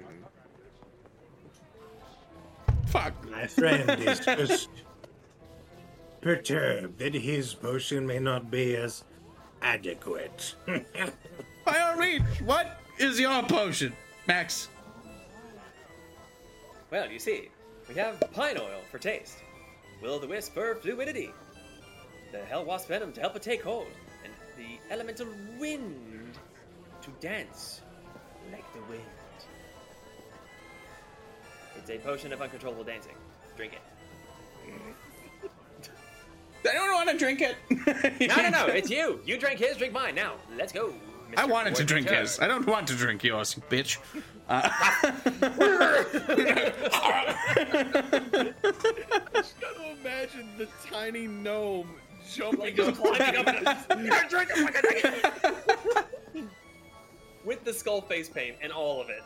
[2.87, 3.31] Fuck.
[3.31, 4.69] My friend is just
[6.23, 9.05] perturbed that his potion may not be as
[9.61, 10.55] adequate.
[11.65, 13.93] By all means, what is your potion,
[14.27, 14.69] Max?
[16.91, 17.49] Well, you see,
[17.89, 19.39] we have pine oil for taste,
[20.01, 21.33] will o' the wisp for fluidity,
[22.31, 23.87] the hell wasp venom to help it take hold,
[24.25, 25.27] and the elemental
[25.59, 26.39] wind
[27.03, 27.81] to dance
[28.53, 29.03] like the wind.
[31.77, 33.15] It's a potion of uncontrollable dancing.
[33.57, 33.92] Drink it.
[36.69, 37.57] I don't want to drink it.
[38.29, 39.21] No, no, no, it's you.
[39.25, 40.15] You drank his, drink mine.
[40.15, 40.93] Now, let's go.
[41.37, 41.51] I Mr.
[41.51, 42.21] wanted to drink Porter.
[42.21, 42.39] his.
[42.41, 43.99] I don't want to drink yours, you bitch.
[44.49, 45.13] I
[49.35, 51.89] just gotta imagine the tiny gnome
[52.31, 52.95] jumping up.
[52.97, 53.47] climbing up
[53.91, 55.93] and "Here, drink it, fucking
[56.35, 56.47] drink.
[57.45, 59.23] With the skull face paint and all of it.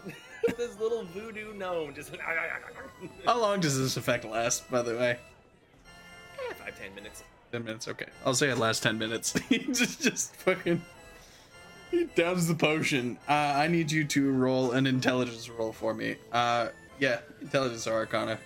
[0.57, 2.13] this little voodoo gnome just
[3.27, 5.19] How long does this effect last, by the way?
[6.59, 7.23] Five, ten minutes.
[7.53, 8.07] Ten minutes, okay.
[8.25, 9.39] I'll say it lasts ten minutes.
[9.49, 10.83] he just, just fucking.
[11.91, 13.19] He downs the potion.
[13.29, 16.17] Uh, I need you to roll an intelligence roll for me.
[16.33, 18.39] Uh, yeah, intelligence or arcana.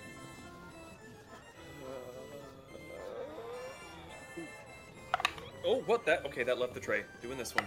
[5.65, 6.25] Oh, what that?
[6.25, 7.03] Okay, that left the tray.
[7.21, 7.65] Doing this one.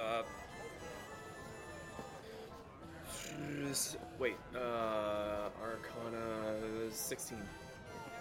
[0.00, 0.22] Uh.
[4.18, 7.38] Wait, uh, Arcana 16.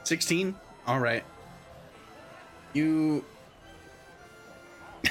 [0.04, 0.56] 16?
[0.88, 1.24] Alright.
[2.74, 3.24] You.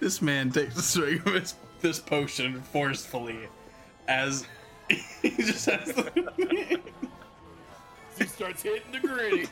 [0.00, 3.48] this man takes a swing of his, this potion forcefully
[4.06, 4.46] as
[5.22, 6.80] he just has the.
[8.18, 9.48] he starts hitting the griddy.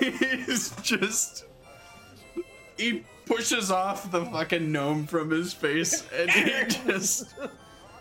[0.46, 1.44] He's just.
[2.76, 7.34] He pushes off the fucking gnome from his face and he just.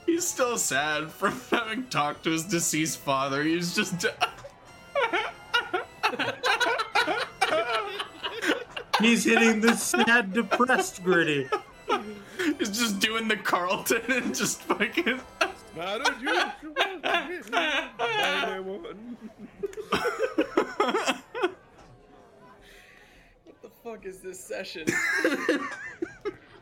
[0.07, 3.43] He's still sad from having talked to his deceased father.
[3.43, 4.03] He's just.
[8.99, 11.47] He's hitting the sad, depressed griddy.
[12.57, 15.21] He's just doing the Carlton and just fucking.
[15.75, 16.51] Not unusual.
[23.43, 24.87] What the fuck is this session?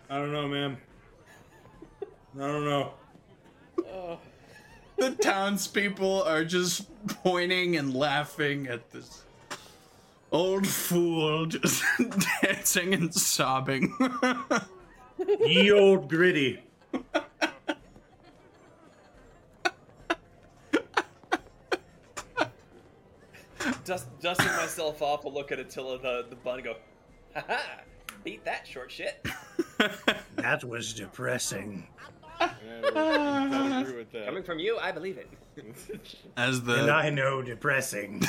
[0.09, 0.77] I don't know, man.
[2.35, 2.93] I don't know.
[4.97, 6.87] The townspeople are just
[7.21, 9.23] pointing and laughing at this
[10.31, 11.83] old fool just
[12.41, 13.93] dancing and sobbing.
[15.45, 16.61] Ye old griddy.
[23.83, 26.75] Dust, dusting myself off, I'll look at Attila the, the bun and go,
[27.35, 27.59] haha,
[28.23, 29.23] beat that short shit.
[30.37, 31.87] That was depressing.
[32.39, 34.25] I agree with that.
[34.25, 35.29] Coming from you, I believe it.
[36.37, 38.21] As the And I know depressing.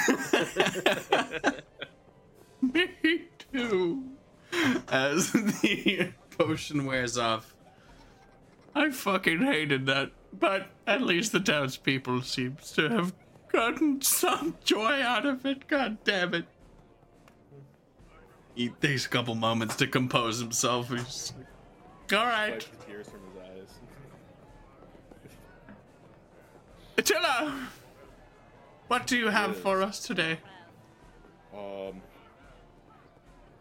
[2.62, 4.04] me too.
[4.88, 7.54] As the potion wears off.
[8.74, 13.14] I fucking hated that, but at least the townspeople seems to have
[13.50, 15.66] gotten some joy out of it.
[15.66, 16.44] God damn it.
[18.54, 20.90] He takes a couple moments to compose himself.
[20.90, 22.66] He's like, all right,
[26.98, 27.68] Attila,
[28.88, 29.60] what do you have Yes.
[29.60, 30.38] for us today?
[31.54, 32.00] Um.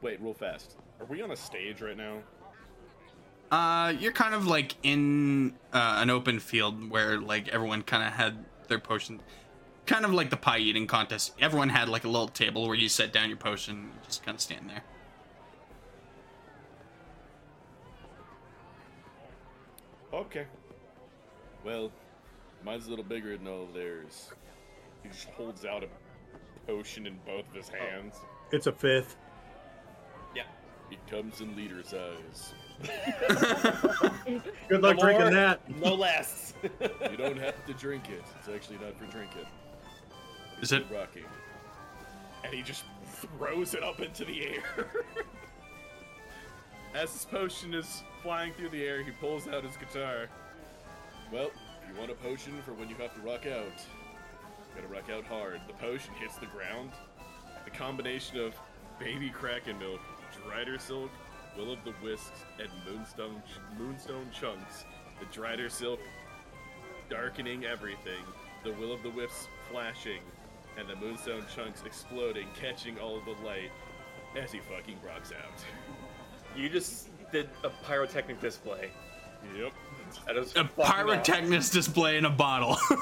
[0.01, 0.75] Wait, real fast.
[0.99, 2.19] Are we on a stage right now?
[3.51, 8.14] Uh, you're kind of like in uh, an open field where like everyone kind of
[8.14, 9.22] had their potion,
[9.85, 11.33] kind of like the pie eating contest.
[11.39, 14.35] Everyone had like a little table where you set down your potion, and just kind
[14.35, 14.83] of stand there.
[20.14, 20.45] Okay.
[21.64, 21.91] Well,
[22.66, 24.30] mine's a little bigger than all of theirs.
[25.03, 25.88] He just holds out a
[26.66, 27.85] potion in both of his oh.
[27.85, 28.16] hands.
[28.52, 29.18] It's a fifth.
[30.35, 30.44] Yeah.
[30.92, 32.53] It comes in leader size.
[34.68, 35.80] Good luck No drinking more, that.
[35.80, 36.53] No less.
[37.11, 38.24] You don't have to drink it.
[38.40, 39.45] It's actually not for drinking.
[40.61, 40.88] Is it?
[40.88, 41.24] for rocking.
[42.44, 42.84] And he just
[43.38, 44.88] throws it up into the air.
[46.95, 50.27] As his potion is flying through the air, he pulls out his guitar.
[51.32, 54.93] Well, if you want a potion for when you have to rock out, you gotta
[54.93, 55.61] rock out hard.
[55.67, 56.91] The potion hits the ground.
[57.64, 58.55] The combination of
[58.99, 60.01] baby kraken milk,
[60.47, 61.11] drider silk,
[61.57, 63.41] will of the wisps, and moonstone
[63.77, 64.85] moonstone chunks.
[65.19, 65.99] The drider silk
[67.09, 68.23] darkening everything,
[68.64, 70.22] the will of the wisps flashing,
[70.77, 73.72] and the moonstone chunks exploding, catching all of the light
[74.38, 75.64] as he fucking rocks out.
[76.55, 78.91] you just did a pyrotechnic display.
[79.57, 79.74] Yep.
[80.27, 81.51] That is A fucking awesome.
[81.74, 82.77] display in a bottle.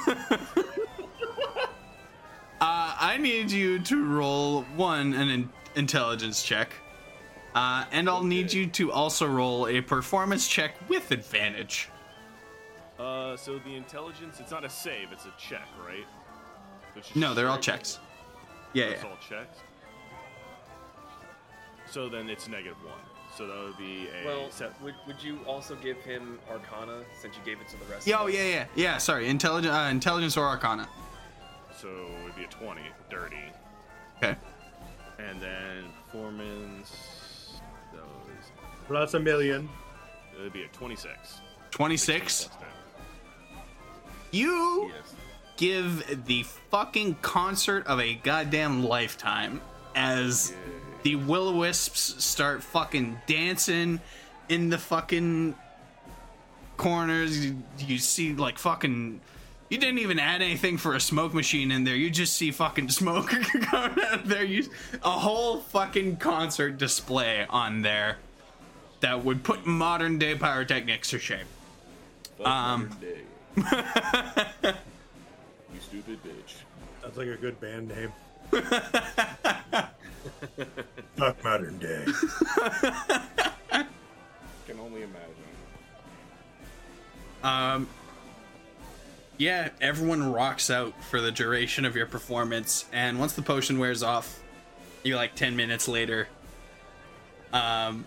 [2.61, 6.73] uh, I need you to roll one an in- intelligence check,
[7.55, 11.89] uh, and I'll need you to also roll a performance check with advantage.
[12.99, 16.05] Uh, so the intelligence, it's not a save, it's a check, right?
[17.15, 17.99] No, they're all checks.
[18.73, 19.03] Yeah, yeah.
[19.03, 19.59] all checks.
[21.89, 22.99] So then it's negative one.
[23.35, 24.79] So that would be a Well, set.
[24.81, 28.05] would, would you also give him Arcana since you gave it to the rest?
[28.05, 28.33] Yeah, of oh us?
[28.35, 28.97] yeah, yeah, yeah.
[28.97, 30.87] Sorry, intelligence, uh, intelligence or Arcana.
[31.81, 33.35] So it would be a 20, dirty.
[34.17, 34.35] Okay.
[35.17, 37.59] And then performance.
[37.91, 38.51] That was.
[38.87, 39.67] Plus a million.
[40.37, 41.41] It would be a 26.
[41.71, 42.45] Twenty-six.
[42.45, 42.59] Plus
[44.31, 45.13] You Yes.
[45.57, 49.61] give the fucking concert of a goddamn lifetime
[49.95, 50.53] as
[51.03, 53.99] the will o wisps start fucking dancing
[54.49, 55.55] in the fucking
[56.77, 57.45] corners.
[57.45, 59.21] You, you see like fucking.
[59.69, 61.95] You didn't even add anything for a smoke machine in there.
[61.95, 63.31] You just see fucking smoke
[63.71, 64.43] going out there.
[64.43, 64.65] You
[65.01, 68.17] a whole fucking concert display on there
[68.99, 71.45] that would put modern day pyrotechnics to shame.
[72.37, 72.89] Fuck Um.
[72.89, 73.21] modern day.
[75.73, 76.53] you stupid bitch.
[77.01, 78.13] That's like a good band name.
[81.17, 82.05] Fuck modern day.
[83.71, 85.29] Can only imagine.
[87.43, 87.87] Um,
[89.37, 94.01] yeah, everyone rocks out for the duration of your performance, and once the potion wears
[94.03, 94.41] off,
[95.03, 96.27] you like ten minutes later.
[97.51, 98.05] Um,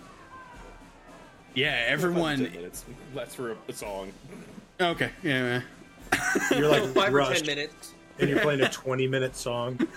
[1.55, 2.39] yeah, everyone.
[2.39, 2.85] 10 minutes.
[3.15, 4.13] That's for a, a song.
[4.81, 5.61] Okay, yeah.
[6.51, 7.93] You're like Five or rushed, ten minutes.
[8.19, 9.79] and you're playing a 20 minute song.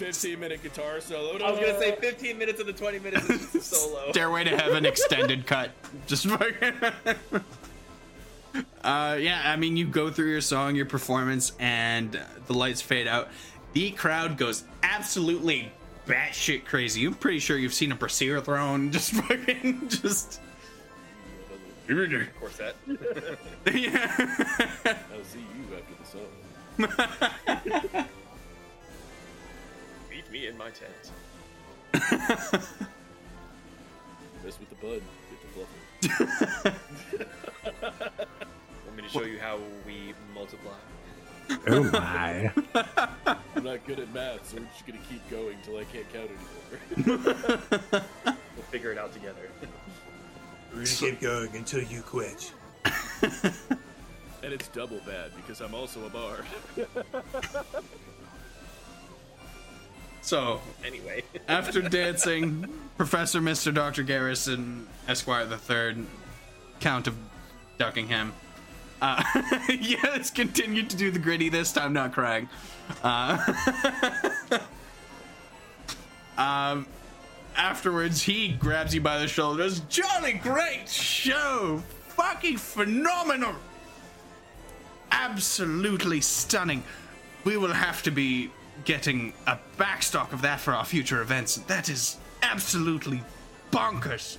[0.00, 0.22] Yes.
[0.22, 1.38] 15 minute guitar solo.
[1.38, 4.10] I was gonna say 15 minutes of the 20 minutes is just a solo.
[4.10, 5.70] Stairway to Heaven extended cut.
[6.06, 6.74] Just fucking.
[8.84, 13.06] uh, yeah, I mean, you go through your song, your performance, and the lights fade
[13.06, 13.28] out.
[13.72, 15.72] The crowd goes absolutely
[16.06, 17.06] batshit crazy.
[17.06, 18.92] I'm pretty sure you've seen a brassiere thrown.
[18.92, 20.40] Just fucking, just.
[21.86, 22.74] Corset.
[22.86, 24.10] yeah.
[24.86, 26.88] I'll see you after the
[27.98, 28.06] song.
[30.34, 31.12] Meet me in my tent.
[34.42, 35.00] Mess with the bud.
[35.30, 36.78] Get the fluffy.
[38.84, 40.72] Want me to show you how we multiply?
[41.68, 42.50] Oh my.
[43.54, 46.30] I'm not good at math, so we're just gonna keep going till I can't count
[46.96, 47.22] anymore.
[48.24, 49.52] We'll figure it out together.
[50.72, 52.52] We're gonna keep going until you quit.
[54.42, 56.44] and it's double bad because I'm also a bard.
[60.24, 61.22] So, anyway.
[61.48, 63.72] after dancing, Professor Mr.
[63.74, 64.02] Dr.
[64.02, 66.06] Garrison, Esquire the Third,
[66.80, 67.14] Count of
[67.78, 68.32] Duckingham.
[69.02, 69.22] Uh,
[69.80, 72.48] yeah, let's continue to do the griddy this time, not crying.
[73.02, 73.36] Uh,
[76.38, 76.86] um,
[77.54, 79.80] afterwards, he grabs you by the shoulders.
[79.90, 81.82] Jolly great show!
[82.08, 83.56] Fucking phenomenal!
[85.12, 86.82] Absolutely stunning.
[87.44, 88.50] We will have to be
[88.84, 91.56] getting a backstock of that for our future events.
[91.56, 93.22] That is absolutely
[93.70, 94.38] bonkers.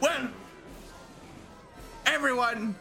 [0.00, 0.28] Well,
[2.06, 2.74] everyone,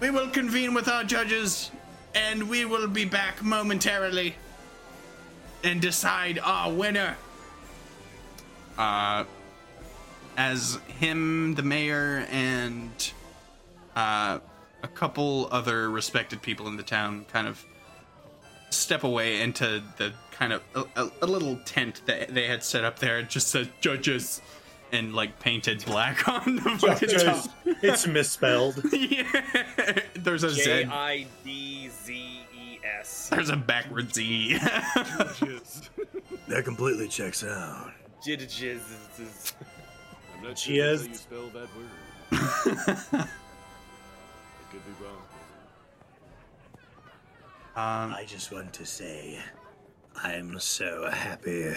[0.00, 1.70] we will convene with our judges
[2.14, 4.34] and we will be back momentarily.
[5.64, 7.16] and decide our winner.
[8.76, 9.24] Uh,
[10.36, 13.12] as him, the mayor, and
[13.94, 14.38] uh,
[14.82, 17.64] a couple other respected people in the town kind of
[18.72, 22.84] step away into the kind of a, a, a little tent that they had set
[22.84, 23.18] up there.
[23.20, 24.40] It just says judges
[24.92, 27.46] and like painted black on the fucking top.
[27.82, 28.82] it's misspelled.
[28.92, 29.24] yeah.
[30.14, 30.84] There's a J Z.
[30.90, 33.28] I D Z E S.
[33.28, 34.58] There's a backward Z.
[36.48, 37.92] That completely checks out.
[38.26, 38.80] Jidjiz.
[40.36, 41.68] I'm not She sure is- how you spell that
[43.20, 43.28] word.
[47.76, 49.38] Um, I just want to say,
[50.22, 51.72] I'm so happy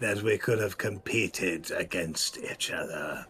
[0.00, 3.26] that we could have competed against each other.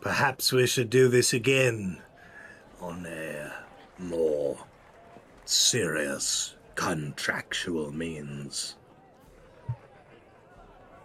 [0.00, 2.00] Perhaps we should do this again
[2.80, 3.52] on a
[3.98, 4.58] more
[5.44, 8.76] serious contractual means.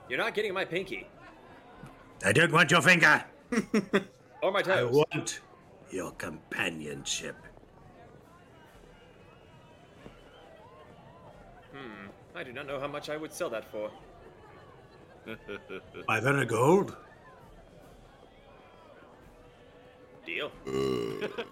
[0.10, 1.08] You're not getting my pinky
[2.24, 3.24] I don't want your finger.
[4.44, 4.78] or my toes.
[4.78, 5.40] I want
[5.90, 7.36] your companionship.
[12.36, 13.92] I do not know how much I would sell that for.
[16.08, 16.96] 500 gold?
[20.26, 20.52] Deal.
[20.68, 21.28] Uh.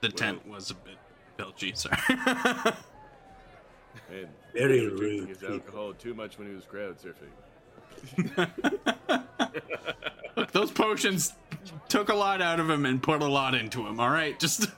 [0.00, 0.96] the tent was a bit
[1.38, 1.96] belchy, sorry.
[4.10, 5.54] And Very he was drinking rude his people.
[5.54, 8.48] alcohol too much when he was crowd surfing.
[10.36, 11.34] Look, those potions
[11.88, 14.38] took a lot out of him and put a lot into him, alright?
[14.38, 14.68] Just.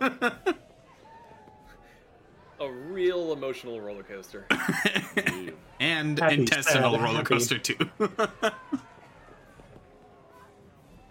[2.61, 4.47] A real emotional roller coaster.
[5.81, 7.27] And Happy, intestinal sad, roller happy.
[7.27, 7.77] coaster, too.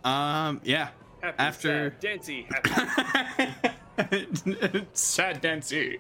[0.04, 0.90] um, yeah.
[1.22, 1.90] Happy, After.
[1.90, 3.50] sad, dancy, happy.
[4.94, 5.98] Sad Dancy.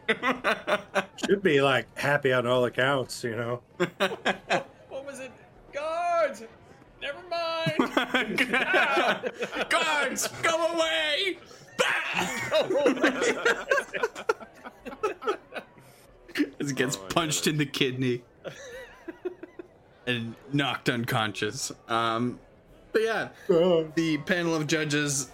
[1.25, 3.61] Should be like happy on all accounts, you know.
[3.77, 5.31] what was it?
[5.73, 6.43] Guards!
[7.01, 8.37] Never mind!
[9.69, 11.39] Guards, go away!
[16.59, 18.23] As it gets Oh, punched get in the kidney
[20.05, 21.71] and knocked unconscious.
[21.87, 22.39] Um,
[22.91, 25.29] but yeah, the panel of judges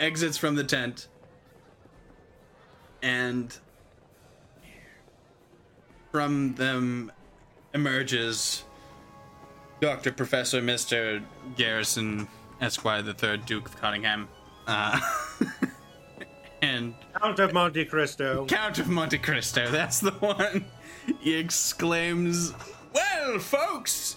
[0.00, 1.08] exits from the tent
[3.02, 3.56] and
[6.10, 7.12] from them
[7.74, 8.64] emerges
[9.80, 10.12] Dr.
[10.12, 11.22] Professor Mr.
[11.56, 12.26] Garrison
[12.60, 14.28] Esquire the Third Duke of Cottingham.
[14.66, 14.98] Uh,
[16.62, 18.46] and Count of Monte Cristo.
[18.46, 20.64] Count of Monte Cristo, that's the one.
[21.20, 22.52] He exclaims,
[22.92, 24.16] Well, folks,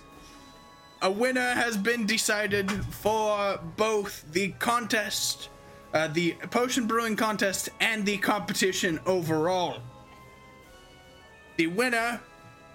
[1.01, 5.49] a winner has been decided for both the contest,
[5.93, 9.81] uh, the potion brewing contest, and the competition overall.
[11.57, 12.21] The winner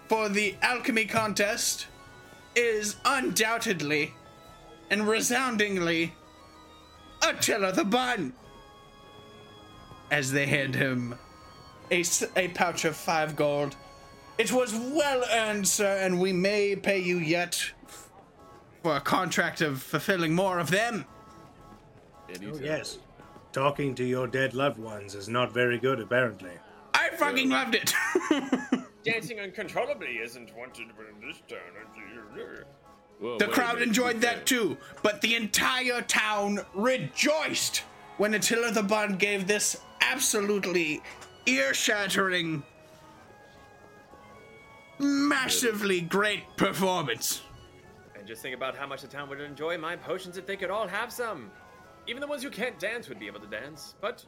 [0.08, 1.86] for the alchemy contest
[2.54, 4.14] is undoubtedly
[4.90, 6.14] and resoundingly
[7.22, 8.32] Attila the Bun
[10.10, 11.16] as they hand him
[11.90, 12.04] a,
[12.36, 13.76] a pouch of five gold.
[14.38, 17.72] It was well earned, sir, and we may pay you yet
[18.82, 21.04] for a contract of fulfilling more of them.
[22.30, 22.98] Oh, yes.
[23.52, 26.50] Talking to your dead loved ones is not very good, apparently.
[26.92, 27.94] I fucking loved it.
[29.04, 31.58] Dancing uncontrollably isn't wanted in this town.
[33.20, 37.84] Whoa, the crowd enjoyed who's that too, but the entire town rejoiced
[38.16, 41.02] when Attila the Bun gave this absolutely
[41.46, 42.62] ear-shattering,
[44.98, 47.42] massively great performance.
[48.16, 50.70] And just think about how much the town would enjoy my potions if they could
[50.70, 51.50] all have some.
[52.06, 53.94] Even the ones who can't dance would be able to dance.
[54.00, 54.24] But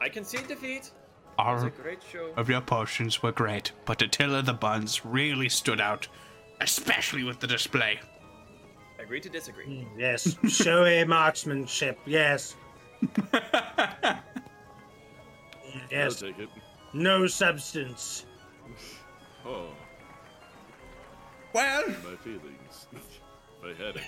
[0.00, 0.90] I concede defeat.
[1.40, 2.32] It's a great show.
[2.36, 6.08] of your potions were great, but Attila the Buns really stood out,
[6.60, 8.00] especially with the display.
[8.98, 9.82] Agree to disagree.
[9.82, 10.36] Hmm, yes.
[10.48, 12.56] Showy marksmanship, yes.
[15.90, 16.20] I'll yes.
[16.20, 16.48] take it.
[16.92, 18.24] No substance.
[19.46, 19.68] Oh,
[21.52, 22.86] Well, my feelings.
[23.62, 24.02] my headache.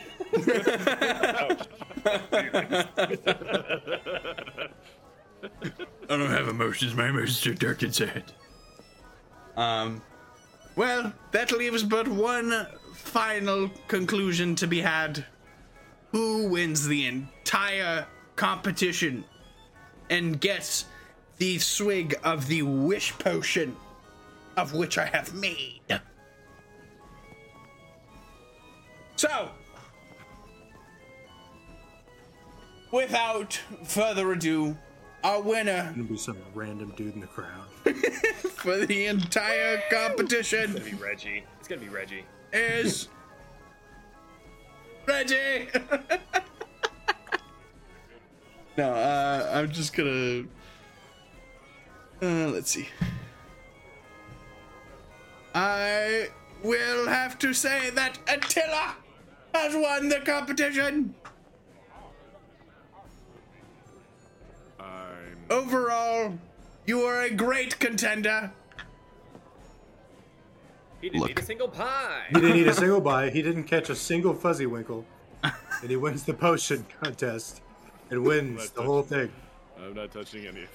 [6.09, 6.95] I don't have emotions.
[6.95, 8.25] My emotions are dark and sad.
[9.57, 10.03] Um,
[10.77, 15.25] well, that leaves but one final conclusion to be had.
[16.13, 19.25] Who wins the entire competition
[20.11, 20.87] and gets
[21.41, 23.75] the swig of the wish potion
[24.57, 25.81] of which I have made?
[29.17, 29.51] So,
[32.93, 34.77] without further ado,
[35.25, 37.67] our winner Gonna be some random dude in the crowd.
[38.55, 41.45] for the entire competition It's gonna be Reggie.
[41.59, 42.25] It's gonna be Reggie.
[42.53, 43.09] is
[45.07, 45.69] Reggie.
[48.77, 50.45] no, uh, I'm just gonna.
[52.23, 52.89] Uh, let's see.
[55.55, 56.29] I
[56.63, 58.95] will have to say that Attila
[59.55, 61.15] has won the competition.
[64.79, 65.37] I'm.
[65.49, 66.39] Overall,
[66.87, 68.53] you are a great contender.
[71.01, 71.31] He didn't Look.
[71.31, 72.25] eat a single pie.
[72.29, 73.33] He didn't eat a single bite.
[73.33, 75.07] He didn't catch a single fuzzy winkle,
[75.43, 77.63] and he wins the potion contest
[78.11, 79.33] and wins the whole thing.
[79.83, 80.69] I'm not touching any of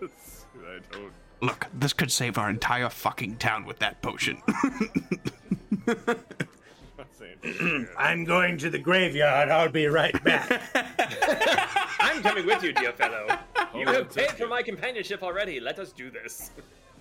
[0.00, 0.33] this.
[0.60, 1.12] I don't.
[1.40, 4.40] Look, this could save our entire fucking town with that potion.
[4.46, 6.06] I'm
[6.96, 7.88] not saying.
[7.98, 9.50] I'm going to the graveyard.
[9.50, 10.62] I'll be right back.
[12.00, 13.38] I'm coming with you, dear fellow.
[13.56, 15.60] Oh, you have paid for my companionship already.
[15.60, 16.50] Let us do this.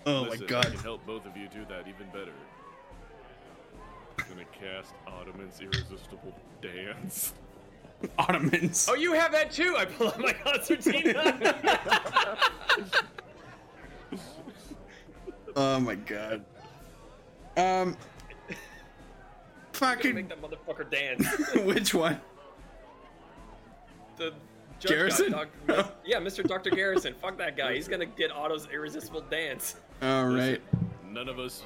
[0.06, 0.65] oh Listen, my god.
[0.65, 2.33] I can help both of you do that even better.
[4.19, 7.33] I'm gonna cast Ottoman's irresistible dance.
[8.17, 8.88] Ottomans.
[8.90, 9.75] Oh, you have that too.
[9.77, 12.40] I pull out my concertina.
[15.56, 16.43] Oh my god.
[17.58, 17.95] Um.
[19.74, 21.27] Fucking Make that motherfucker dance.
[21.66, 22.19] Which one?
[24.17, 24.32] The
[24.80, 25.32] judge Garrison?
[25.32, 26.48] guy, Doc- yeah, Mr.
[26.48, 26.69] Dr.
[26.69, 27.16] Garrison.
[27.22, 27.74] Fuck that guy.
[27.75, 29.75] He's gonna get Otto's irresistible dance.
[30.01, 30.61] All right.
[31.09, 31.64] None of us.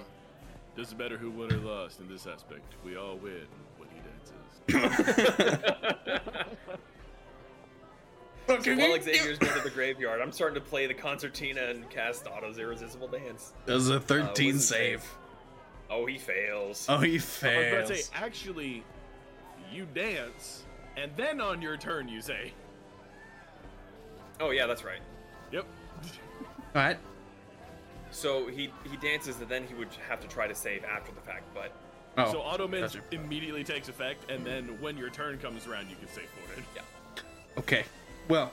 [0.76, 2.76] Doesn't matter who won or lost in this aspect.
[2.86, 3.46] We all win
[3.78, 4.00] when he
[4.78, 6.22] dances.
[8.48, 8.78] Fucking.
[8.78, 12.58] While Xavier's going to the graveyard, I'm starting to play the concertina and cast Otto's
[12.60, 13.54] irresistible dance.
[13.66, 15.02] Does a uh, 13 wasn't save.
[15.02, 15.16] safe.
[15.90, 16.86] Oh, he fails.
[16.90, 18.06] Oh, he I was about to fails.
[18.06, 18.84] say, actually,
[19.72, 20.64] you dance,
[20.96, 22.54] and then on your turn you say,
[24.40, 25.00] Oh, yeah, that's right.
[25.52, 25.66] "Yep."
[26.76, 26.98] All right.
[28.12, 31.22] So he he dances, and then he would have to try to save after the
[31.22, 31.44] fact.
[31.54, 31.72] But
[32.20, 32.32] Oh.
[32.32, 33.02] so Ottoman gotcha.
[33.12, 36.64] immediately takes effect, and then when your turn comes around, you can save for it.
[36.76, 36.82] yeah,
[37.58, 37.84] Okay.
[38.28, 38.52] Well,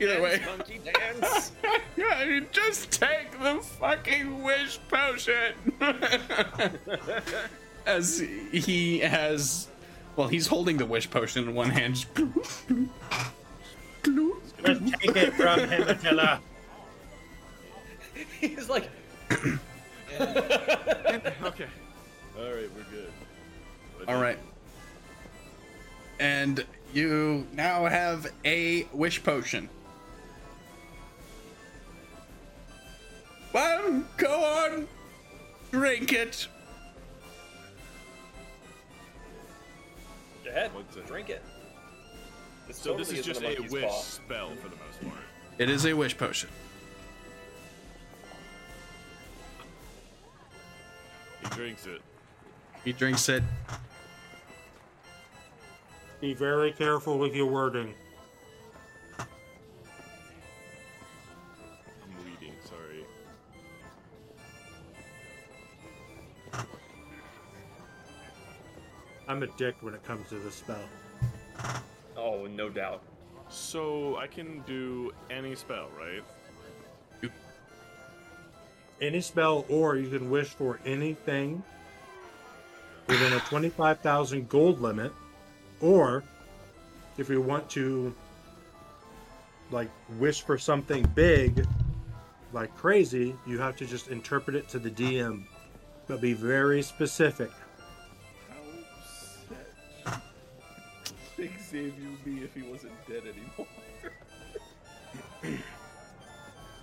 [0.00, 0.40] either way.
[0.46, 1.52] Monkey dance.
[1.94, 5.52] Yeah, just take the fucking wish potion.
[7.86, 9.68] As he has,
[10.16, 11.96] well, he's holding the wish potion in one hand.
[11.96, 12.14] just
[14.64, 16.40] Just take it from him, Attila.
[18.40, 18.88] He's like,
[20.18, 21.66] okay.
[22.38, 23.12] All right, we're good.
[23.98, 24.38] But All right.
[26.18, 29.68] And you now have a wish potion.
[33.52, 34.88] Well, go on,
[35.70, 36.46] drink it.
[40.44, 41.06] go ahead, What's it?
[41.06, 41.42] drink it.
[42.66, 44.00] This So totally this is just a a wish paw.
[44.00, 45.22] spell for the most part.
[45.58, 46.48] It is a wish potion.
[51.42, 52.00] He drinks it.
[52.84, 53.42] He drinks it.
[56.22, 57.92] Be very careful with your wording.
[59.18, 59.26] I'm
[62.24, 62.54] reading.
[62.62, 63.04] Sorry.
[69.26, 70.78] I'm a dick when it comes to this spell.
[72.16, 73.02] Oh, no doubt.
[73.48, 76.22] So I can do any spell, right?
[79.00, 81.64] Any spell, or you can wish for anything
[83.08, 85.10] within a 25,000 gold limit,
[85.82, 86.22] or
[87.18, 88.14] if you want to,
[89.70, 91.66] like, wish for something big,
[92.52, 95.44] like crazy, you have to just interpret it to the DM,
[96.06, 97.50] but be very specific.
[100.04, 100.22] How
[101.36, 103.66] Big Xavier would be if he wasn't dead anymore.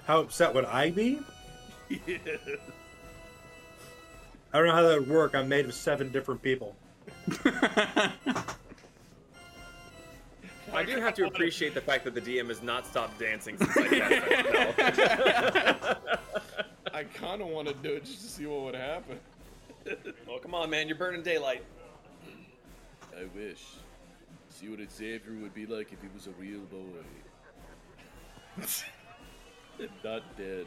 [0.06, 1.20] How upset would I be?
[1.90, 2.20] yes.
[4.52, 5.36] I don't know how that would work.
[5.36, 6.76] I'm made of seven different people.
[10.74, 13.78] I do have to appreciate the fact that the DM has not stopped dancing since
[13.78, 14.96] I cast that
[15.76, 16.20] spell.
[16.94, 19.20] I kind of want to do it just to see what would happen.
[20.30, 21.64] Oh, come on, man, you're burning daylight.
[23.18, 23.64] I wish.
[24.50, 26.80] See what it's Xavier would be like if he was a real boy.
[29.80, 30.66] and not dead.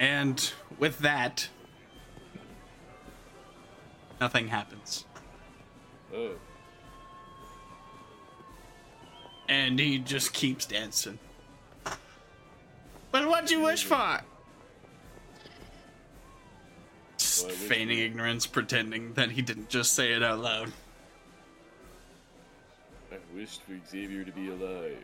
[0.00, 1.48] And with that,
[4.20, 5.04] nothing happens.
[6.14, 6.32] Oh.
[9.48, 11.18] And he just keeps dancing.
[13.10, 14.20] But what'd you wish for?
[17.16, 20.72] Just wish feigning ignorance, pretending that he didn't just say it out loud.
[23.10, 24.98] I wished for Xavier to be alive.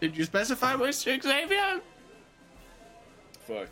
[0.00, 1.80] Did you specify which Xavier?
[3.40, 3.70] Fuck.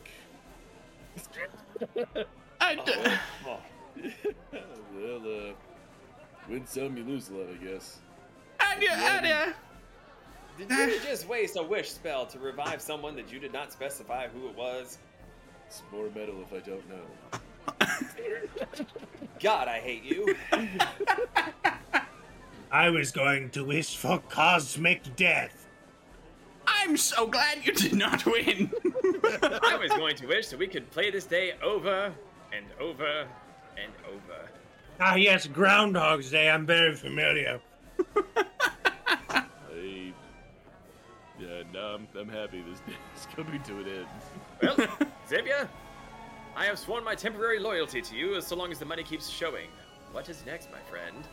[2.60, 2.92] I d-
[4.94, 5.52] well, uh,
[6.48, 7.98] win some, you lose a lot, I guess.
[8.60, 9.54] Anya, Anya.
[10.58, 14.28] Did you just waste a wish spell to revive someone that you did not specify
[14.28, 14.98] who it was?
[15.66, 17.02] It's more metal if I don't know.
[19.40, 20.34] God, I hate you.
[22.70, 25.66] I was going to wish for cosmic death.
[26.66, 28.72] I'm so glad you did not win.
[29.42, 32.12] I was going to wish that we could play this day over
[32.52, 33.26] and over
[33.76, 34.48] and over.
[34.98, 36.48] Ah, yes, Groundhog's Day.
[36.48, 37.60] I'm very familiar.
[39.30, 40.12] I.
[41.38, 44.06] Yeah, no, I'm, I'm happy this day is coming to an end.
[44.62, 44.88] Well,
[45.28, 45.68] Xavier,
[46.56, 49.28] I have sworn my temporary loyalty to you as so long as the money keeps
[49.28, 49.68] showing.
[50.12, 51.28] What is next, my friend?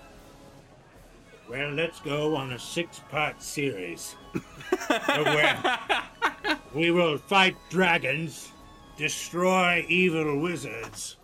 [1.49, 4.15] Well, let's go on a six-part series.
[4.89, 5.79] where
[6.73, 8.51] we will fight dragons,
[8.97, 11.15] destroy evil wizards,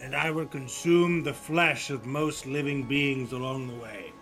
[0.00, 4.12] and I will consume the flesh of most living beings along the way.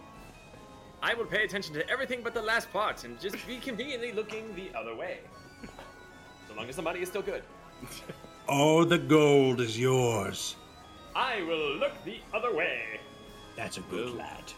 [1.03, 4.55] I will pay attention to everything but the last part and just be conveniently looking
[4.55, 5.21] the other way.
[6.49, 7.43] So long as the money is still good.
[8.49, 10.57] All the gold is yours.
[11.15, 13.01] I will look the other way.
[13.57, 14.53] That's a good lad.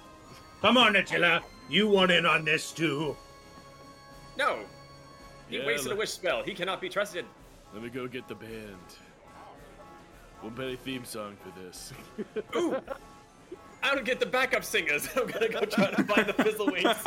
[0.60, 1.42] Come on, Attila.
[1.68, 3.16] You want in on this too?
[4.36, 4.60] No!
[5.48, 6.42] He Yeah, wasted a wish spell.
[6.42, 7.24] He cannot be trusted.
[7.72, 8.76] Let me go get the band.
[10.42, 11.92] We'll theme song for this.
[12.56, 12.76] Ooh!
[13.82, 15.08] I don't get the backup singers.
[15.16, 16.98] I'm gonna go try to find the Fizzlewinks.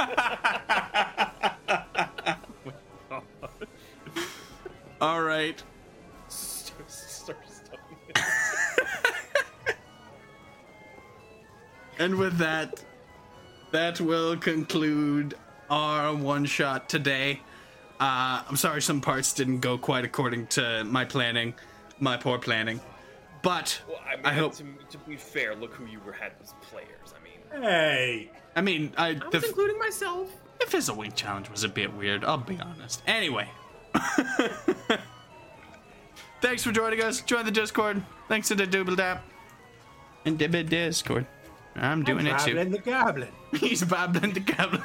[5.02, 5.62] All right.
[12.00, 12.84] And with that,
[13.72, 15.36] that will conclude
[15.70, 17.42] our one shot today.
[18.00, 21.54] Uh, I'm sorry some parts didn't go quite according to my planning,
[22.00, 22.80] my poor planning.
[23.42, 24.54] But Well, I, mean, I hope.
[24.56, 27.14] To, to be fair, look who you were had as players.
[27.16, 30.30] I mean, Hey, I mean, I, I the, was including myself.
[30.60, 32.24] the Fizzlewink challenge was a bit weird.
[32.24, 33.02] I'll be honest.
[33.08, 33.50] Anyway.
[36.42, 37.22] Thanks for joining us.
[37.22, 38.02] Join the Discord.
[38.28, 39.24] Thanks to the Double Dap.
[40.26, 41.26] And the Discord.
[41.76, 42.54] I'm doing it too.
[42.54, 43.30] Goblin the Goblin.
[43.60, 44.84] He's babbling the goblin.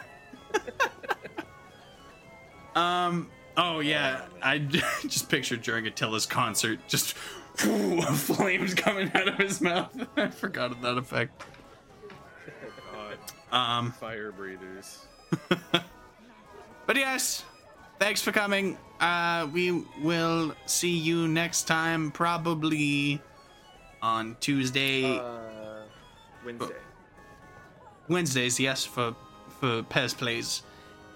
[2.74, 3.28] um.
[3.56, 7.14] Oh yeah, I just pictured during Attila's concert, just
[7.56, 9.94] flames coming out of his mouth.
[10.16, 11.44] I forgot that effect.
[13.52, 13.92] Um.
[13.92, 15.06] Fire breathers.
[16.86, 17.44] But yes,
[17.98, 18.78] thanks for coming.
[19.00, 23.20] Uh, we will see you next time, probably
[24.00, 25.82] on Tuesday, uh,
[26.44, 26.74] Wednesday.
[28.08, 28.60] Wednesdays.
[28.60, 29.16] Yes, for
[29.58, 30.62] for Pez plays.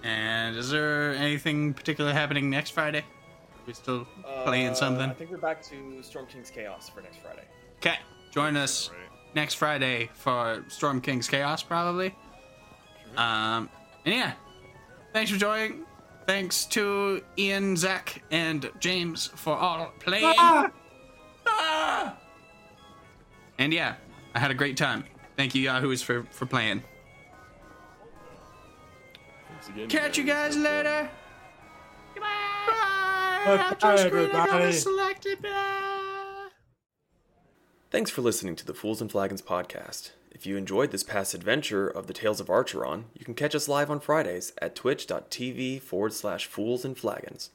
[0.03, 3.05] And is there anything particular happening next Friday?
[3.71, 4.07] Are we still
[4.45, 5.09] playing Uh, something?
[5.11, 7.45] I think we're back to Storm King's Chaos for next Friday.
[7.77, 7.99] Okay,
[8.33, 8.91] join us
[9.33, 12.13] next Friday for Storm King's Chaos, probably.
[13.17, 13.71] Um,
[14.05, 14.33] and yeah,
[15.13, 15.85] thanks for joining.
[16.27, 20.35] Thanks to Ian, Zach, and James for all playing.
[21.47, 22.17] Ah!
[23.59, 23.95] And yeah,
[24.35, 25.05] I had a great time.
[25.37, 26.83] Thank you, Yahoos, for for playing.
[29.69, 29.89] Again.
[29.89, 31.09] Catch you guys later.
[32.15, 32.77] Goodbye.
[33.45, 34.73] Bye, Outro screen, I gotta everybody.
[34.73, 35.43] select it.
[35.43, 36.49] Bye.
[37.91, 40.11] Thanks for listening to the Fools and Flagons podcast.
[40.31, 43.67] If you enjoyed this past adventure of the Tales of Archeron, you can catch us
[43.69, 47.51] live on Fridays at twitch.tv forward slash fools and flagons.